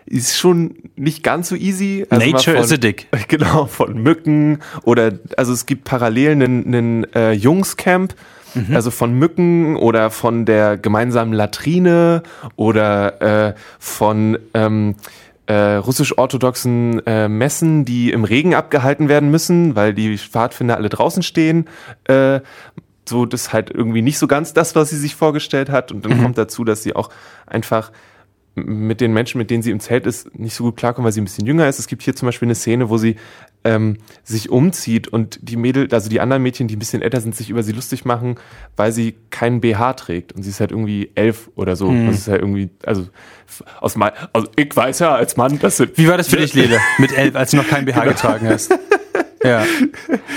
ist 0.06 0.38
schon 0.38 0.76
nicht 0.96 1.22
ganz 1.24 1.50
so 1.50 1.56
easy. 1.56 2.06
Also 2.10 2.26
Nature 2.26 2.56
von, 2.56 2.66
is 2.66 2.72
a 2.72 2.78
dick. 2.78 3.08
Genau, 3.28 3.66
von 3.66 4.02
Mücken 4.02 4.60
oder, 4.84 5.12
also 5.36 5.54
es 5.54 5.66
gibt 5.66 5.84
parallel 5.84 6.32
einen, 6.32 6.66
einen 6.66 7.14
äh, 7.14 7.34
Jungscamp, 7.34 8.16
mhm. 8.56 8.76
also 8.76 8.90
von 8.90 9.14
Mücken 9.14 9.76
oder 9.76 10.10
von 10.10 10.46
der 10.46 10.78
gemeinsamen 10.78 11.34
Latrine 11.34 12.24
oder 12.56 13.50
äh, 13.50 13.54
von 13.80 14.38
ähm, 14.54 14.96
äh, 15.48 15.76
russisch-orthodoxen 15.76 17.06
äh, 17.06 17.28
Messen, 17.28 17.86
die 17.86 18.12
im 18.12 18.24
Regen 18.24 18.54
abgehalten 18.54 19.10
werden 19.10 19.32
müssen, 19.32 19.76
weil 19.76 19.94
die 19.94 20.18
Pfadfinder 20.18 20.76
alle 20.76 20.90
draußen 20.90 21.24
stehen. 21.24 21.68
Äh, 22.06 22.42
so 23.10 23.26
das 23.26 23.54
halt 23.54 23.70
irgendwie 23.70 24.02
nicht 24.02 24.18
so 24.18 24.28
ganz 24.28 24.54
das, 24.54 24.76
was 24.76 24.90
sie 24.90 24.98
sich 24.98 25.16
vorgestellt 25.16 25.70
hat. 25.70 25.92
Und 25.92 26.06
dann 26.06 26.18
mhm. 26.18 26.24
kommt 26.24 26.38
dazu, 26.38 26.64
dass 26.64 26.84
sie 26.84 26.96
auch 26.96 27.10
einfach 27.46 27.92
mit 28.58 29.02
den 29.02 29.14
Menschen, 29.14 29.38
mit 29.38 29.52
denen 29.52 29.62
sie 29.62 29.72
im 29.72 29.80
Zelt 29.80 30.08
ist, 30.08 30.38
nicht 30.38 30.56
so 30.56 30.64
gut 30.64 30.78
klarkommt, 30.78 31.06
weil 31.06 31.12
sie 31.12 31.22
ein 31.22 31.26
bisschen 31.26 31.46
jünger 31.46 31.68
ist. 31.70 31.80
Es 31.80 31.88
gibt 31.88 32.02
hier 32.02 32.16
zum 32.16 32.28
Beispiel 32.28 32.48
eine 32.48 32.56
Szene, 32.56 32.90
wo 32.90 32.98
sie 32.98 33.16
ähm, 33.64 33.98
sich 34.24 34.50
umzieht 34.50 35.08
und 35.08 35.40
die 35.42 35.58
Mädel, 35.58 35.88
also 35.92 36.10
die 36.10 36.20
anderen 36.20 36.42
Mädchen, 36.42 36.68
die 36.68 36.76
ein 36.76 36.80
bisschen 36.80 37.02
älter 37.02 37.22
sind, 37.22 37.36
sich 37.36 37.50
über 37.50 37.64
sie 37.64 37.72
lustig 37.72 38.06
machen, 38.06 38.36
weil 38.76 38.92
sie 38.92 39.16
keinen 39.30 39.62
BH 39.62 39.94
trägt. 39.94 40.34
Und 40.34 40.44
sie 40.44 40.50
ist 40.50 40.60
halt 40.60 40.72
irgendwie 40.72 41.12
elf 41.16 41.52
oder 41.56 41.76
so. 41.76 41.92
Mhm. 41.92 42.08
Das 42.08 42.18
ist 42.18 42.28
halt 42.28 42.42
irgendwie, 42.42 42.70
also 42.86 43.08
aus 43.80 43.96
mein, 43.96 44.12
also 44.34 44.48
ich 44.56 44.76
weiß 44.76 45.00
ja 45.00 45.16
als 45.16 45.38
Mann, 45.38 45.60
dass 45.60 45.80
Wie 45.80 46.08
war 46.08 46.18
das 46.18 46.28
für 46.28 46.38
dich, 46.38 46.54
Lele, 46.54 46.80
mit 46.98 47.16
elf, 47.16 47.36
als 47.36 47.52
du 47.52 47.58
noch 47.58 47.68
keinen 47.68 47.86
BH 47.86 48.00
genau. 48.00 48.14
getragen 48.14 48.48
hast? 48.48 48.74
Ja. 49.48 49.66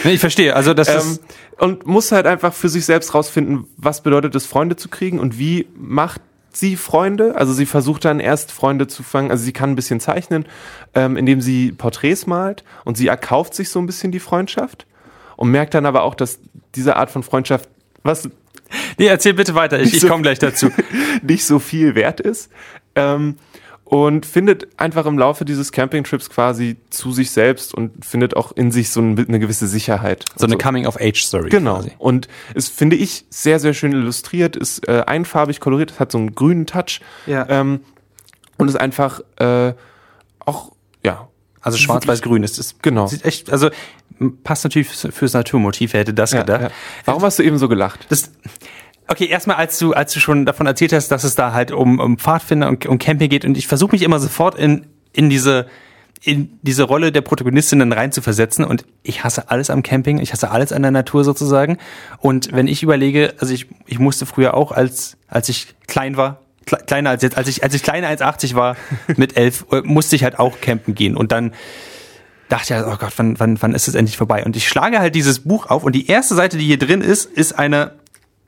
Nee, 0.04 0.12
ich 0.12 0.20
verstehe. 0.20 0.54
Also 0.54 0.74
das 0.74 0.88
ähm, 0.88 0.96
ist 0.96 1.22
und 1.58 1.86
muss 1.86 2.10
halt 2.10 2.26
einfach 2.26 2.54
für 2.54 2.68
sich 2.68 2.84
selbst 2.84 3.14
rausfinden, 3.14 3.66
was 3.76 4.02
bedeutet 4.02 4.34
es, 4.34 4.46
Freunde 4.46 4.76
zu 4.76 4.88
kriegen 4.88 5.18
und 5.18 5.38
wie 5.38 5.66
macht 5.76 6.22
sie 6.52 6.76
Freunde. 6.76 7.36
Also 7.36 7.52
sie 7.52 7.66
versucht 7.66 8.04
dann 8.04 8.18
erst 8.18 8.50
Freunde 8.50 8.86
zu 8.86 9.02
fangen. 9.02 9.30
Also 9.30 9.44
sie 9.44 9.52
kann 9.52 9.70
ein 9.70 9.76
bisschen 9.76 10.00
zeichnen, 10.00 10.46
ähm, 10.94 11.16
indem 11.16 11.40
sie 11.40 11.72
Porträts 11.72 12.26
malt 12.26 12.64
und 12.84 12.96
sie 12.96 13.08
erkauft 13.08 13.54
sich 13.54 13.68
so 13.68 13.78
ein 13.78 13.86
bisschen 13.86 14.10
die 14.10 14.20
Freundschaft 14.20 14.86
und 15.36 15.50
merkt 15.50 15.74
dann 15.74 15.86
aber 15.86 16.02
auch, 16.02 16.14
dass 16.14 16.40
diese 16.74 16.96
Art 16.96 17.10
von 17.10 17.22
Freundschaft 17.22 17.68
was 18.02 18.28
Nee, 18.98 19.06
erzähl 19.06 19.34
bitte 19.34 19.54
weiter, 19.56 19.80
ich, 19.80 19.94
ich 19.94 20.06
komme 20.06 20.22
gleich 20.22 20.38
dazu. 20.38 20.70
nicht 21.22 21.44
so 21.44 21.58
viel 21.58 21.96
wert 21.96 22.20
ist. 22.20 22.50
Ähm, 22.94 23.36
und 23.90 24.24
findet 24.24 24.68
einfach 24.80 25.04
im 25.04 25.18
Laufe 25.18 25.44
dieses 25.44 25.72
Campingtrips 25.72 26.30
quasi 26.30 26.76
zu 26.90 27.10
sich 27.10 27.32
selbst 27.32 27.74
und 27.74 28.04
findet 28.04 28.36
auch 28.36 28.52
in 28.52 28.70
sich 28.70 28.90
so 28.90 29.00
eine 29.00 29.40
gewisse 29.40 29.66
Sicherheit. 29.66 30.26
So 30.36 30.46
eine 30.46 30.56
Coming-of-Age-Story. 30.56 31.48
Genau. 31.48 31.78
Quasi. 31.78 31.90
Und 31.98 32.28
es 32.54 32.68
finde 32.68 32.94
ich 32.94 33.24
sehr, 33.30 33.58
sehr 33.58 33.74
schön 33.74 33.90
illustriert, 33.90 34.54
ist 34.54 34.86
äh, 34.86 35.02
einfarbig 35.08 35.58
koloriert, 35.58 35.90
es 35.90 35.98
hat 35.98 36.12
so 36.12 36.18
einen 36.18 36.36
grünen 36.36 36.66
Touch 36.66 37.00
ja. 37.26 37.44
ähm, 37.48 37.80
und 38.58 38.68
ist 38.68 38.76
einfach 38.76 39.22
äh, 39.38 39.74
auch, 40.38 40.70
ja, 41.04 41.26
Also 41.60 41.76
schwarz-weiß-grün. 41.76 42.44
Es 42.44 42.58
ist 42.60 42.84
Genau. 42.84 43.08
Sieht 43.08 43.24
echt, 43.24 43.50
also 43.50 43.70
passt 44.44 44.62
natürlich 44.62 44.86
fürs, 44.86 45.12
fürs 45.12 45.32
Naturmotiv. 45.32 45.94
Wer 45.94 46.02
hätte 46.02 46.14
das 46.14 46.30
Ja, 46.30 46.42
gedacht? 46.42 46.62
ja. 46.62 46.70
Warum 47.06 47.22
hast 47.22 47.40
du 47.40 47.42
eben 47.42 47.58
so 47.58 47.68
gelacht? 47.68 48.06
Das, 48.08 48.30
okay, 49.10 49.26
erstmal, 49.26 49.56
als 49.56 49.78
du, 49.78 49.92
als 49.92 50.12
du 50.12 50.20
schon 50.20 50.46
davon 50.46 50.66
erzählt 50.66 50.92
hast, 50.92 51.08
dass 51.08 51.24
es 51.24 51.34
da 51.34 51.52
halt 51.52 51.72
um, 51.72 51.98
um 51.98 52.16
Pfadfinder 52.16 52.68
und 52.68 52.86
um 52.86 52.98
Camping 52.98 53.28
geht 53.28 53.44
und 53.44 53.56
ich 53.58 53.66
versuche 53.66 53.92
mich 53.92 54.02
immer 54.02 54.18
sofort 54.20 54.56
in, 54.58 54.86
in 55.12 55.28
diese, 55.28 55.66
in 56.22 56.58
diese 56.62 56.84
Rolle 56.84 57.12
der 57.12 57.22
Protagonistinnen 57.22 57.92
reinzuversetzen 57.92 58.64
und 58.64 58.84
ich 59.02 59.24
hasse 59.24 59.50
alles 59.50 59.70
am 59.70 59.82
Camping, 59.82 60.18
ich 60.18 60.32
hasse 60.32 60.50
alles 60.50 60.72
an 60.72 60.82
der 60.82 60.90
Natur 60.90 61.24
sozusagen. 61.24 61.78
Und 62.18 62.52
wenn 62.52 62.68
ich 62.68 62.82
überlege, 62.82 63.34
also 63.38 63.52
ich, 63.52 63.66
ich 63.86 63.98
musste 63.98 64.26
früher 64.26 64.54
auch, 64.54 64.70
als, 64.72 65.16
als 65.28 65.48
ich 65.48 65.74
klein 65.86 66.16
war, 66.16 66.40
kle- 66.66 66.84
kleiner 66.84 67.10
als 67.10 67.22
jetzt, 67.22 67.36
als 67.36 67.48
ich, 67.48 67.64
als 67.64 67.74
ich 67.74 67.82
kleiner 67.82 68.08
als 68.08 68.22
80 68.22 68.54
war, 68.54 68.76
mit 69.16 69.36
elf, 69.36 69.66
äh, 69.72 69.80
musste 69.82 70.14
ich 70.14 70.24
halt 70.24 70.38
auch 70.38 70.60
campen 70.60 70.94
gehen 70.94 71.16
und 71.16 71.32
dann 71.32 71.52
dachte 72.50 72.74
ich, 72.74 72.80
oh 72.84 72.96
Gott, 72.98 73.12
wann, 73.16 73.38
wann, 73.38 73.62
wann 73.62 73.74
ist 73.74 73.86
es 73.88 73.94
endlich 73.94 74.16
vorbei? 74.16 74.44
Und 74.44 74.56
ich 74.56 74.68
schlage 74.68 74.98
halt 74.98 75.14
dieses 75.14 75.40
Buch 75.40 75.66
auf 75.66 75.84
und 75.84 75.94
die 75.94 76.08
erste 76.08 76.34
Seite, 76.34 76.58
die 76.58 76.66
hier 76.66 76.78
drin 76.78 77.00
ist, 77.00 77.24
ist 77.26 77.52
eine, 77.58 77.92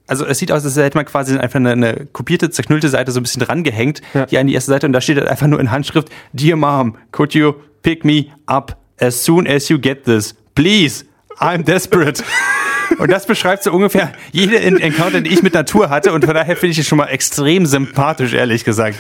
also 0.07 0.27
es 0.27 0.39
sieht 0.39 0.53
aus, 0.53 0.65
als 0.65 0.77
hätte 0.77 0.97
man 0.99 1.07
quasi 1.07 1.37
einfach 1.39 1.57
eine, 1.57 1.71
eine 1.73 2.07
kopierte, 2.13 2.51
zerknüllte 2.51 2.89
Seite 2.89 3.13
so 3.13 3.21
ein 3.21 3.23
bisschen 3.23 3.43
drangehängt, 3.43 4.01
Ja. 4.15 4.27
hier 4.29 4.41
an 4.41 4.47
die 4.47 4.55
erste 4.55 4.71
Seite 4.71 4.87
und 4.87 4.93
da 4.93 5.01
steht 5.01 5.17
halt 5.19 5.29
einfach 5.29 5.47
nur 5.47 5.61
in 5.61 5.71
Handschrift, 5.71 6.09
Dear 6.33 6.57
Mom, 6.57 6.97
could 7.13 7.35
you 7.35 7.55
pick 7.83 8.05
me 8.05 8.27
up 8.47 8.77
as 9.01 9.25
soon 9.25 9.47
as 9.47 9.69
you 9.69 9.79
get 9.79 10.05
this? 10.05 10.35
Please, 10.55 11.05
I'm 11.39 11.63
desperate. 11.65 12.23
Und 12.99 13.11
das 13.11 13.25
beschreibt 13.25 13.63
so 13.63 13.73
ungefähr 13.73 14.13
jede 14.33 14.61
En- 14.61 14.79
Encounter, 14.79 15.23
die 15.23 15.31
ich 15.33 15.43
mit 15.43 15.55
Natur 15.55 15.89
hatte. 15.89 16.13
Und 16.13 16.27
von 16.27 16.35
daher 16.35 16.57
finde 16.57 16.73
ich 16.73 16.79
es 16.79 16.87
schon 16.87 16.99
mal 16.99 17.07
extrem 17.07 17.65
sympathisch, 17.65 18.35
ehrlich 18.35 18.65
gesagt. 18.65 18.97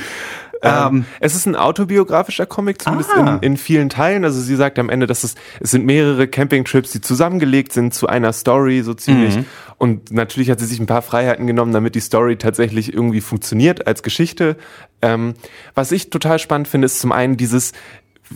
Ähm, 0.64 1.04
es 1.20 1.34
ist 1.34 1.46
ein 1.46 1.56
autobiografischer 1.56 2.46
Comic, 2.46 2.80
zumindest 2.82 3.10
Ah. 3.16 3.38
in, 3.42 3.52
in 3.52 3.56
vielen 3.56 3.88
Teilen. 3.88 4.24
Also 4.24 4.40
sie 4.40 4.54
sagt 4.56 4.78
am 4.78 4.90
Ende, 4.90 5.06
dass 5.06 5.24
es, 5.24 5.34
es 5.60 5.72
sind 5.72 5.84
mehrere 5.84 6.28
Campingtrips, 6.28 6.92
die 6.92 7.00
zusammengelegt 7.00 7.72
sind 7.72 7.92
zu 7.94 8.06
einer 8.06 8.32
Story, 8.32 8.82
so 8.82 8.94
ziemlich. 8.94 9.36
Mhm. 9.36 9.44
Und 9.78 10.12
natürlich 10.12 10.50
hat 10.50 10.60
sie 10.60 10.66
sich 10.66 10.78
ein 10.78 10.86
paar 10.86 11.02
Freiheiten 11.02 11.46
genommen, 11.48 11.72
damit 11.72 11.94
die 11.96 12.00
Story 12.00 12.36
tatsächlich 12.36 12.92
irgendwie 12.94 13.20
funktioniert 13.20 13.86
als 13.86 14.02
Geschichte. 14.04 14.56
Ähm, 15.02 15.34
was 15.74 15.90
ich 15.90 16.10
total 16.10 16.38
spannend 16.38 16.68
finde, 16.68 16.86
ist 16.86 17.00
zum 17.00 17.10
einen 17.10 17.36
dieses, 17.36 17.72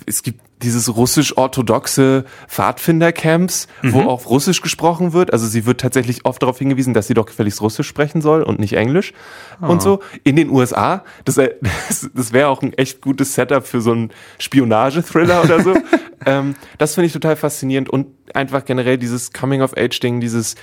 es 0.06 0.22
gibt 0.24 0.40
dieses 0.62 0.94
russisch-orthodoxe 0.96 2.24
Pfadfinder-Camps, 2.48 3.68
wo 3.82 4.00
Mhm. 4.02 4.08
auch 4.08 4.26
Russisch 4.30 4.62
gesprochen 4.62 5.12
wird. 5.12 5.32
Also 5.32 5.46
sie 5.46 5.66
wird 5.66 5.80
tatsächlich 5.80 6.24
oft 6.24 6.42
darauf 6.42 6.58
hingewiesen, 6.58 6.94
dass 6.94 7.06
sie 7.06 7.14
doch 7.14 7.26
gefälligst 7.26 7.60
Russisch 7.60 7.86
sprechen 7.86 8.22
soll 8.22 8.42
und 8.42 8.58
nicht 8.58 8.72
Englisch 8.74 9.12
Ah. 9.60 9.68
und 9.68 9.82
so. 9.82 10.00
In 10.24 10.36
den 10.36 10.50
USA, 10.50 11.04
das, 11.24 11.36
äh, 11.38 11.54
das, 11.88 12.08
das 12.14 12.32
wäre 12.32 12.48
auch 12.48 12.62
ein 12.62 12.72
echt 12.72 13.00
gutes 13.02 13.34
Setup 13.34 13.66
für 13.66 13.80
so 13.80 13.92
einen 13.92 14.10
Spionage-Thriller 14.38 15.42
oder 15.44 15.62
so. 15.62 15.74
ähm, 16.26 16.54
das 16.78 16.94
finde 16.94 17.06
ich 17.06 17.12
total 17.12 17.36
faszinierend 17.36 17.90
und 17.90 18.06
einfach 18.34 18.64
generell 18.64 18.98
dieses 18.98 19.32
Coming-of-Age-Ding, 19.32 20.20
dieses, 20.20 20.54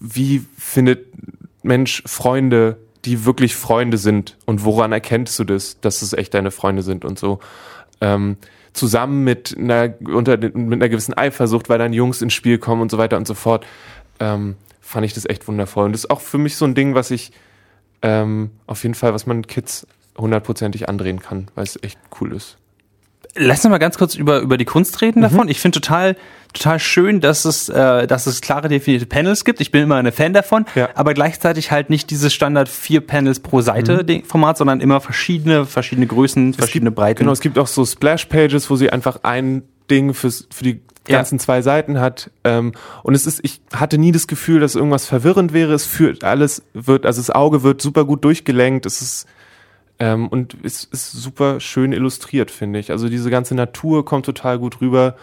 wie 0.00 0.44
findet 0.56 1.06
Mensch 1.62 2.02
Freunde, 2.06 2.78
die 3.04 3.24
wirklich 3.26 3.54
Freunde 3.54 3.98
sind 3.98 4.36
und 4.46 4.64
woran 4.64 4.92
erkennst 4.92 5.38
du 5.38 5.44
das, 5.44 5.78
dass 5.80 6.00
es 6.02 6.14
echt 6.14 6.32
deine 6.34 6.50
Freunde 6.50 6.82
sind 6.82 7.04
und 7.04 7.18
so. 7.18 7.38
Ähm, 8.00 8.36
zusammen 8.72 9.24
mit 9.24 9.56
einer, 9.56 9.94
unter, 10.04 10.36
mit 10.36 10.54
einer 10.54 10.88
gewissen 10.88 11.14
Eifersucht, 11.14 11.68
weil 11.68 11.78
dann 11.78 11.92
Jungs 11.92 12.20
ins 12.22 12.34
Spiel 12.34 12.58
kommen 12.58 12.82
und 12.82 12.90
so 12.90 12.98
weiter 12.98 13.16
und 13.16 13.26
so 13.26 13.34
fort, 13.34 13.64
ähm, 14.20 14.56
fand 14.80 15.06
ich 15.06 15.14
das 15.14 15.26
echt 15.26 15.46
wundervoll. 15.48 15.86
Und 15.86 15.92
das 15.92 16.04
ist 16.04 16.10
auch 16.10 16.20
für 16.20 16.38
mich 16.38 16.56
so 16.56 16.64
ein 16.64 16.74
Ding, 16.74 16.94
was 16.94 17.10
ich 17.10 17.32
ähm, 18.02 18.50
auf 18.66 18.82
jeden 18.82 18.94
Fall, 18.94 19.14
was 19.14 19.26
man 19.26 19.46
Kids 19.46 19.86
hundertprozentig 20.18 20.88
andrehen 20.88 21.20
kann, 21.20 21.48
weil 21.54 21.64
es 21.64 21.82
echt 21.82 21.98
cool 22.20 22.32
ist. 22.32 22.58
Lass 23.36 23.64
uns 23.64 23.70
mal 23.70 23.78
ganz 23.78 23.98
kurz 23.98 24.14
über, 24.14 24.40
über 24.40 24.56
die 24.56 24.64
Kunst 24.64 25.00
reden 25.00 25.18
Mhm. 25.18 25.22
davon. 25.24 25.48
Ich 25.48 25.58
finde 25.58 25.80
total, 25.80 26.16
total 26.52 26.78
schön, 26.78 27.20
dass 27.20 27.44
es, 27.44 27.68
äh, 27.68 28.06
dass 28.06 28.26
es 28.26 28.40
klare 28.40 28.68
definierte 28.68 29.06
Panels 29.06 29.44
gibt. 29.44 29.60
Ich 29.60 29.72
bin 29.72 29.82
immer 29.82 29.96
ein 29.96 30.12
Fan 30.12 30.32
davon, 30.32 30.66
Ja. 30.76 30.88
aber 30.94 31.14
gleichzeitig 31.14 31.72
halt 31.72 31.90
nicht 31.90 32.10
dieses 32.10 32.32
Standard 32.32 32.68
vier 32.68 33.00
Panels 33.00 33.40
pro 33.40 33.60
Seite 33.60 34.04
Ding- 34.04 34.24
Format, 34.24 34.56
sondern 34.58 34.80
immer 34.80 35.00
verschiedene, 35.00 35.66
verschiedene 35.66 36.06
Größen, 36.06 36.54
verschiedene 36.54 36.90
Mhm. 36.90 36.94
gibt, 36.94 36.96
Breiten. 36.96 37.18
Genau, 37.20 37.32
es 37.32 37.40
gibt 37.40 37.58
auch 37.58 37.66
so 37.66 37.84
Splash-Pages, 37.84 38.70
wo 38.70 38.76
sie 38.76 38.90
einfach 38.90 39.18
ein 39.24 39.62
Ding 39.90 40.14
fürs, 40.14 40.46
für 40.52 40.62
die 40.64 40.80
Ja. 41.08 41.16
ganzen 41.18 41.38
zwei 41.40 41.60
Seiten 41.60 42.00
hat. 42.00 42.30
Ähm, 42.44 42.72
und 43.02 43.14
es 43.14 43.26
ist, 43.26 43.40
ich 43.42 43.60
hatte 43.74 43.98
nie 43.98 44.12
das 44.12 44.26
Gefühl, 44.28 44.60
dass 44.60 44.74
irgendwas 44.76 45.06
verwirrend 45.06 45.52
wäre. 45.52 45.74
Es 45.74 45.84
führt 45.86 46.22
alles, 46.24 46.62
wird, 46.72 47.04
also 47.04 47.20
das 47.20 47.30
Auge 47.30 47.62
wird 47.64 47.82
super 47.82 48.04
gut 48.04 48.24
durchgelenkt. 48.24 48.86
Es 48.86 49.02
ist, 49.02 49.26
ähm, 50.04 50.28
und 50.28 50.56
es 50.62 50.84
ist 50.84 51.12
super 51.12 51.60
schön 51.60 51.92
illustriert, 51.92 52.50
finde 52.50 52.78
ich. 52.78 52.90
Also 52.90 53.08
diese 53.08 53.30
ganze 53.30 53.54
Natur 53.54 54.04
kommt 54.04 54.26
total 54.26 54.58
gut 54.58 54.80
rüber. 54.80 55.16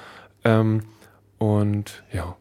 Ähm, 0.43 0.81
und 1.37 2.03
ja. 2.11 2.35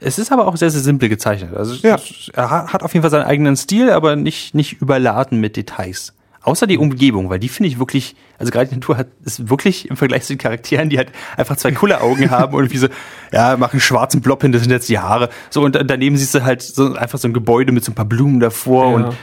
Es 0.00 0.18
ist 0.18 0.30
aber 0.32 0.46
auch 0.46 0.56
sehr, 0.56 0.70
sehr 0.70 0.80
simpel 0.82 1.08
gezeichnet. 1.08 1.54
Also 1.56 1.74
Ja. 1.86 1.96
er 2.34 2.50
ha- 2.50 2.72
hat 2.72 2.82
auf 2.82 2.92
jeden 2.92 3.02
Fall 3.02 3.10
seinen 3.10 3.24
eigenen 3.24 3.56
Stil, 3.56 3.90
aber 3.90 4.16
nicht, 4.16 4.54
nicht 4.54 4.80
überladen 4.80 5.40
mit 5.40 5.56
Details. 5.56 6.12
Außer 6.44 6.66
die 6.66 6.76
Umgebung, 6.76 7.30
weil 7.30 7.38
die 7.38 7.48
finde 7.48 7.68
ich 7.68 7.78
wirklich, 7.78 8.16
also 8.36 8.50
gerade 8.50 8.68
die 8.68 8.74
Natur 8.74 8.96
hat, 8.96 9.06
ist 9.24 9.48
wirklich 9.48 9.88
im 9.88 9.96
Vergleich 9.96 10.24
zu 10.24 10.32
den 10.34 10.38
Charakteren, 10.38 10.90
die 10.90 10.98
halt 10.98 11.10
einfach 11.36 11.56
zwei 11.56 11.70
coole 11.72 12.00
Augen 12.00 12.30
haben 12.32 12.54
und 12.54 12.72
wie 12.72 12.78
so, 12.78 12.88
ja, 13.32 13.56
machen 13.56 13.74
einen 13.74 13.80
schwarzen 13.80 14.20
Blob 14.22 14.42
hin, 14.42 14.50
das 14.50 14.62
sind 14.62 14.72
jetzt 14.72 14.88
die 14.88 14.98
Haare. 14.98 15.28
So, 15.50 15.62
und 15.62 15.78
daneben 15.86 16.16
siehst 16.16 16.34
du 16.34 16.42
halt 16.42 16.60
so 16.62 16.94
einfach 16.94 17.18
so 17.20 17.28
ein 17.28 17.32
Gebäude 17.32 17.70
mit 17.72 17.84
so 17.84 17.92
ein 17.92 17.94
paar 17.94 18.04
Blumen 18.06 18.40
davor 18.40 18.90
Ja. 18.90 19.06
und 19.06 19.16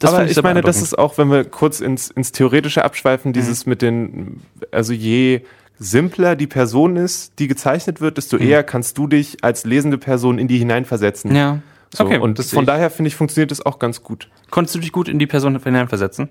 das 0.00 0.12
Aber 0.12 0.26
ich 0.26 0.42
meine, 0.42 0.60
das 0.62 0.82
ist 0.82 0.98
auch, 0.98 1.18
wenn 1.18 1.30
wir 1.30 1.44
kurz 1.44 1.80
ins, 1.80 2.10
ins 2.10 2.32
Theoretische 2.32 2.84
abschweifen, 2.84 3.32
dieses 3.32 3.66
Mhm. 3.66 3.70
mit 3.70 3.82
den, 3.82 4.40
also 4.72 4.92
je 4.92 5.42
simpler 5.78 6.36
die 6.36 6.46
Person 6.46 6.96
ist, 6.96 7.38
die 7.38 7.48
gezeichnet 7.48 8.00
wird, 8.00 8.16
desto 8.16 8.36
Mhm. 8.36 8.42
eher 8.42 8.62
kannst 8.62 8.96
du 8.98 9.06
dich 9.06 9.38
als 9.44 9.64
lesende 9.64 9.98
Person 9.98 10.38
in 10.38 10.48
die 10.48 10.58
hineinversetzen. 10.58 11.34
Ja. 11.34 11.58
So, 11.94 12.04
okay, 12.04 12.18
und 12.18 12.38
das 12.38 12.50
von 12.50 12.64
ich. 12.64 12.66
daher 12.66 12.90
finde 12.90 13.08
ich, 13.08 13.16
funktioniert 13.16 13.50
das 13.50 13.64
auch 13.64 13.78
ganz 13.78 14.02
gut. 14.02 14.28
Konntest 14.50 14.74
du 14.74 14.80
dich 14.80 14.92
gut 14.92 15.08
in 15.08 15.18
die 15.18 15.26
Person 15.26 15.58
hineinversetzen? 15.62 16.28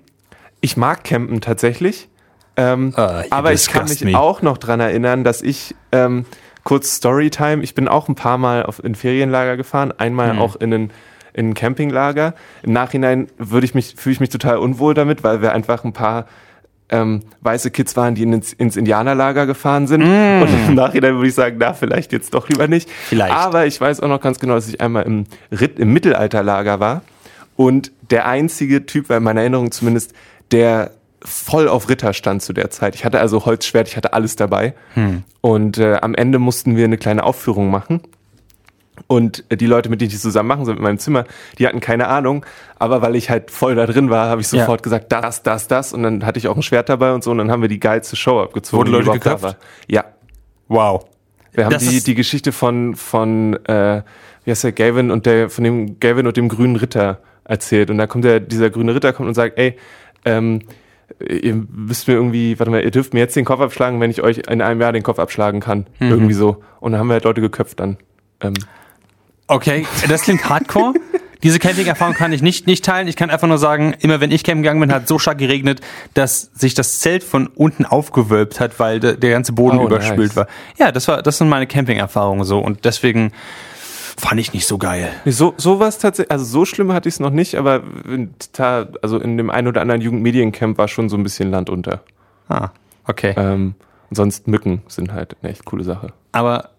Ich 0.60 0.76
mag 0.76 1.04
Campen 1.04 1.40
tatsächlich. 1.40 2.08
Ähm, 2.56 2.94
you 2.96 3.02
aber 3.30 3.52
ich 3.52 3.66
kann 3.68 3.86
mich 3.88 4.02
me. 4.04 4.18
auch 4.18 4.42
noch 4.42 4.58
dran 4.58 4.80
erinnern, 4.80 5.24
dass 5.24 5.42
ich 5.42 5.74
ähm, 5.92 6.24
kurz 6.64 6.94
Storytime, 6.96 7.62
ich 7.62 7.74
bin 7.74 7.86
auch 7.86 8.08
ein 8.08 8.14
paar 8.14 8.38
Mal 8.38 8.64
auf, 8.64 8.82
in 8.82 8.94
Ferienlager 8.94 9.56
gefahren, 9.56 9.92
einmal 9.96 10.30
Hm. 10.32 10.38
auch 10.38 10.56
in 10.56 10.72
ein, 10.74 10.90
in 11.36 11.50
ein 11.50 11.54
Campinglager. 11.54 12.34
Im 12.62 12.72
Nachhinein 12.72 13.28
würde 13.38 13.66
ich 13.66 13.74
mich, 13.74 13.94
fühle 13.96 14.14
ich 14.14 14.20
mich 14.20 14.30
total 14.30 14.56
unwohl 14.56 14.94
damit, 14.94 15.22
weil 15.22 15.42
wir 15.42 15.52
einfach 15.52 15.84
ein 15.84 15.92
paar 15.92 16.26
ähm, 16.88 17.22
weiße 17.40 17.70
Kids 17.70 17.96
waren, 17.96 18.14
die 18.14 18.22
ins, 18.22 18.52
ins 18.52 18.76
Indianerlager 18.76 19.46
gefahren 19.46 19.86
sind. 19.86 20.02
Und 20.02 20.48
im 20.68 20.74
Nachhinein 20.74 21.14
würde 21.16 21.28
ich 21.28 21.34
sagen, 21.34 21.56
na, 21.58 21.74
vielleicht 21.74 22.12
jetzt 22.12 22.32
doch 22.34 22.48
lieber 22.48 22.68
nicht. 22.68 22.88
Hm. 22.88 22.94
Vielleicht. 23.08 23.34
Aber 23.34 23.66
ich 23.66 23.80
weiß 23.80 24.00
auch 24.00 24.08
noch 24.08 24.20
ganz 24.20 24.38
genau, 24.38 24.54
dass 24.54 24.68
ich 24.68 24.80
einmal 24.80 25.04
im, 25.04 25.24
Ritt, 25.52 25.78
im 25.78 25.92
Mittelalterlager 25.92 26.80
war 26.80 27.02
und 27.56 27.92
der 28.10 28.26
einzige 28.26 28.86
Typ 28.86 29.08
war 29.08 29.16
in 29.16 29.22
meiner 29.22 29.40
Erinnerung 29.40 29.72
zumindest, 29.72 30.12
der 30.52 30.92
voll 31.22 31.68
auf 31.68 31.88
Ritter 31.88 32.12
stand 32.12 32.42
zu 32.42 32.52
der 32.52 32.70
Zeit. 32.70 32.94
Ich 32.94 33.04
hatte 33.04 33.20
also 33.20 33.44
Holzschwert, 33.46 33.88
ich 33.88 33.96
hatte 33.96 34.12
alles 34.12 34.36
dabei. 34.36 34.74
Und 35.40 35.78
äh, 35.78 35.96
am 36.00 36.14
Ende 36.14 36.38
mussten 36.38 36.76
wir 36.76 36.84
eine 36.84 36.98
kleine 36.98 37.24
Aufführung 37.24 37.70
machen. 37.70 38.00
Und 39.06 39.44
äh, 39.50 39.56
die 39.56 39.66
Leute, 39.66 39.88
mit 39.88 40.00
denen 40.00 40.08
ich 40.08 40.14
das 40.14 40.22
zusammen 40.22 40.48
machen 40.48 40.64
soll, 40.64 40.76
in 40.76 40.82
meinem 40.82 40.98
Zimmer, 40.98 41.24
die 41.58 41.66
hatten 41.66 41.80
keine 41.80 42.08
Ahnung. 42.08 42.44
Aber 42.78 43.02
weil 43.02 43.14
ich 43.16 43.30
halt 43.30 43.50
voll 43.50 43.74
da 43.74 43.86
drin 43.86 44.10
war, 44.10 44.28
habe 44.28 44.40
ich 44.40 44.50
Ja. 44.52 44.60
sofort 44.60 44.82
gesagt, 44.82 45.12
das, 45.12 45.42
das, 45.42 45.68
das. 45.68 45.92
Und 45.92 46.02
dann 46.02 46.24
hatte 46.24 46.38
ich 46.38 46.48
auch 46.48 46.56
ein 46.56 46.62
Schwert 46.62 46.88
dabei 46.88 47.12
und 47.12 47.22
so. 47.22 47.30
Und 47.30 47.38
dann 47.38 47.50
haben 47.50 47.62
wir 47.62 47.68
die 47.68 47.80
geilste 47.80 48.16
Show 48.16 48.40
abgezogen. 48.40 48.78
Wurden 48.78 49.04
Leute 49.04 49.18
geköpft? 49.18 49.56
Ja. 49.86 50.04
Wow. 50.68 51.04
Wir 51.52 51.64
haben 51.64 51.72
Das 51.72 51.84
die, 51.88 52.02
die 52.02 52.14
Geschichte 52.14 52.52
von, 52.52 52.96
von 52.96 53.54
äh, 53.66 54.02
wie 54.44 54.50
heißt 54.50 54.64
der, 54.64 54.72
Gavin 54.72 55.10
und 55.10 55.26
der, 55.26 55.48
von 55.50 55.64
dem 55.64 55.98
Gavin 56.00 56.26
und 56.26 56.36
dem 56.36 56.48
grünen 56.48 56.76
Ritter 56.76 57.20
erzählt. 57.44 57.90
Und 57.90 57.98
da 57.98 58.06
kommt 58.06 58.24
der, 58.24 58.40
dieser 58.40 58.70
grüne 58.70 58.94
Ritter 58.94 59.12
kommt 59.12 59.28
und 59.28 59.34
sagt, 59.34 59.58
ey, 59.58 59.76
ähm, 60.24 60.60
ihr 61.20 61.54
müsst 61.54 62.08
mir 62.08 62.14
irgendwie, 62.14 62.58
warte 62.58 62.70
mal, 62.70 62.82
ihr 62.82 62.90
dürft 62.90 63.14
mir 63.14 63.20
jetzt 63.20 63.36
den 63.36 63.44
Kopf 63.44 63.60
abschlagen, 63.60 64.00
wenn 64.00 64.10
ich 64.10 64.22
euch 64.22 64.38
in 64.50 64.60
einem 64.60 64.80
Jahr 64.80 64.92
den 64.92 65.02
Kopf 65.04 65.18
abschlagen 65.18 65.60
kann. 65.60 65.86
Mhm. 66.00 66.10
Irgendwie 66.10 66.34
so. 66.34 66.62
Und 66.80 66.92
dann 66.92 67.00
haben 67.00 67.06
wir 67.08 67.14
halt 67.14 67.24
Leute 67.24 67.40
geköpft 67.40 67.78
dann. 67.80 67.96
Ähm, 68.40 68.54
Okay, 69.48 69.86
das 70.08 70.22
klingt 70.22 70.48
hardcore. 70.48 70.94
Diese 71.42 71.58
Camping-Erfahrung 71.58 72.14
kann 72.14 72.32
ich 72.32 72.42
nicht, 72.42 72.66
nicht 72.66 72.84
teilen. 72.84 73.06
Ich 73.08 73.14
kann 73.14 73.30
einfach 73.30 73.46
nur 73.46 73.58
sagen, 73.58 73.94
immer 74.00 74.20
wenn 74.20 74.32
ich 74.32 74.42
campen 74.42 74.62
gegangen 74.62 74.80
bin, 74.80 74.90
hat 74.92 75.06
so 75.06 75.18
stark 75.18 75.38
geregnet, 75.38 75.80
dass 76.14 76.50
sich 76.54 76.74
das 76.74 76.98
Zelt 76.98 77.22
von 77.22 77.46
unten 77.48 77.84
aufgewölbt 77.84 78.58
hat, 78.58 78.80
weil 78.80 78.98
de, 79.00 79.16
der 79.16 79.30
ganze 79.30 79.52
Boden 79.52 79.78
Oh, 79.78 79.86
überspült 79.86 80.28
nice. 80.30 80.36
war. 80.36 80.46
Ja, 80.78 80.90
das 80.90 81.06
war, 81.08 81.22
das 81.22 81.38
sind 81.38 81.48
meine 81.48 81.66
Camping-Erfahrungen 81.66 82.44
so 82.44 82.58
und 82.58 82.84
deswegen 82.84 83.32
fand 84.18 84.40
ich 84.40 84.54
nicht 84.54 84.66
so 84.66 84.78
geil. 84.78 85.10
nee, 85.26 85.30
so, 85.30 85.52
sowas 85.58 85.98
tatsächlich, 85.98 86.32
also 86.32 86.44
so 86.44 86.64
schlimm 86.64 86.92
hatte 86.92 87.08
ich 87.08 87.16
es 87.16 87.20
noch 87.20 87.30
nicht, 87.30 87.54
aber 87.56 87.82
in, 88.06 88.34
also 89.02 89.18
in 89.18 89.36
dem 89.36 89.50
einen 89.50 89.68
oder 89.68 89.82
anderen 89.82 90.00
Jugendmediencamp 90.00 90.78
war 90.78 90.88
schon 90.88 91.08
so 91.10 91.16
ein 91.16 91.22
bisschen 91.22 91.50
Land 91.50 91.68
unter. 91.68 92.00
Ah, 92.48 92.70
okay. 93.06 93.34
Ähm, 93.36 93.74
sonst 94.10 94.48
Mücken 94.48 94.82
sind 94.88 95.12
halt 95.12 95.36
eine 95.42 95.52
echt 95.52 95.66
coole 95.66 95.84
Sache. 95.84 96.12
Aber 96.36 96.70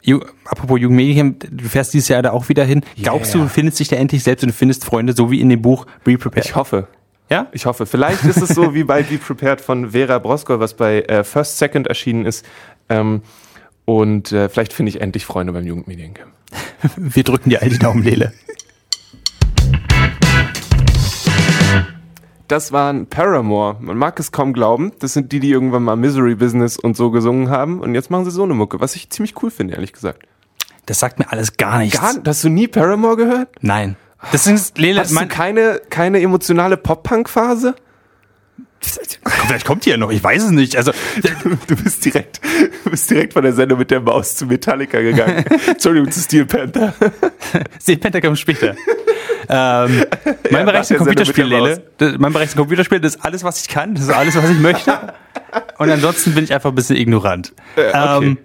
apropos 0.45 0.79
Jugendmedien, 0.79 1.35
du 1.39 1.65
fährst 1.67 1.93
dieses 1.93 2.09
Jahr 2.09 2.21
da 2.21 2.31
auch 2.31 2.47
wieder 2.49 2.63
hin. 2.63 2.83
Glaubst 3.01 3.33
du, 3.33 3.39
Yeah. 3.39 3.47
du 3.47 3.53
findest 3.53 3.79
dich 3.79 3.87
da 3.87 3.95
endlich 3.95 4.23
selbst 4.23 4.43
und 4.43 4.49
du 4.49 4.53
findest 4.53 4.85
Freunde, 4.85 5.13
so 5.13 5.31
wie 5.31 5.41
in 5.41 5.49
dem 5.49 5.61
Buch 5.61 5.87
Be 6.03 6.17
Prepared? 6.17 6.45
Ich 6.45 6.55
hoffe. 6.55 6.87
ja? 7.29 7.47
Ich 7.53 7.65
hoffe. 7.65 7.85
Vielleicht 7.87 8.23
ist 8.23 8.37
es 8.37 8.49
so 8.49 8.73
wie 8.75 8.83
bei 8.83 9.01
Be 9.03 9.17
Prepared 9.17 9.59
von 9.61 9.91
Vera 9.91 10.19
Broskol, 10.19 10.59
was 10.59 10.75
bei 10.75 11.01
äh, 11.01 11.23
First 11.23 11.57
Second 11.57 11.87
erschienen 11.87 12.25
ist. 12.25 12.45
Ähm, 12.89 13.21
Und 13.85 14.31
äh, 14.31 14.49
vielleicht 14.49 14.73
finde 14.73 14.89
ich 14.91 15.01
endlich 15.01 15.25
Freunde 15.25 15.53
beim 15.53 15.65
Jugendmediencamp. 15.65 16.31
Wir 16.97 17.23
drücken 17.23 17.49
dir 17.49 17.61
all 17.61 17.69
die 17.69 17.79
Daumen, 17.79 18.03
Lele. 18.03 18.33
Das 22.47 22.71
waren 22.71 23.07
Paramore. 23.07 23.75
Man 23.79 23.97
mag 23.97 24.19
es 24.19 24.31
kaum 24.31 24.53
glauben. 24.53 24.93
Das 24.99 25.13
sind 25.13 25.31
die, 25.31 25.39
die 25.39 25.51
irgendwann 25.51 25.83
mal 25.83 25.95
Misery 25.95 26.35
Business 26.35 26.77
und 26.77 26.95
so 26.95 27.11
gesungen 27.11 27.49
haben. 27.49 27.81
Und 27.81 27.93
jetzt 27.93 28.09
machen 28.09 28.25
sie 28.25 28.31
so 28.31 28.43
eine 28.43 28.53
Mucke, 28.53 28.79
was 28.79 28.95
ich 28.95 29.09
ziemlich 29.09 29.41
cool 29.43 29.51
finde, 29.51 29.75
ehrlich 29.75 29.91
gesagt. 29.91 30.23
Das 30.85 30.99
sagt 30.99 31.19
mir 31.19 31.29
alles 31.31 31.57
gar 31.57 31.79
nichts. 31.79 31.99
Gar, 31.99 32.13
hast 32.25 32.43
du 32.45 32.49
nie 32.49 32.67
Paramore 32.67 33.17
gehört? 33.17 33.49
Nein. 33.61 33.97
Das 34.31 34.47
ist 34.47 34.77
Lele, 34.77 35.01
Hast 35.01 35.11
du 35.11 35.27
keine, 35.27 35.81
keine 35.89 36.21
emotionale 36.21 36.77
Pop-Punk-Phase? 36.77 37.75
Vielleicht 38.81 39.65
kommt 39.65 39.85
die 39.85 39.89
ja 39.89 39.97
noch, 39.97 40.11
ich 40.11 40.23
weiß 40.23 40.43
es 40.43 40.51
nicht. 40.51 40.75
Also, 40.77 40.91
Du 41.67 41.75
bist 41.75 42.03
direkt, 42.05 42.39
du 42.83 42.91
bist 42.91 43.09
direkt 43.09 43.33
von 43.33 43.43
der 43.43 43.53
Sendung 43.53 43.79
mit 43.79 43.91
der 43.91 43.99
Maus 44.01 44.35
zu 44.35 44.45
Metallica 44.45 44.99
gegangen. 45.01 45.43
Entschuldigung, 45.67 46.11
zu 46.11 46.19
Steel 46.21 46.45
Panther. 46.45 46.93
Steel 47.81 47.97
Panther 47.97 48.21
kommt 48.21 48.39
später. 48.39 48.75
ähm, 49.49 50.03
mein 50.51 50.65
nach 50.65 50.71
Bereich 50.73 50.87
Computerspiel, 50.97 51.45
Lele. 51.45 51.83
Das- 51.97 52.17
Mein 52.17 52.33
Bereich 52.33 52.47
ist 52.49 52.55
ein 52.55 52.59
Computerspiel, 52.59 52.99
das 52.99 53.15
ist 53.15 53.23
alles, 53.25 53.43
was 53.43 53.61
ich 53.61 53.67
kann, 53.69 53.95
das 53.95 54.05
ist 54.05 54.09
alles, 54.13 54.35
was 54.35 54.49
ich 54.49 54.59
möchte. 54.59 55.13
Und 55.77 55.89
ansonsten 55.89 56.33
bin 56.35 56.43
ich 56.43 56.53
einfach 56.53 56.69
ein 56.71 56.75
bisschen 56.75 56.95
ignorant. 56.97 57.53
okay. 57.75 57.91
Ähm, 58.25 58.37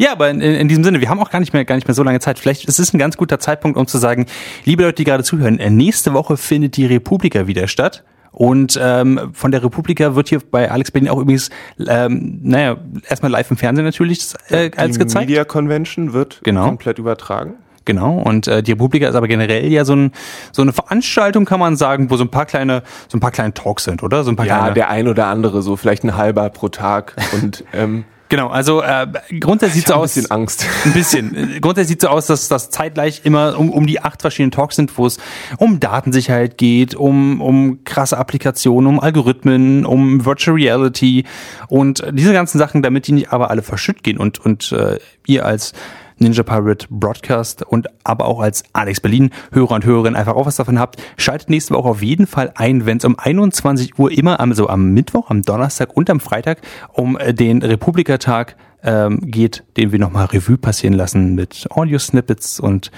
ja, 0.00 0.12
aber 0.12 0.30
in, 0.30 0.40
in 0.40 0.68
diesem 0.68 0.84
Sinne, 0.84 1.00
wir 1.00 1.08
haben 1.08 1.18
auch 1.20 1.30
gar 1.30 1.40
nicht 1.40 1.52
mehr, 1.52 1.64
gar 1.64 1.74
nicht 1.74 1.88
mehr 1.88 1.94
so 1.94 2.04
lange 2.04 2.20
Zeit. 2.20 2.38
Vielleicht 2.38 2.66
ist 2.66 2.78
es 2.78 2.92
ein 2.94 2.98
ganz 2.98 3.16
guter 3.16 3.40
Zeitpunkt, 3.40 3.76
um 3.76 3.86
zu 3.88 3.98
sagen, 3.98 4.26
liebe 4.64 4.84
Leute, 4.84 4.96
die 4.96 5.04
gerade 5.04 5.24
zuhören, 5.24 5.58
äh, 5.58 5.70
nächste 5.70 6.12
Woche 6.12 6.36
findet 6.36 6.76
die 6.76 6.86
Republika 6.86 7.46
wieder 7.48 7.66
statt. 7.66 8.04
Und 8.32 8.78
ähm, 8.80 9.30
von 9.32 9.50
der 9.50 9.62
Republika 9.64 10.14
wird 10.14 10.28
hier 10.28 10.40
bei 10.50 10.70
Alex 10.70 10.90
Berlin 10.90 11.08
auch 11.10 11.18
übrigens, 11.18 11.50
ähm, 11.86 12.38
naja, 12.42 12.76
erstmal 13.08 13.32
live 13.32 13.50
im 13.50 13.56
Fernsehen 13.56 13.84
natürlich 13.84 14.32
äh, 14.50 14.70
als 14.76 14.92
Die 14.94 14.98
gezeigt. 15.00 15.28
Media 15.28 15.44
Convention 15.44 16.12
wird 16.12 16.40
Genau. 16.44 16.64
komplett 16.66 16.98
übertragen. 16.98 17.54
Genau, 17.84 18.18
und 18.18 18.46
äh, 18.48 18.62
die 18.62 18.72
Republika 18.72 19.08
ist 19.08 19.14
aber 19.14 19.28
generell 19.28 19.64
ja 19.72 19.82
so, 19.86 19.94
ein, 19.96 20.12
so 20.52 20.60
eine 20.60 20.74
Veranstaltung, 20.74 21.46
kann 21.46 21.58
man 21.58 21.74
sagen, 21.74 22.10
wo 22.10 22.16
so 22.18 22.24
ein 22.24 22.28
paar 22.30 22.44
kleine, 22.44 22.82
so 23.08 23.16
ein 23.16 23.20
paar 23.20 23.30
kleine 23.30 23.54
Talks 23.54 23.84
sind, 23.84 24.02
oder? 24.02 24.24
So 24.24 24.30
ein 24.30 24.36
paar 24.36 24.44
Ja, 24.44 24.58
kleine. 24.58 24.74
der 24.74 24.90
ein 24.90 25.08
oder 25.08 25.26
andere, 25.28 25.62
so 25.62 25.74
vielleicht 25.76 26.04
ein 26.04 26.14
halber 26.14 26.50
pro 26.50 26.68
Tag. 26.68 27.16
Und 27.32 27.64
ähm, 27.72 28.04
genau, 28.28 28.48
also 28.48 28.82
äh, 28.82 29.06
grundsätzlich 29.40 29.82
sieht 29.82 29.88
so 29.88 29.94
hab 29.94 30.00
ein 30.00 30.04
aus. 30.04 30.14
bisschen 30.14 30.30
Angst. 30.30 30.66
Ein 30.84 30.92
bisschen. 30.92 31.60
Grundsätzlich 31.60 31.88
sieht 31.88 32.00
so 32.02 32.08
aus, 32.08 32.26
dass 32.26 32.48
das 32.48 32.70
zeitgleich 32.70 33.22
immer 33.24 33.58
um, 33.58 33.70
um 33.70 33.86
die 33.86 34.00
acht 34.00 34.20
verschiedenen 34.20 34.50
Talks 34.50 34.76
sind, 34.76 34.96
wo 34.98 35.06
es 35.06 35.18
um 35.58 35.80
Datensicherheit 35.80 36.58
geht, 36.58 36.94
um, 36.94 37.40
um 37.40 37.84
krasse 37.84 38.18
Applikationen, 38.18 38.88
um 38.88 39.00
Algorithmen, 39.00 39.84
um 39.84 40.24
Virtual 40.24 40.56
Reality 40.56 41.24
und 41.68 42.02
diese 42.12 42.32
ganzen 42.32 42.58
Sachen, 42.58 42.82
damit 42.82 43.06
die 43.06 43.12
nicht 43.12 43.32
aber 43.32 43.50
alle 43.50 43.62
verschütt 43.62 44.02
gehen 44.02 44.18
und, 44.18 44.38
und 44.38 44.72
äh, 44.72 44.98
ihr 45.26 45.44
als 45.44 45.72
Ninja 46.20 46.42
Pirate 46.42 46.86
Broadcast 46.90 47.62
und 47.62 47.88
aber 48.04 48.26
auch 48.26 48.40
als 48.40 48.64
Alex 48.72 49.00
Berlin 49.00 49.30
Hörer 49.52 49.72
und 49.72 49.84
Hörerinnen 49.84 50.16
einfach 50.16 50.34
auch 50.34 50.46
was 50.46 50.56
davon 50.56 50.78
habt, 50.78 51.02
schaltet 51.16 51.50
nächste 51.50 51.74
Woche 51.74 51.88
auf 51.88 52.02
jeden 52.02 52.26
Fall 52.26 52.52
ein, 52.54 52.86
wenn 52.86 52.98
es 52.98 53.04
um 53.04 53.18
21 53.18 53.98
Uhr 53.98 54.10
immer 54.10 54.40
am, 54.40 54.52
so 54.54 54.68
am 54.68 54.92
Mittwoch, 54.92 55.30
am 55.30 55.42
Donnerstag 55.42 55.96
und 55.96 56.10
am 56.10 56.20
Freitag 56.20 56.60
um 56.92 57.18
äh, 57.18 57.34
den 57.34 57.62
Republikatag 57.62 58.56
ähm, 58.82 59.20
geht, 59.22 59.64
den 59.76 59.92
wir 59.92 59.98
nochmal 59.98 60.26
Revue 60.26 60.58
passieren 60.58 60.94
lassen 60.94 61.34
mit 61.34 61.66
Audio-Snippets 61.70 62.60
und 62.60 62.90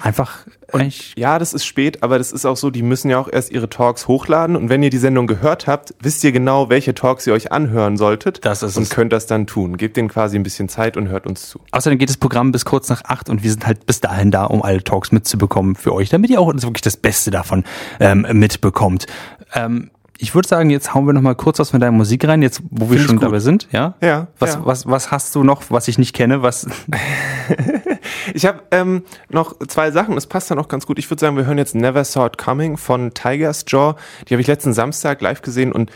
einfach 0.00 0.46
eigentlich 0.72 1.14
Ja, 1.16 1.38
das 1.38 1.54
ist 1.54 1.64
spät, 1.64 2.02
aber 2.02 2.18
das 2.18 2.32
ist 2.32 2.46
auch 2.46 2.56
so, 2.56 2.70
die 2.70 2.82
müssen 2.82 3.10
ja 3.10 3.18
auch 3.18 3.28
erst 3.30 3.50
ihre 3.50 3.68
Talks 3.68 4.08
hochladen. 4.08 4.56
Und 4.56 4.68
wenn 4.68 4.82
ihr 4.82 4.90
die 4.90 4.98
Sendung 4.98 5.26
gehört 5.26 5.66
habt, 5.66 5.94
wisst 6.00 6.24
ihr 6.24 6.32
genau, 6.32 6.68
welche 6.70 6.94
Talks 6.94 7.26
ihr 7.26 7.32
euch 7.32 7.52
anhören 7.52 7.96
solltet. 7.96 8.44
Das 8.44 8.62
ist 8.62 8.76
und 8.76 8.84
es. 8.84 8.90
könnt 8.90 9.12
das 9.12 9.26
dann 9.26 9.46
tun. 9.46 9.76
Gebt 9.76 9.96
denen 9.96 10.08
quasi 10.08 10.36
ein 10.36 10.42
bisschen 10.42 10.68
Zeit 10.68 10.96
und 10.96 11.08
hört 11.08 11.26
uns 11.26 11.48
zu. 11.48 11.60
Außerdem 11.72 11.98
geht 11.98 12.08
das 12.08 12.16
Programm 12.16 12.52
bis 12.52 12.64
kurz 12.64 12.88
nach 12.88 13.02
acht 13.04 13.28
und 13.28 13.42
wir 13.42 13.50
sind 13.50 13.66
halt 13.66 13.86
bis 13.86 14.00
dahin 14.00 14.30
da, 14.30 14.44
um 14.44 14.62
alle 14.62 14.82
Talks 14.82 15.12
mitzubekommen 15.12 15.74
für 15.76 15.92
euch, 15.92 16.08
damit 16.08 16.30
ihr 16.30 16.40
auch 16.40 16.52
wirklich 16.52 16.82
das 16.82 16.96
Beste 16.96 17.30
davon 17.30 17.64
ähm, 18.00 18.26
mitbekommt. 18.32 19.06
Ähm, 19.54 19.90
ich 20.18 20.34
würde 20.34 20.46
sagen, 20.48 20.70
jetzt 20.70 20.94
hauen 20.94 21.06
wir 21.06 21.12
noch 21.12 21.20
mal 21.22 21.34
kurz 21.34 21.58
was 21.58 21.70
von 21.70 21.80
deiner 21.80 21.92
Musik 21.92 22.26
rein, 22.26 22.40
jetzt 22.42 22.62
wo 22.70 22.90
wir 22.90 22.98
schon 22.98 23.16
gut. 23.16 23.24
dabei 23.24 23.40
sind. 23.40 23.68
Ja. 23.72 23.94
Ja, 24.00 24.28
Was, 24.38 24.54
ja. 24.54 24.60
was, 24.64 24.86
was 24.86 25.10
hast 25.10 25.34
du 25.34 25.42
noch, 25.44 25.62
was 25.70 25.88
ich 25.88 25.98
nicht 25.98 26.14
kenne? 26.14 26.42
Was? 26.42 26.66
Ich 28.32 28.46
habe 28.46 28.62
ähm, 28.70 29.02
noch 29.28 29.58
zwei 29.68 29.90
Sachen, 29.90 30.14
das 30.14 30.26
passt 30.26 30.50
dann 30.50 30.58
auch 30.58 30.68
ganz 30.68 30.86
gut. 30.86 30.98
Ich 30.98 31.10
würde 31.10 31.20
sagen, 31.20 31.36
wir 31.36 31.46
hören 31.46 31.58
jetzt 31.58 31.74
Never 31.74 32.04
Saw 32.04 32.26
It 32.26 32.38
Coming 32.38 32.76
von 32.76 33.12
Tiger's 33.12 33.64
Jaw. 33.68 33.94
Die 34.28 34.34
habe 34.34 34.40
ich 34.40 34.46
letzten 34.46 34.72
Samstag 34.72 35.20
live 35.20 35.42
gesehen 35.42 35.72
und 35.72 35.90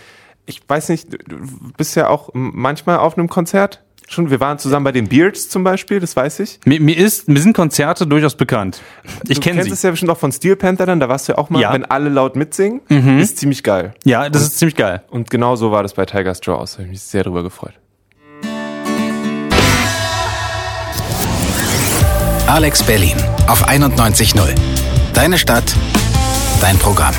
ich 0.46 0.60
weiß 0.66 0.88
nicht, 0.90 1.12
du 1.12 1.36
bist 1.76 1.94
ja 1.96 2.08
auch 2.08 2.30
manchmal 2.32 2.98
auf 2.98 3.16
einem 3.16 3.28
Konzert. 3.28 3.82
Schon, 4.10 4.30
wir 4.30 4.40
waren 4.40 4.58
zusammen 4.58 4.84
bei 4.84 4.92
den 4.92 5.06
Beards 5.06 5.50
zum 5.50 5.64
Beispiel, 5.64 6.00
das 6.00 6.16
weiß 6.16 6.40
ich. 6.40 6.60
Mir, 6.64 6.80
mir 6.80 6.96
ist, 6.96 7.28
mir 7.28 7.40
sind 7.42 7.52
Konzerte 7.52 8.06
durchaus 8.06 8.34
bekannt. 8.36 8.80
Ich 9.28 9.36
du 9.36 9.42
kenne 9.42 9.56
kennst 9.56 9.68
sie. 9.68 9.74
es 9.74 9.82
ja 9.82 9.90
bestimmt 9.90 10.10
auch 10.10 10.16
von 10.18 10.32
Steel 10.32 10.56
Panther 10.56 10.86
dann, 10.86 10.98
da 10.98 11.10
warst 11.10 11.28
du 11.28 11.32
ja 11.32 11.38
auch 11.38 11.50
mal, 11.50 11.60
Ja. 11.60 11.68
Mhm. 11.68 11.74
wenn 11.74 11.84
alle 11.84 12.08
laut 12.08 12.34
mitsingen, 12.34 12.80
ist 13.20 13.36
ziemlich 13.36 13.62
geil. 13.62 13.92
Ja, 14.04 14.30
das 14.30 14.42
ist 14.42 14.58
ziemlich 14.58 14.76
geil. 14.76 15.02
Und 15.10 15.28
genau 15.30 15.56
so 15.56 15.72
war 15.72 15.82
das 15.82 15.92
bei 15.92 16.06
Tiger's 16.06 16.40
Jaw 16.42 16.56
aus. 16.58 16.72
Da 16.72 16.76
habe 16.78 16.84
ich 16.84 16.90
mich 16.92 17.02
sehr 17.02 17.22
drüber 17.22 17.42
gefreut. 17.42 17.74
Alex 22.46 22.82
Berlin 22.82 23.16
auf 23.46 23.68
91.0. 23.68 24.54
Deine 25.12 25.36
Stadt, 25.36 25.74
dein 26.62 26.78
Programm. 26.78 27.14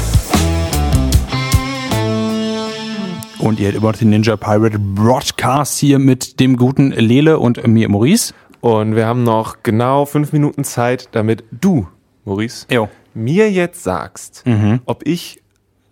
Und 3.40 3.60
ihr 3.60 3.68
hört 3.68 3.76
immer 3.76 3.92
noch 3.92 3.98
den 3.98 4.10
Ninja 4.10 4.36
Pirate 4.36 4.78
Broadcast 4.80 5.80
hier 5.80 5.98
mit 6.00 6.40
dem 6.40 6.58
guten 6.58 6.92
Lele 6.92 7.40
und 7.40 7.66
mir 7.66 7.88
Maurice. 7.90 8.34
Und 8.62 8.96
wir 8.96 9.06
haben 9.06 9.24
noch 9.24 9.64
genau 9.64 10.06
fünf 10.06 10.34
Minuten 10.34 10.64
Zeit, 10.66 11.08
damit 11.14 11.46
du, 11.52 11.88
Maurice, 12.26 12.66
Jo. 12.70 12.90
mir 13.14 13.50
jetzt 13.50 13.82
sagst, 13.84 14.44
ob 14.86 15.08
ich, 15.08 15.42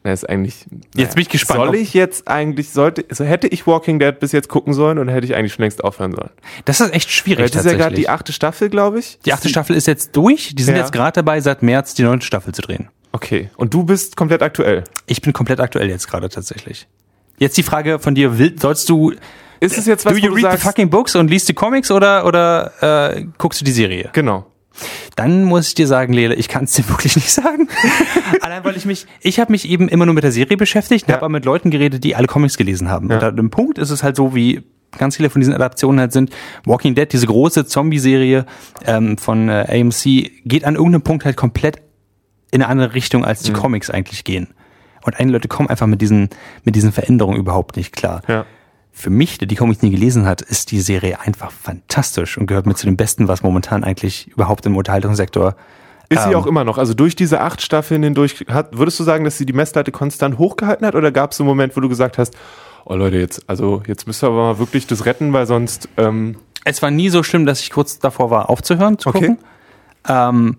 na, 0.04 0.12
ist 0.12 0.28
eigentlich, 0.30 0.66
Mhm. 0.70 0.82
Jetzt 0.96 1.16
bin 1.16 1.22
ich 1.22 1.30
gespannt, 1.30 1.62
Soll 1.62 1.76
ich 1.76 1.94
jetzt 1.94 2.28
eigentlich, 2.28 2.72
sollte, 2.72 3.06
also 3.10 3.24
hätte 3.24 3.48
ich 3.48 3.66
Walking 3.66 4.00
Dead 4.00 4.20
bis 4.20 4.34
jetzt 4.34 4.50
gucken 4.50 4.74
sollen 4.74 4.98
oder 5.00 5.14
hätte 5.14 5.26
ich 5.26 5.34
eigentlich 5.36 5.54
schon 5.54 5.64
längst 5.64 5.82
aufhören 5.82 6.12
sollen? 6.12 6.32
Das 6.66 6.82
ist 6.82 6.94
echt 6.94 7.10
schwierig 7.10 7.52
Das 7.52 7.66
ist 7.66 7.72
ja 7.72 7.78
gerade 7.78 7.96
die 7.96 8.10
achte 8.10 8.34
Staffel, 8.34 8.70
glaube 8.70 9.00
ich. 9.00 9.20
Die 9.26 9.32
achte 9.32 9.48
Staffel 9.48 9.76
ist 9.78 9.88
jetzt 9.88 10.14
durch. 10.18 10.54
Die 10.54 10.64
sind 10.64 10.76
Ja. 10.76 10.82
jetzt 10.82 10.92
gerade 10.92 11.14
dabei, 11.14 11.40
seit 11.40 11.64
März 11.64 11.94
die 11.94 12.04
neunte 12.04 12.26
Staffel 12.26 12.54
zu 12.54 12.62
drehen. 12.62 12.90
Okay. 13.14 13.50
Und 13.56 13.74
du 13.74 13.84
bist 13.86 14.18
komplett 14.18 14.42
aktuell. 14.44 14.84
Ich 15.06 15.22
bin 15.22 15.32
komplett 15.32 15.62
aktuell 15.62 15.90
jetzt 15.90 16.10
gerade 16.10 16.28
tatsächlich. 16.28 16.88
Jetzt 17.40 17.58
die 17.58 17.64
Frage 17.64 18.00
von 18.00 18.16
dir, 18.16 18.38
will, 18.40 18.56
sollst 18.60 18.90
du, 18.90 19.12
Ist 19.60 19.78
es 19.78 19.86
jetzt 19.86 20.06
was, 20.06 20.14
do 20.14 20.20
you 20.20 20.30
du 20.30 20.34
read 20.36 20.44
sagst, 20.44 20.60
the 20.62 20.68
fucking 20.68 20.90
books 20.90 21.16
und 21.16 21.30
liest 21.30 21.48
die 21.50 21.54
Comics 21.54 21.92
oder, 21.92 22.26
oder 22.26 23.14
äh, 23.16 23.26
guckst 23.38 23.62
du 23.62 23.66
die 23.66 23.72
Serie? 23.72 24.10
genau. 24.14 24.46
Dann 25.16 25.44
muss 25.46 25.70
ich 25.70 25.74
dir 25.74 25.88
sagen, 25.88 26.14
Lele, 26.14 26.36
ich 26.36 26.48
kann 26.50 26.66
es 26.66 26.74
dir 26.74 26.88
wirklich 26.90 27.16
nicht 27.16 27.32
sagen. 27.32 27.68
Allein 28.42 28.64
weil 28.64 28.78
ich 28.78 28.86
mich, 28.86 29.08
ich 29.22 29.40
habe 29.40 29.52
mich 29.52 29.68
eben 29.68 29.88
immer 29.90 30.06
nur 30.06 30.14
mit 30.14 30.24
der 30.24 30.32
Serie 30.32 30.56
beschäftigt, 30.56 31.08
Ja. 31.08 31.16
habe 31.16 31.24
aber 31.26 31.32
mit 31.32 31.46
Leuten 31.46 31.72
geredet, 31.72 32.04
die 32.04 32.16
alle 32.16 32.28
Comics 32.28 32.58
gelesen 32.58 32.88
haben. 32.90 33.10
Ja. 33.10 33.18
Und 33.18 33.24
an 33.24 33.36
dem 33.38 33.50
Punkt 33.50 33.80
ist 33.80 33.90
es 33.90 34.04
halt 34.04 34.16
so, 34.16 34.36
wie 34.36 34.62
ganz 34.96 35.16
viele 35.18 35.32
von 35.32 35.42
diesen 35.42 35.56
Adaptionen 35.56 36.00
halt 36.00 36.14
sind. 36.14 36.30
Walking 36.66 36.94
Dead, 36.94 37.12
diese 37.12 37.26
große 37.26 37.66
Zombie-Serie 37.66 38.46
ähm, 38.86 39.18
von 39.18 39.50
äh, 39.50 39.66
AMC, 39.82 40.04
geht 40.46 40.64
an 40.64 40.76
irgendeinem 40.76 41.02
Punkt 41.02 41.26
halt 41.26 41.38
komplett 41.38 41.78
in 42.52 42.62
eine 42.62 42.68
andere 42.70 42.94
Richtung, 42.94 43.26
als 43.26 43.42
Mhm. 43.42 43.46
die 43.48 43.54
Comics 43.54 43.90
eigentlich 43.90 44.24
gehen. 44.26 44.48
Und 45.08 45.20
einige 45.20 45.34
Leute 45.38 45.48
kommen 45.48 45.70
einfach 45.70 45.88
mit 45.88 46.02
diesen, 46.02 46.30
mit 46.64 46.76
diesen 46.76 46.92
Veränderungen 46.92 47.38
überhaupt 47.40 47.78
nicht 47.78 47.96
klar. 47.96 48.22
Ja. 48.28 48.46
Für 48.92 49.10
mich, 49.10 49.38
der 49.38 49.48
die 49.48 49.56
Comics 49.56 49.82
nie 49.82 49.90
gelesen 49.92 50.26
hat, 50.26 50.42
ist 50.42 50.72
die 50.72 50.82
Serie 50.82 51.20
einfach 51.22 51.52
fantastisch 51.52 52.38
und 52.38 52.46
gehört 52.48 52.66
mit 52.66 52.78
zu 52.78 52.86
den 52.86 52.98
besten, 52.98 53.28
was 53.28 53.42
momentan 53.44 53.84
eigentlich 53.84 54.28
überhaupt 54.28 54.66
im 54.66 54.76
Unterhaltungssektor 54.76 55.56
Ist 56.10 56.24
sie 56.24 56.30
Ähm. 56.32 56.36
auch 56.36 56.46
immer 56.46 56.64
noch. 56.64 56.78
Also 56.78 56.94
durch 56.94 57.16
diese 57.16 57.42
acht 57.42 57.62
Staffeln 57.62 58.04
hindurch, 58.04 58.46
hat, 58.50 58.78
würdest 58.78 59.00
du 59.00 59.04
sagen, 59.04 59.24
dass 59.24 59.38
sie 59.38 59.46
die 59.46 59.54
Messlatte 59.54 59.92
konstant 59.92 60.38
hochgehalten 60.38 60.86
hat 60.86 60.96
oder 60.96 61.12
gab 61.12 61.32
es 61.32 61.40
einen 61.40 61.48
Moment, 61.48 61.76
wo 61.78 61.82
du 61.82 61.90
gesagt 61.90 62.18
hast, 62.18 62.36
oh 62.86 62.96
Leute, 62.96 63.18
jetzt, 63.18 63.44
also 63.50 63.84
jetzt 63.88 64.08
müsst 64.08 64.24
ihr 64.24 64.28
aber 64.28 64.54
mal 64.54 64.60
wirklich 64.60 64.88
das 64.88 65.06
retten, 65.06 65.32
weil 65.34 65.46
sonst, 65.46 65.90
ähm, 65.98 66.38
Es 66.66 66.82
war 66.82 66.92
nie 66.92 67.10
so 67.10 67.24
schlimm, 67.24 67.46
dass 67.46 67.60
ich 67.62 67.70
kurz 67.72 68.00
davor 68.00 68.30
war, 68.32 68.50
aufzuhören 68.50 68.98
zu 69.00 69.10
Okay. 69.10 69.20
gucken. 69.20 69.38
Ähm, 70.10 70.58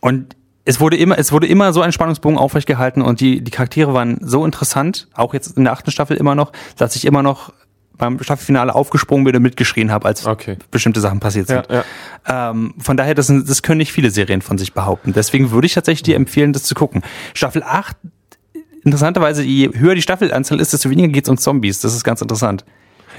und 0.00 0.36
es 0.64 0.80
wurde 0.80 0.96
immer, 0.96 1.18
es 1.18 1.32
wurde 1.32 1.46
immer 1.46 1.72
so 1.72 1.82
ein 1.82 1.92
Spannungsbogen 1.92 2.38
aufrechtgehalten 2.38 3.02
und 3.02 3.20
die, 3.20 3.42
die 3.42 3.50
Charaktere 3.50 3.92
waren 3.94 4.18
so 4.22 4.44
interessant, 4.44 5.08
auch 5.14 5.34
jetzt 5.34 5.56
in 5.56 5.64
der 5.64 5.72
achten 5.72 5.90
Staffel 5.90 6.16
immer 6.16 6.34
noch, 6.34 6.52
dass 6.76 6.96
ich 6.96 7.04
immer 7.04 7.22
noch 7.22 7.52
beim 7.96 8.20
Staffelfinale 8.20 8.74
aufgesprungen 8.74 9.24
bin 9.24 9.36
und 9.36 9.42
mitgeschrien 9.42 9.92
habe, 9.92 10.06
als 10.06 10.26
Okay. 10.26 10.56
bestimmte 10.70 11.00
Sachen 11.00 11.20
passiert 11.20 11.48
ja, 11.48 11.62
sind. 11.62 11.84
ja. 12.26 12.50
Ähm, 12.50 12.74
von 12.78 12.96
daher, 12.96 13.14
das, 13.14 13.28
das 13.28 13.62
können 13.62 13.78
nicht 13.78 13.92
viele 13.92 14.10
Serien 14.10 14.42
von 14.42 14.58
sich 14.58 14.72
behaupten. 14.72 15.12
Deswegen 15.12 15.52
würde 15.52 15.66
ich 15.66 15.74
tatsächlich 15.74 16.02
dir 16.02 16.16
empfehlen, 16.16 16.52
das 16.52 16.64
zu 16.64 16.74
gucken. 16.74 17.02
Staffel 17.34 17.62
8, 17.62 17.96
interessanterweise, 18.82 19.44
je 19.44 19.70
höher 19.74 19.94
die 19.94 20.02
Staffelanzahl 20.02 20.60
ist, 20.60 20.72
desto 20.72 20.90
weniger 20.90 21.08
geht 21.08 21.24
es 21.24 21.30
um 21.30 21.38
Zombies. 21.38 21.80
Das 21.80 21.94
ist 21.94 22.02
ganz 22.02 22.20
interessant. 22.20 22.64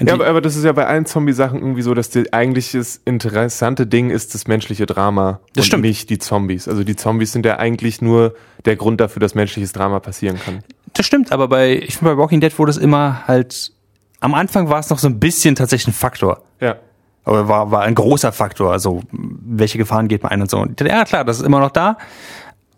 Ja, 0.00 0.14
aber, 0.14 0.26
aber 0.26 0.40
das 0.40 0.56
ist 0.56 0.64
ja 0.64 0.72
bei 0.72 0.86
allen 0.86 1.06
Zombie-Sachen 1.06 1.58
irgendwie 1.60 1.82
so, 1.82 1.94
dass 1.94 2.10
die 2.10 2.32
eigentliches 2.32 3.00
interessante 3.04 3.86
Ding 3.86 4.10
ist 4.10 4.34
das 4.34 4.46
menschliche 4.46 4.86
Drama 4.86 5.40
Das 5.54 5.62
und 5.62 5.66
stimmt. 5.66 5.84
nicht 5.84 6.10
die 6.10 6.18
Zombies. 6.18 6.68
Also 6.68 6.84
die 6.84 6.96
Zombies 6.96 7.32
sind 7.32 7.46
ja 7.46 7.58
eigentlich 7.58 8.02
nur 8.02 8.34
der 8.64 8.76
Grund 8.76 9.00
dafür, 9.00 9.20
dass 9.20 9.34
menschliches 9.34 9.72
Drama 9.72 10.00
passieren 10.00 10.38
kann. 10.38 10.62
Das 10.92 11.06
stimmt, 11.06 11.32
aber 11.32 11.48
bei, 11.48 11.76
ich 11.76 11.96
finde, 11.96 12.14
bei 12.14 12.20
Walking 12.20 12.40
Dead 12.40 12.58
wurde 12.58 12.70
es 12.70 12.76
immer 12.76 13.26
halt, 13.26 13.72
am 14.20 14.34
Anfang 14.34 14.68
war 14.68 14.80
es 14.80 14.90
noch 14.90 14.98
so 14.98 15.08
ein 15.08 15.18
bisschen 15.20 15.54
tatsächlich 15.54 15.94
ein 15.94 15.98
Faktor. 15.98 16.42
Ja. 16.60 16.76
Aber 17.24 17.48
war, 17.48 17.70
war 17.70 17.82
ein 17.82 17.94
großer 17.94 18.30
Faktor. 18.32 18.72
Also, 18.72 19.02
welche 19.10 19.78
Gefahren 19.78 20.06
geht 20.08 20.22
man 20.22 20.32
ein 20.32 20.42
und 20.42 20.50
so. 20.50 20.58
Und 20.58 20.80
ja, 20.80 21.04
klar, 21.04 21.24
das 21.24 21.38
ist 21.38 21.44
immer 21.44 21.58
noch 21.58 21.72
da. 21.72 21.98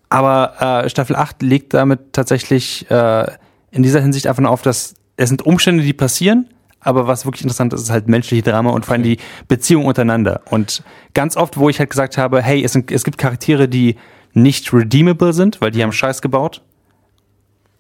Aber 0.09 0.85
äh, 0.85 0.89
Staffel 0.89 1.17
8 1.17 1.43
legt 1.43 1.75
damit 1.75 2.13
tatsächlich 2.15 2.91
äh, 2.91 3.27
in 3.71 3.83
dieser 3.83 4.01
Hinsicht 4.01 4.27
einfach 4.27 4.43
nur 4.43 4.51
auf, 4.51 4.63
dass 4.63 4.95
es 5.17 5.29
sind 5.29 5.43
Umstände, 5.45 5.83
die 5.83 5.93
passieren, 5.93 6.49
aber 6.81 7.07
was 7.07 7.25
wirklich 7.25 7.43
interessant 7.43 7.73
ist, 7.73 7.83
ist 7.83 7.91
halt 7.91 8.09
menschliche 8.09 8.43
Drama 8.43 8.71
und 8.71 8.87
vor 8.87 8.95
allem 8.95 9.03
die 9.03 9.19
Beziehung 9.49 9.87
untereinander. 9.87 10.43
Und 10.51 10.83
ganz 11.15 11.37
oft, 11.37 11.57
wo 11.57 11.69
ich 11.69 11.79
halt 11.79 11.91
gesagt 11.91 12.19
habe, 12.19 12.43
hey, 12.43 12.63
es, 12.63 12.73
sind, 12.73 12.91
es 12.93 13.05
gibt 13.05 13.19
Charaktere, 13.19 13.69
die 13.69 13.97
nicht 14.33 14.73
redeemable 14.73 15.33
sind, 15.33 15.61
weil 15.61 15.71
die 15.71 15.83
haben 15.83 15.93
Scheiß 15.93 16.23
gebaut. 16.23 16.63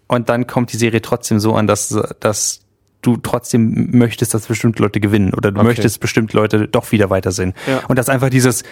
Und 0.08 0.28
dann 0.28 0.46
kommt 0.46 0.72
die 0.72 0.78
Serie 0.78 1.02
trotzdem 1.02 1.38
so 1.38 1.54
an, 1.54 1.66
dass, 1.66 1.96
dass 2.20 2.60
du 3.14 3.20
trotzdem 3.22 3.90
möchtest, 3.92 4.34
dass 4.34 4.46
bestimmte 4.46 4.82
Leute 4.82 5.00
gewinnen 5.00 5.34
oder 5.34 5.50
du 5.52 5.58
Okay. 5.60 5.68
möchtest 5.68 6.00
bestimmte 6.00 6.36
Leute 6.36 6.68
doch 6.68 6.90
wieder 6.92 7.10
weitersehen. 7.10 7.54
Ja. 7.66 7.80
Und 7.88 7.98
dass 7.98 8.08
einfach 8.08 8.30
dieses, 8.30 8.62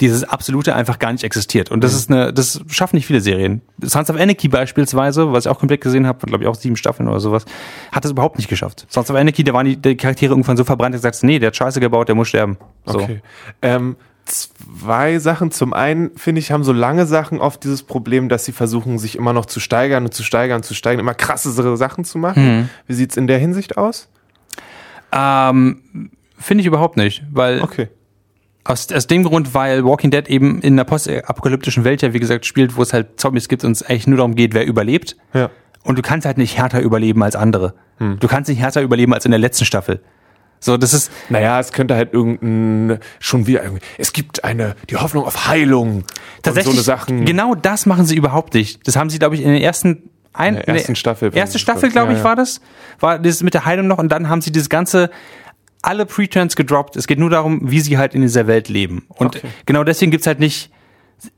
dieses 0.00 0.24
Absolute 0.24 0.74
einfach 0.74 0.98
gar 0.98 1.12
nicht 1.12 1.22
existiert. 1.24 1.70
Und 1.70 1.82
das 1.84 1.92
Mhm. 1.92 1.98
ist 1.98 2.10
eine, 2.10 2.32
das 2.32 2.60
schaffen 2.68 2.96
nicht 2.96 3.06
viele 3.06 3.20
Serien. 3.20 3.60
Sons 3.80 4.10
of 4.10 4.16
Anarchy 4.18 4.48
beispielsweise, 4.48 5.32
was 5.32 5.46
ich 5.46 5.50
auch 5.50 5.58
komplett 5.58 5.80
gesehen 5.80 6.06
habe, 6.06 6.26
glaube 6.26 6.44
ich 6.44 6.48
auch 6.48 6.56
sieben 6.56 6.76
Staffeln 6.76 7.08
oder 7.08 7.20
sowas, 7.20 7.44
hat 7.92 8.04
das 8.04 8.10
überhaupt 8.12 8.36
nicht 8.38 8.48
geschafft. 8.48 8.86
Sons 8.88 9.08
of 9.10 9.16
Anarchy, 9.16 9.44
da 9.44 9.52
waren 9.52 9.66
die, 9.66 9.76
die 9.76 9.96
Charaktere 9.96 10.32
irgendwann 10.32 10.56
so 10.56 10.64
verbrannt, 10.64 10.94
dass 10.94 11.02
du 11.02 11.06
sagst, 11.06 11.22
nee, 11.24 11.38
der 11.38 11.48
hat 11.48 11.56
Scheiße 11.56 11.78
gebaut, 11.80 12.08
der 12.08 12.14
muss 12.16 12.28
sterben. 12.28 12.56
So. 12.86 12.98
Okay. 13.00 13.20
Ähm, 13.62 13.96
zwei 14.24 15.18
Sachen. 15.18 15.50
Zum 15.50 15.72
einen, 15.72 16.16
finde 16.16 16.38
ich, 16.40 16.50
haben 16.52 16.64
so 16.64 16.72
lange 16.72 17.06
Sachen 17.06 17.40
oft 17.40 17.62
dieses 17.64 17.82
Problem, 17.82 18.28
dass 18.28 18.44
sie 18.44 18.52
versuchen, 18.52 18.98
sich 18.98 19.16
immer 19.16 19.32
noch 19.32 19.46
zu 19.46 19.60
steigern 19.60 20.04
und 20.04 20.14
zu 20.14 20.22
steigern 20.22 20.56
und 20.56 20.64
zu 20.64 20.74
steigern, 20.74 21.00
immer 21.00 21.14
krassere 21.14 21.76
Sachen 21.76 22.04
zu 22.04 22.18
machen. 22.18 22.70
Wie 22.86 22.94
sieht's 22.94 23.16
in 23.16 23.26
der 23.26 23.38
Hinsicht 23.38 23.76
aus? 23.76 24.08
Ähm, 25.12 26.10
Finde 26.38 26.62
ich 26.62 26.66
überhaupt 26.66 26.96
nicht, 26.96 27.22
weil 27.32 27.60
Okay. 27.62 27.88
Aus, 28.66 28.90
aus 28.90 29.06
dem 29.06 29.24
Grund, 29.24 29.52
weil 29.52 29.84
Walking 29.84 30.10
Dead 30.10 30.26
eben 30.26 30.62
in 30.62 30.72
einer 30.72 30.84
postapokalyptischen 30.84 31.84
Welt 31.84 32.00
ja, 32.00 32.14
wie 32.14 32.18
gesagt, 32.18 32.46
spielt, 32.46 32.76
wo 32.76 32.82
es 32.82 32.94
halt 32.94 33.20
Zombies 33.20 33.48
gibt 33.48 33.62
und 33.62 33.72
es 33.72 33.82
eigentlich 33.82 34.06
nur 34.06 34.16
darum 34.16 34.34
geht, 34.34 34.54
wer 34.54 34.64
überlebt. 34.66 35.16
Ja. 35.34 35.50
Und 35.82 35.98
du 35.98 36.02
kannst 36.02 36.26
halt 36.26 36.38
nicht 36.38 36.56
härter 36.56 36.80
überleben 36.80 37.22
als 37.22 37.36
andere. 37.36 37.74
Du 37.98 38.26
kannst 38.26 38.48
nicht 38.48 38.58
härter 38.58 38.80
überleben 38.80 39.12
als 39.12 39.26
in 39.26 39.30
der 39.30 39.38
letzten 39.38 39.66
Staffel. 39.66 40.00
So, 40.64 40.78
das 40.78 40.94
ist, 40.94 41.10
Naja, 41.28 41.60
es 41.60 41.72
könnte 41.72 41.94
halt 41.94 42.14
irgendein, 42.14 42.98
schon 43.20 43.46
wieder 43.46 43.62
irgendwie, 43.62 43.82
es 43.98 44.12
gibt 44.14 44.44
eine, 44.44 44.76
die 44.88 44.96
Hoffnung 44.96 45.24
auf 45.26 45.46
Heilung. 45.46 46.04
tatsächlich, 46.42 46.78
Und 46.78 46.82
so 46.82 46.90
eine 46.92 46.98
Sachen. 46.98 47.24
genau 47.26 47.54
das 47.54 47.84
machen 47.84 48.06
sie 48.06 48.16
überhaupt 48.16 48.54
nicht. 48.54 48.86
Das 48.88 48.96
haben 48.96 49.10
sie, 49.10 49.18
glaube 49.18 49.34
ich, 49.34 49.42
in 49.42 49.48
den 49.52 49.60
ersten, 49.62 50.08
ein, 50.32 50.56
In 50.56 50.62
der 50.64 50.74
ersten 50.76 50.96
Staffel. 50.96 51.30
Erste 51.36 51.58
Staffel, 51.58 51.90
glaube 51.90 52.12
ich, 52.12 52.18
ja. 52.18 52.24
war 52.24 52.34
das. 52.34 52.60
War 52.98 53.18
das 53.18 53.42
mit 53.42 53.52
der 53.54 53.66
Heilung 53.66 53.86
noch 53.88 53.98
und 53.98 54.08
dann 54.10 54.28
haben 54.30 54.40
sie 54.40 54.52
dieses 54.52 54.70
ganze, 54.70 55.10
alle 55.82 56.06
Preturns 56.06 56.56
gedroppt. 56.56 56.96
Es 56.96 57.06
geht 57.06 57.18
nur 57.18 57.28
darum, 57.30 57.60
wie 57.70 57.80
sie 57.80 57.98
halt 57.98 58.14
in 58.14 58.22
dieser 58.22 58.46
Welt 58.46 58.70
leben. 58.70 59.04
Und 59.08 59.36
Okay. 59.36 59.48
genau 59.66 59.84
deswegen 59.84 60.10
gibt's 60.10 60.26
halt 60.26 60.40
nicht, 60.40 60.70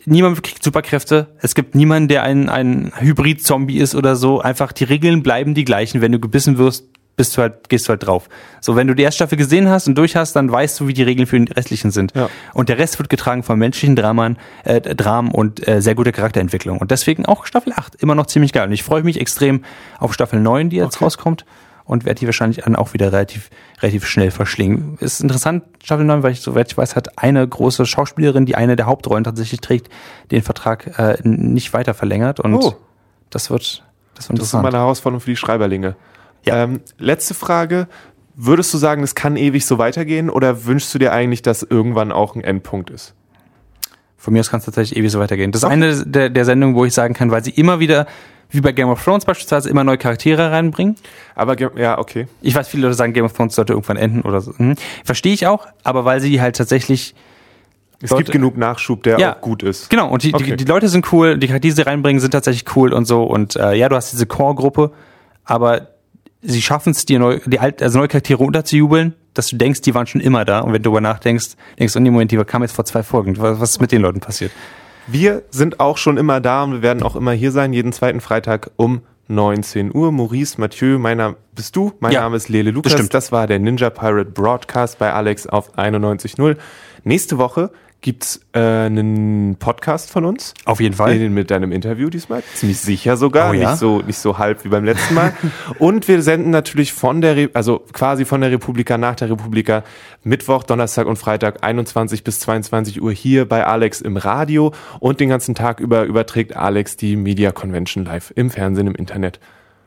niemand 0.04 0.40
kriegt 0.44 0.62
Superkräfte. 0.62 1.34
Es 1.42 1.56
gibt 1.56 1.74
niemanden, 1.74 2.06
der 2.08 2.22
ein, 2.22 2.48
ein 2.48 2.92
Hybrid-Zombie 2.96 3.78
ist 3.78 3.96
oder 3.96 4.14
so. 4.14 4.40
Einfach 4.40 4.70
die 4.72 4.84
Regeln 4.84 5.24
bleiben 5.24 5.54
die 5.54 5.64
gleichen. 5.64 6.00
Wenn 6.00 6.12
du 6.12 6.20
gebissen 6.20 6.58
wirst, 6.58 6.86
bist 7.16 7.36
du 7.36 7.42
halt, 7.42 7.68
gehst 7.68 7.86
du 7.86 7.90
halt 7.90 8.06
drauf. 8.06 8.28
So, 8.60 8.76
wenn 8.76 8.86
du 8.86 8.94
die 8.94 9.02
erste 9.02 9.16
Staffel 9.16 9.38
gesehen 9.38 9.68
hast 9.68 9.88
und 9.88 9.96
durch 9.96 10.16
hast, 10.16 10.34
dann 10.36 10.50
weißt 10.52 10.78
du, 10.80 10.86
wie 10.86 10.92
die 10.92 11.02
Regeln 11.02 11.26
für 11.26 11.36
den 11.38 11.48
restlichen 11.48 11.90
sind. 11.90 12.14
Ja. 12.14 12.28
Und 12.52 12.68
der 12.68 12.78
Rest 12.78 12.98
wird 12.98 13.08
getragen 13.08 13.42
von 13.42 13.58
menschlichen 13.58 13.96
Dramen, 13.96 14.38
äh, 14.64 14.80
Dramen 14.80 15.30
und 15.30 15.66
äh, 15.66 15.80
sehr 15.80 15.94
guter 15.94 16.12
Charakterentwicklung. 16.12 16.78
Und 16.78 16.90
deswegen 16.90 17.24
auch 17.26 17.46
Staffel 17.46 17.72
8 17.74 17.94
immer 17.96 18.14
noch 18.14 18.26
ziemlich 18.26 18.52
geil. 18.52 18.66
Und 18.66 18.72
ich 18.72 18.82
freue 18.82 19.02
mich 19.02 19.18
extrem 19.20 19.64
auf 19.98 20.12
Staffel 20.12 20.40
9, 20.40 20.68
die 20.70 20.76
jetzt 20.76 21.00
rauskommt. 21.00 21.44
Und 21.84 22.04
werde 22.04 22.18
die 22.18 22.26
wahrscheinlich 22.26 22.64
dann 22.64 22.74
auch 22.74 22.94
wieder 22.94 23.12
relativ, 23.12 23.48
relativ 23.80 24.06
schnell 24.06 24.32
verschlingen. 24.32 24.98
Ist 24.98 25.20
interessant, 25.20 25.62
Staffel 25.84 26.04
9, 26.04 26.24
weil 26.24 26.32
ich, 26.32 26.40
soweit 26.40 26.70
ich 26.72 26.76
weiß, 26.76 26.96
hat 26.96 27.16
eine 27.16 27.46
große 27.46 27.86
Schauspielerin, 27.86 28.44
die 28.44 28.56
eine 28.56 28.74
der 28.74 28.86
Hauptrollen 28.86 29.22
tatsächlich 29.22 29.60
trägt, 29.60 29.88
den 30.32 30.42
Vertrag 30.42 30.98
äh, 30.98 31.16
nicht 31.22 31.72
weiter 31.74 31.94
verlängert. 31.94 32.40
Und 32.40 32.54
Oh. 32.56 32.74
das 33.30 33.50
wird, 33.50 33.62
das 33.62 33.80
Das 34.16 34.24
ist 34.24 34.28
mal 34.30 34.34
interessant. 34.34 34.66
eine 34.66 34.78
Herausforderung 34.78 35.20
für 35.20 35.30
die 35.30 35.36
Schreiberlinge. 35.36 35.94
Ja. 36.46 36.62
Ähm, 36.64 36.80
letzte 36.98 37.34
Frage. 37.34 37.88
Würdest 38.38 38.72
du 38.74 38.78
sagen, 38.78 39.02
es 39.02 39.14
kann 39.14 39.36
ewig 39.36 39.64
so 39.64 39.78
weitergehen 39.78 40.28
oder 40.28 40.66
wünschst 40.66 40.92
du 40.94 40.98
dir 40.98 41.12
eigentlich, 41.12 41.40
dass 41.42 41.62
irgendwann 41.62 42.12
auch 42.12 42.34
ein 42.36 42.44
Endpunkt 42.44 42.90
ist? 42.90 43.14
Von 44.18 44.34
mir 44.34 44.40
aus 44.40 44.50
kann 44.50 44.58
es 44.60 44.66
tatsächlich 44.66 44.98
ewig 44.98 45.10
so 45.10 45.18
weitergehen. 45.20 45.52
Das 45.52 45.62
ist 45.62 45.68
eine 45.68 46.04
der, 46.04 46.28
der 46.30 46.44
Sendungen, 46.44 46.76
wo 46.76 46.84
ich 46.84 46.92
sagen 46.92 47.14
kann, 47.14 47.30
weil 47.30 47.42
sie 47.44 47.50
immer 47.50 47.80
wieder, 47.80 48.06
wie 48.50 48.60
bei 48.60 48.72
Game 48.72 48.88
of 48.88 49.02
Thrones 49.02 49.24
beispielsweise, 49.24 49.70
immer 49.70 49.84
neue 49.84 49.96
Charaktere 49.98 50.50
reinbringen. 50.50 50.96
Aber 51.34 51.56
ja, 51.78 51.98
okay. 51.98 52.26
Ich 52.42 52.54
weiß, 52.54 52.68
viele 52.68 52.82
Leute 52.84 52.94
sagen, 52.94 53.12
Game 53.14 53.24
of 53.24 53.32
Thrones 53.32 53.54
sollte 53.54 53.72
irgendwann 53.72 53.96
enden 53.96 54.20
oder 54.22 54.40
so. 54.42 54.52
Hm. 54.58 54.74
Verstehe 55.04 55.32
ich 55.32 55.46
auch, 55.46 55.66
aber 55.82 56.04
weil 56.04 56.20
sie 56.20 56.40
halt 56.40 56.56
tatsächlich 56.56 57.14
Es 58.02 58.10
Leute- 58.10 58.24
gibt 58.24 58.32
genug 58.32 58.58
Nachschub, 58.58 59.02
der 59.02 59.18
Ja. 59.18 59.36
auch 59.36 59.40
gut 59.40 59.62
ist. 59.62 59.88
Genau, 59.88 60.10
und 60.10 60.22
die, 60.22 60.34
Okay. 60.34 60.44
die, 60.44 60.56
die 60.56 60.64
Leute 60.64 60.88
sind 60.88 61.10
cool, 61.12 61.38
die 61.38 61.46
Charaktere, 61.46 61.70
die 61.70 61.76
sie 61.76 61.82
reinbringen, 61.86 62.20
sind 62.20 62.32
tatsächlich 62.32 62.64
cool 62.76 62.92
und 62.92 63.06
so. 63.06 63.22
Und 63.24 63.56
äh, 63.56 63.72
ja, 63.74 63.88
du 63.88 63.96
hast 63.96 64.12
diese 64.12 64.26
Core-Gruppe, 64.26 64.92
aber 65.44 65.88
sie 66.46 66.62
schaffen 66.62 66.90
es, 66.92 67.04
dir 67.04 67.18
neu, 67.18 67.40
die 67.46 67.58
alt, 67.60 67.82
also 67.82 67.98
neue 67.98 68.08
Charaktere 68.08 68.42
unterzujubeln, 68.42 69.14
dass 69.34 69.48
du 69.48 69.56
denkst, 69.56 69.82
die 69.82 69.94
waren 69.94 70.06
schon 70.06 70.20
immer 70.20 70.44
da. 70.44 70.60
Und 70.60 70.72
wenn 70.72 70.82
du 70.82 70.88
darüber 70.90 71.00
nachdenkst, 71.00 71.50
denkst 71.78 71.92
du, 71.92 71.98
oh 71.98 72.02
nee, 72.02 72.10
Moment, 72.10 72.30
die 72.30 72.36
kamen 72.38 72.62
jetzt 72.64 72.74
vor 72.74 72.84
zwei 72.84 73.02
Folgen. 73.02 73.36
Was, 73.38 73.70
ist 73.70 73.80
mit 73.80 73.92
den 73.92 74.02
Leuten 74.02 74.20
passiert? 74.20 74.52
Wir 75.06 75.42
sind 75.50 75.78
auch 75.78 75.98
schon 75.98 76.16
immer 76.16 76.40
da 76.40 76.64
und 76.64 76.72
wir 76.72 76.82
werden 76.82 77.02
auch 77.02 77.16
immer 77.16 77.32
hier 77.32 77.52
sein, 77.52 77.72
jeden 77.72 77.92
zweiten 77.92 78.20
Freitag 78.20 78.70
um 78.76 79.02
19 79.28 79.94
Uhr. 79.94 80.12
Maurice, 80.12 80.60
Mathieu, 80.60 80.98
mein 80.98 81.18
Name 81.18 81.36
bist 81.54 81.76
du, 81.76 81.92
mein 82.00 82.12
Ja, 82.12 82.22
Name 82.22 82.36
ist 82.36 82.48
Lele 82.48 82.70
Lukas. 82.70 82.92
stimmt. 82.92 83.12
Das 83.14 83.32
war 83.32 83.46
der 83.46 83.58
Ninja 83.58 83.90
Pirate 83.90 84.30
Broadcast 84.30 84.98
bei 84.98 85.12
Alex 85.12 85.46
auf 85.46 85.76
91.0. 85.76 86.56
Nächste 87.04 87.38
Woche 87.38 87.70
gibt's 88.00 88.40
äh, 88.52 88.60
einen 88.60 89.56
Podcast 89.56 90.10
von 90.10 90.24
uns. 90.24 90.54
Auf 90.64 90.80
jeden 90.80 90.94
Fall. 90.94 91.18
Den 91.18 91.34
mit 91.34 91.50
deinem 91.50 91.72
Interview 91.72 92.08
diesmal. 92.08 92.42
Ziemlich 92.54 92.78
sicher 92.78 93.16
sogar. 93.16 93.50
Oh 93.50 93.52
ja? 93.52 93.70
Nicht 93.70 93.80
so, 93.80 94.00
nicht 94.00 94.18
so 94.18 94.38
halb 94.38 94.64
wie 94.64 94.68
beim 94.68 94.84
letzten 94.84 95.14
Mal. 95.14 95.32
Und 95.78 96.06
wir 96.06 96.22
senden 96.22 96.50
natürlich 96.50 96.92
von 96.92 97.20
der, 97.20 97.36
Re 97.36 97.50
also 97.54 97.82
quasi 97.92 98.24
von 98.24 98.40
der 98.40 98.50
Republika 98.50 98.96
nach 98.98 99.16
der 99.16 99.30
Republika 99.30 99.82
Mittwoch, 100.22 100.64
Donnerstag 100.64 101.06
und 101.06 101.16
Freitag 101.16 101.62
21 101.62 102.24
bis 102.24 102.40
22 102.40 103.00
Uhr 103.00 103.12
hier 103.12 103.48
bei 103.48 103.64
Alex 103.64 104.00
im 104.00 104.16
Radio. 104.16 104.72
Und 105.00 105.20
den 105.20 105.28
ganzen 105.28 105.54
Tag 105.54 105.80
über 105.80 106.04
überträgt 106.04 106.56
Alex 106.56 106.96
die 106.96 107.16
Media 107.16 107.52
Convention 107.52 108.04
live 108.04 108.32
im 108.36 108.50
Fernsehen, 108.50 108.86
im 108.86 108.94
Internet. 108.94 109.40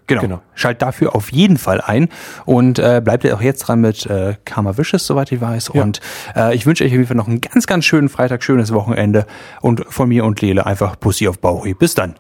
Genau. 0.10 0.22
Genau. 0.22 0.42
Schalt 0.56 0.82
dafür 0.82 1.16
auf 1.16 1.32
jeden 1.32 1.58
Fall 1.58 1.82
ein 1.82 2.10
und 2.46 2.80
äh, 2.80 3.02
bleibt 3.04 3.24
ihr 3.24 3.36
auch 3.36 3.42
jetzt 3.42 3.60
dran 3.60 3.82
mit 3.82 4.06
äh, 4.06 4.36
Karma 4.46 4.78
Wishes, 4.78 5.06
soweit 5.06 5.32
ich 5.32 5.42
weiß. 5.42 5.72
Ja. 5.74 5.84
Und 5.84 6.02
äh, 6.36 6.56
ich 6.56 6.66
wünsche 6.66 6.84
euch 6.84 6.90
auf 6.92 6.98
jeden 6.98 7.08
Fall 7.08 7.18
noch 7.18 7.28
einen 7.28 7.42
ganz, 7.42 7.68
ganz 7.68 7.86
schönen 7.86 8.10
Freitag, 8.10 8.44
schönes 8.44 8.74
Wochenende 8.74 9.26
und 9.62 9.86
von 9.90 10.10
mir 10.10 10.26
und 10.26 10.42
Lele 10.42 10.66
einfach 10.66 11.00
Pussy 11.00 11.28
auf 11.28 11.40
Bauchi. 11.40 11.74
Bis 11.74 11.96
dann. 11.96 12.16